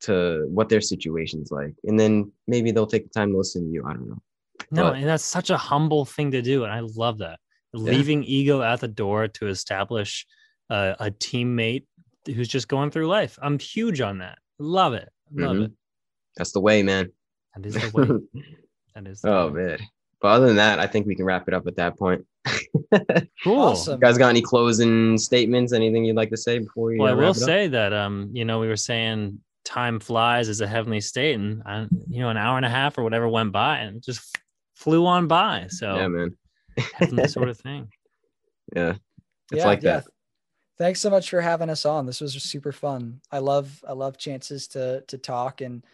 [0.00, 1.74] to what their situation's like.
[1.84, 3.84] And then maybe they'll take the time to listen to you.
[3.86, 4.22] I don't know.
[4.70, 7.38] No But- and that's such a humble thing to do and i love that.
[7.74, 10.26] Leaving ego at the door to establish
[10.70, 11.84] a, a teammate
[12.26, 15.64] who's just going through life i'm huge on that love it love Mhm.
[15.66, 15.72] it
[16.36, 17.10] that's the way man
[17.56, 18.42] that is the way
[18.94, 19.62] that is the Oh way.
[19.62, 19.78] man.
[20.20, 22.24] But other than that, I think we can wrap it up at that point.
[23.42, 23.94] cool Awesome.
[23.94, 25.72] You guys got any closing statements?
[25.72, 26.98] Anything you'd like to say before we?
[26.98, 27.36] well i uh, will it up?
[27.36, 31.62] say that um you know we were saying time flies as a heavenly state and
[31.66, 34.36] I, you know an hour and a half or whatever went by and just
[34.76, 36.36] flew on by so Yeah, man.
[36.94, 37.88] heavenly sort of thing
[38.76, 38.94] Yeah,
[39.50, 39.92] it's yeah, like yeah.
[40.00, 40.04] that.
[40.82, 42.06] Thanks so much for having us on.
[42.06, 43.20] This was super fun.
[43.30, 45.84] I love I love chances to to talk and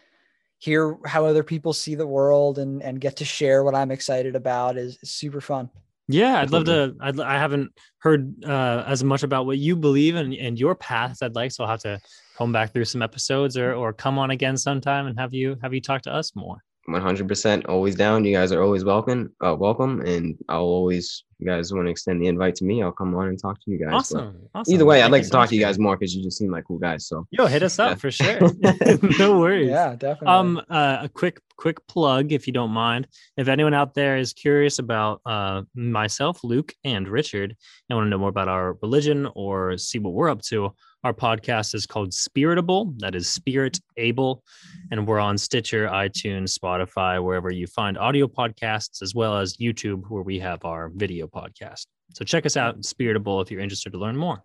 [0.57, 4.35] hear how other people see the world and and get to share what I'm excited
[4.35, 5.69] about is, is super fun.
[6.07, 6.95] Yeah, I'd love to.
[7.01, 11.21] I'd, I haven't heard uh, as much about what you believe and, and your paths.
[11.21, 11.99] I'd like, so I'll have to
[12.35, 15.71] come back through some episodes or or come on again sometime and have you have
[15.71, 16.63] you talk to us more.
[16.91, 18.25] 100% always down.
[18.25, 19.33] You guys are always welcome.
[19.43, 21.23] Uh, welcome, and I'll always.
[21.41, 22.83] You guys want to extend the invite to me?
[22.83, 23.93] I'll come on and talk to you guys.
[23.93, 24.41] Awesome.
[24.53, 24.73] awesome.
[24.73, 25.69] Either way, I'd like to so talk to you Gary.
[25.71, 27.07] guys more because you just seem like cool guys.
[27.07, 27.95] So Yo, hit us up Yeah.
[27.95, 28.39] for sure.
[29.19, 29.69] no worries.
[29.69, 30.27] Yeah, definitely.
[30.27, 33.07] Um, uh, a quick, quick plug, if you don't mind.
[33.37, 37.55] If anyone out there is curious about uh, myself, Luke, and Richard,
[37.89, 40.73] and want to know more about our religion or see what we're up to,
[41.03, 42.93] our podcast is called Spiritable.
[42.97, 44.43] That is Spirit Able,
[44.91, 50.03] and we're on Stitcher, iTunes, Spotify, wherever you find audio podcasts, as well as YouTube,
[50.09, 51.85] where we have our video podcast.
[52.13, 54.43] So check us out, Spiritable, if you're interested to learn more.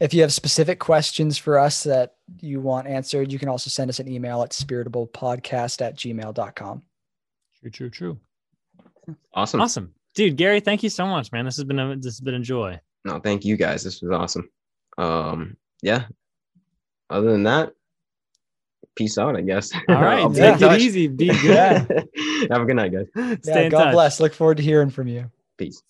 [0.00, 3.88] if you have specific questions for us that you want answered, you can also send
[3.90, 6.82] us an email at spiritablepodcast at gmail.com.
[7.60, 8.20] True, true, true.
[9.34, 9.60] awesome.
[9.60, 10.36] Awesome, dude.
[10.36, 11.44] Gary, thank you so much, man.
[11.44, 12.78] This has been a this has been a joy.
[13.04, 13.82] No, thank you guys.
[13.82, 14.48] This was awesome.
[14.96, 16.04] Um, yeah.
[17.10, 17.72] Other than that,
[18.94, 19.36] peace out.
[19.36, 19.72] I guess.
[19.88, 21.08] All right, I'll take in it easy.
[21.08, 21.48] Be good.
[22.50, 23.06] Have a good night, guys.
[23.42, 23.92] Stay yeah, in God touch.
[23.92, 24.20] bless.
[24.20, 25.30] Look forward to hearing from you.
[25.56, 25.82] Peace.